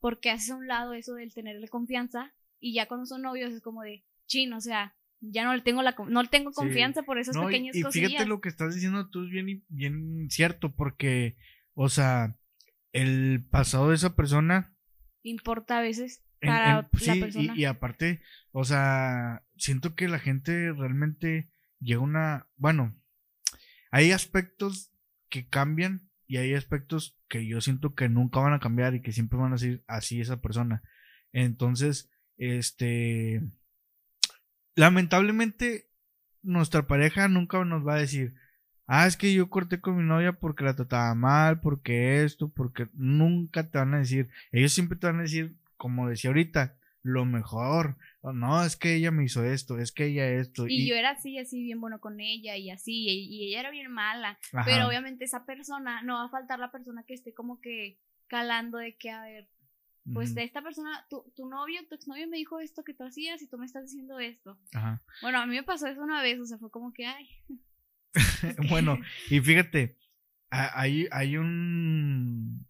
porque 0.00 0.30
haces 0.30 0.50
a 0.50 0.56
un 0.56 0.66
lado 0.66 0.94
eso 0.94 1.14
del 1.14 1.34
tenerle 1.34 1.68
confianza 1.68 2.32
y 2.58 2.72
ya 2.72 2.88
cuando 2.88 3.04
son 3.04 3.20
novios 3.20 3.52
es 3.52 3.60
como 3.60 3.82
de, 3.82 4.04
chin, 4.26 4.54
o 4.54 4.60
sea, 4.62 4.96
ya 5.20 5.44
no 5.44 5.54
le 5.54 5.60
tengo 5.60 5.82
la 5.82 5.94
no 6.08 6.22
le 6.22 6.28
tengo 6.28 6.50
confianza 6.50 7.02
por 7.02 7.18
esas 7.18 7.36
pequeñas 7.36 7.76
y, 7.76 7.80
y 7.80 7.84
fíjate 7.84 8.26
lo 8.26 8.40
que 8.40 8.48
estás 8.48 8.74
diciendo 8.74 9.08
tú 9.10 9.24
es 9.24 9.30
bien 9.30 9.64
bien 9.68 10.28
cierto 10.30 10.74
porque 10.74 11.36
o 11.74 11.88
sea 11.88 12.36
el 12.92 13.44
pasado 13.50 13.88
de 13.88 13.96
esa 13.96 14.14
persona 14.14 14.74
importa 15.22 15.78
a 15.78 15.80
veces 15.80 16.22
para 16.40 16.76
la 16.76 16.88
persona 16.88 17.28
y, 17.34 17.60
y, 17.60 17.64
aparte 17.64 18.20
o 18.52 18.64
sea 18.64 19.42
siento 19.56 19.94
que 19.94 20.06
la 20.06 20.18
gente 20.18 20.72
realmente 20.72 21.50
llega 21.80 22.00
a 22.00 22.04
una 22.04 22.46
bueno 22.56 22.94
hay 23.90 24.12
aspectos 24.12 24.92
que 25.30 25.48
cambian 25.48 26.05
y 26.26 26.38
hay 26.38 26.54
aspectos 26.54 27.16
que 27.28 27.46
yo 27.46 27.60
siento 27.60 27.94
que 27.94 28.08
nunca 28.08 28.40
van 28.40 28.52
a 28.52 28.60
cambiar 28.60 28.94
y 28.94 29.02
que 29.02 29.12
siempre 29.12 29.38
van 29.38 29.52
a 29.52 29.58
ser 29.58 29.82
así 29.86 30.20
esa 30.20 30.40
persona. 30.40 30.82
Entonces 31.32 32.10
este, 32.36 33.42
lamentablemente, 34.74 35.88
nuestra 36.42 36.86
pareja 36.86 37.28
nunca 37.28 37.64
nos 37.64 37.86
va 37.86 37.94
a 37.94 38.00
decir, 38.00 38.34
ah, 38.86 39.06
es 39.06 39.16
que 39.16 39.32
yo 39.32 39.50
corté 39.50 39.80
con 39.80 39.96
mi 39.96 40.04
novia 40.04 40.32
porque 40.34 40.64
la 40.64 40.76
trataba 40.76 41.14
mal, 41.14 41.60
porque 41.60 42.24
esto, 42.24 42.48
porque 42.48 42.88
nunca 42.94 43.70
te 43.70 43.78
van 43.78 43.94
a 43.94 43.98
decir, 43.98 44.28
ellos 44.52 44.72
siempre 44.72 44.98
te 44.98 45.06
van 45.06 45.18
a 45.20 45.22
decir, 45.22 45.56
como 45.76 46.08
decía 46.08 46.30
ahorita, 46.30 46.76
lo 47.06 47.24
mejor, 47.24 47.96
no, 48.22 48.64
es 48.64 48.76
que 48.76 48.96
ella 48.96 49.12
me 49.12 49.24
hizo 49.24 49.44
esto, 49.44 49.78
es 49.78 49.92
que 49.92 50.06
ella 50.06 50.28
esto. 50.28 50.66
Y, 50.66 50.88
yo 50.88 50.96
era 50.96 51.10
así, 51.10 51.38
así 51.38 51.62
bien 51.62 51.80
bueno 51.80 52.00
con 52.00 52.18
ella 52.20 52.56
y 52.56 52.70
así, 52.70 53.06
y, 53.06 53.46
ella 53.46 53.60
era 53.60 53.70
bien 53.70 53.92
mala, 53.92 54.40
pero 54.64 54.88
obviamente 54.88 55.24
esa 55.24 55.46
persona, 55.46 56.02
no 56.02 56.14
va 56.14 56.24
a 56.24 56.30
faltar 56.30 56.58
la 56.58 56.72
persona 56.72 57.04
que 57.06 57.14
esté 57.14 57.32
como 57.32 57.60
que 57.60 58.00
calando 58.26 58.78
de 58.78 58.96
que, 58.96 59.10
a 59.10 59.22
ver, 59.22 59.48
pues 60.12 60.34
de 60.34 60.42
esta 60.42 60.62
persona, 60.62 61.06
tu, 61.08 61.32
tu 61.36 61.48
novio, 61.48 61.80
tu 61.88 61.94
exnovio 61.94 62.28
me 62.28 62.38
dijo 62.38 62.58
esto 62.58 62.82
que 62.82 62.94
tú 62.94 63.04
hacías 63.04 63.40
y 63.42 63.48
tú 63.48 63.56
me 63.56 63.66
estás 63.66 63.84
diciendo 63.84 64.18
esto. 64.18 64.58
Ajá. 64.72 65.02
Bueno, 65.22 65.38
a 65.38 65.46
mí 65.46 65.54
me 65.54 65.62
pasó 65.62 65.86
eso 65.86 66.00
una 66.00 66.22
vez, 66.22 66.40
o 66.40 66.46
sea, 66.46 66.58
fue 66.58 66.70
como 66.72 66.92
que, 66.92 67.06
ay. 67.06 67.28
bueno, 68.68 68.98
y 69.30 69.40
fíjate, 69.40 69.96
hay, 70.50 71.06
hay 71.12 71.36
un... 71.36 72.66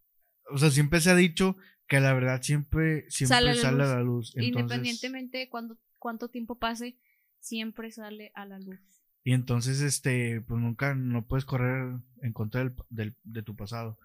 O 0.50 0.58
sea, 0.58 0.70
siempre 0.70 1.00
se 1.00 1.10
ha 1.10 1.14
dicho 1.14 1.56
que 1.86 2.00
la 2.00 2.12
verdad 2.14 2.42
siempre, 2.42 3.08
siempre 3.10 3.54
sale, 3.54 3.82
a 3.82 3.86
la 3.86 4.02
luz. 4.02 4.34
Independientemente 4.36 5.38
de 5.38 5.48
cuando, 5.48 5.78
cuánto 5.98 6.28
tiempo 6.28 6.58
pase, 6.58 6.98
siempre 7.38 7.90
sale 7.90 8.32
a 8.34 8.44
la 8.44 8.58
luz. 8.58 8.80
Y 9.22 9.32
entonces, 9.32 9.80
este, 9.80 10.40
pues 10.40 10.60
nunca, 10.60 10.94
no 10.94 11.26
puedes 11.26 11.44
correr 11.44 11.98
en 12.22 12.32
contra 12.32 12.60
del, 12.62 12.74
del, 12.90 13.16
de 13.24 13.42
tu 13.42 13.56
pasado. 13.56 13.98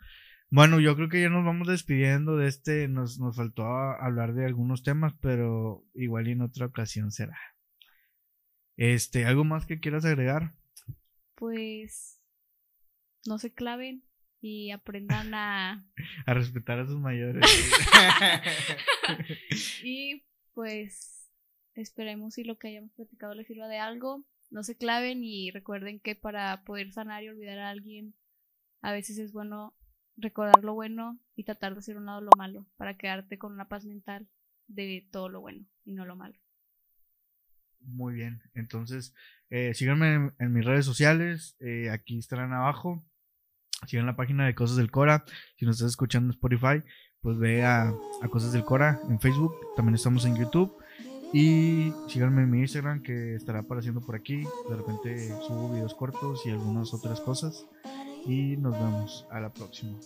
Bueno, 0.50 0.80
yo 0.80 0.96
creo 0.96 1.10
que 1.10 1.22
ya 1.22 1.30
nos 1.30 1.46
vamos 1.46 1.68
despidiendo 1.68 2.38
de 2.38 2.48
este. 2.48 2.88
Nos, 2.88 3.20
nos 3.20 3.38
faltó 3.38 3.66
hablar 3.66 4.34
de 4.34 4.46
algunos 4.46 4.84
temas, 4.84 5.14
pero 5.22 5.86
igual 5.94 6.28
y 6.28 6.32
en 6.32 6.42
otra 6.42 6.66
ocasión 6.66 7.12
será. 7.12 7.38
Este, 8.78 9.26
¿algo 9.26 9.44
más 9.44 9.66
que 9.66 9.80
quieras 9.80 10.06
agregar? 10.06 10.54
Pues 11.36 12.20
no 13.26 13.38
se 13.38 13.54
claven 13.54 14.04
y 14.42 14.72
aprendan 14.72 15.34
a 15.34 15.86
a 16.26 16.34
respetar 16.34 16.80
a 16.80 16.88
sus 16.88 17.00
mayores. 17.00 17.44
y 19.84 20.24
pues 20.54 21.32
esperemos 21.76 22.34
si 22.34 22.44
lo 22.44 22.58
que 22.58 22.70
hayamos 22.70 22.92
platicado 22.94 23.36
les 23.36 23.48
sirva 23.48 23.68
de 23.68 23.78
algo. 23.78 24.26
No 24.50 24.64
se 24.64 24.76
claven 24.76 25.24
y 25.24 25.52
recuerden 25.52 26.02
que 26.02 26.16
para 26.16 26.64
poder 26.64 26.92
sanar 26.92 27.24
y 27.24 27.30
olvidar 27.30 27.60
a 27.60 27.70
alguien 27.70 28.16
a 28.82 28.92
veces 28.92 29.18
es 29.18 29.32
bueno 29.32 29.74
recordar 30.18 30.64
lo 30.64 30.74
bueno 30.74 31.20
y 31.36 31.46
tratar 31.46 31.74
de 31.74 31.80
hacer 31.80 31.98
un 31.98 32.06
lado 32.06 32.22
lo 32.22 32.32
malo 32.38 32.68
para 32.76 32.98
quedarte 32.98 33.38
con 33.38 33.54
una 33.54 33.70
paz 33.70 33.86
mental 33.86 34.28
de 34.68 35.08
todo 35.12 35.30
lo 35.30 35.42
bueno 35.42 35.66
y 35.86 35.94
no 35.94 36.06
lo 36.06 36.16
malo. 36.16 36.38
Muy 37.80 38.14
bien, 38.14 38.42
entonces 38.54 39.16
eh, 39.50 39.74
síganme 39.74 40.32
en, 40.38 40.54
mis 40.54 40.66
redes 40.66 40.86
sociales, 40.86 41.56
eh, 41.60 41.90
aquí 41.90 42.20
estarán 42.20 42.54
abajo. 42.54 43.04
Sigan 43.88 44.06
la 44.06 44.16
página 44.16 44.46
de 44.46 44.56
Cosas 44.56 44.78
del 44.78 44.92
Cora. 44.92 45.26
Si 45.58 45.66
nos 45.66 45.78
estás 45.78 45.92
escuchando 45.92 46.28
en 46.28 46.36
Spotify, 46.36 46.84
pues 47.22 47.38
ve 47.38 47.64
a, 47.64 47.90
a 48.22 48.28
Cosas 48.30 48.52
del 48.52 48.64
Cora 48.64 49.02
en 49.10 49.20
Facebook. 49.20 49.54
También 49.76 49.96
estamos 49.96 50.26
en 50.26 50.38
YouTube. 50.38 50.76
Y 51.34 51.94
síganme 52.08 52.44
en 52.44 52.52
mi 52.52 52.60
Instagram 52.60 53.02
que 53.02 53.36
estará 53.36 53.60
apareciendo 53.60 54.02
por 54.02 54.16
aquí. 54.16 54.44
De 54.70 54.76
repente 54.76 55.30
subo 55.48 55.74
videos 55.74 55.96
cortos 55.96 56.46
y 56.46 56.52
algunas 56.52 56.94
otras 56.94 57.22
cosas 57.22 57.66
y 58.26 58.58
nos 58.58 58.74
vemos 58.74 59.28
a 59.32 59.40
la 59.40 59.52
próxima. 59.52 59.98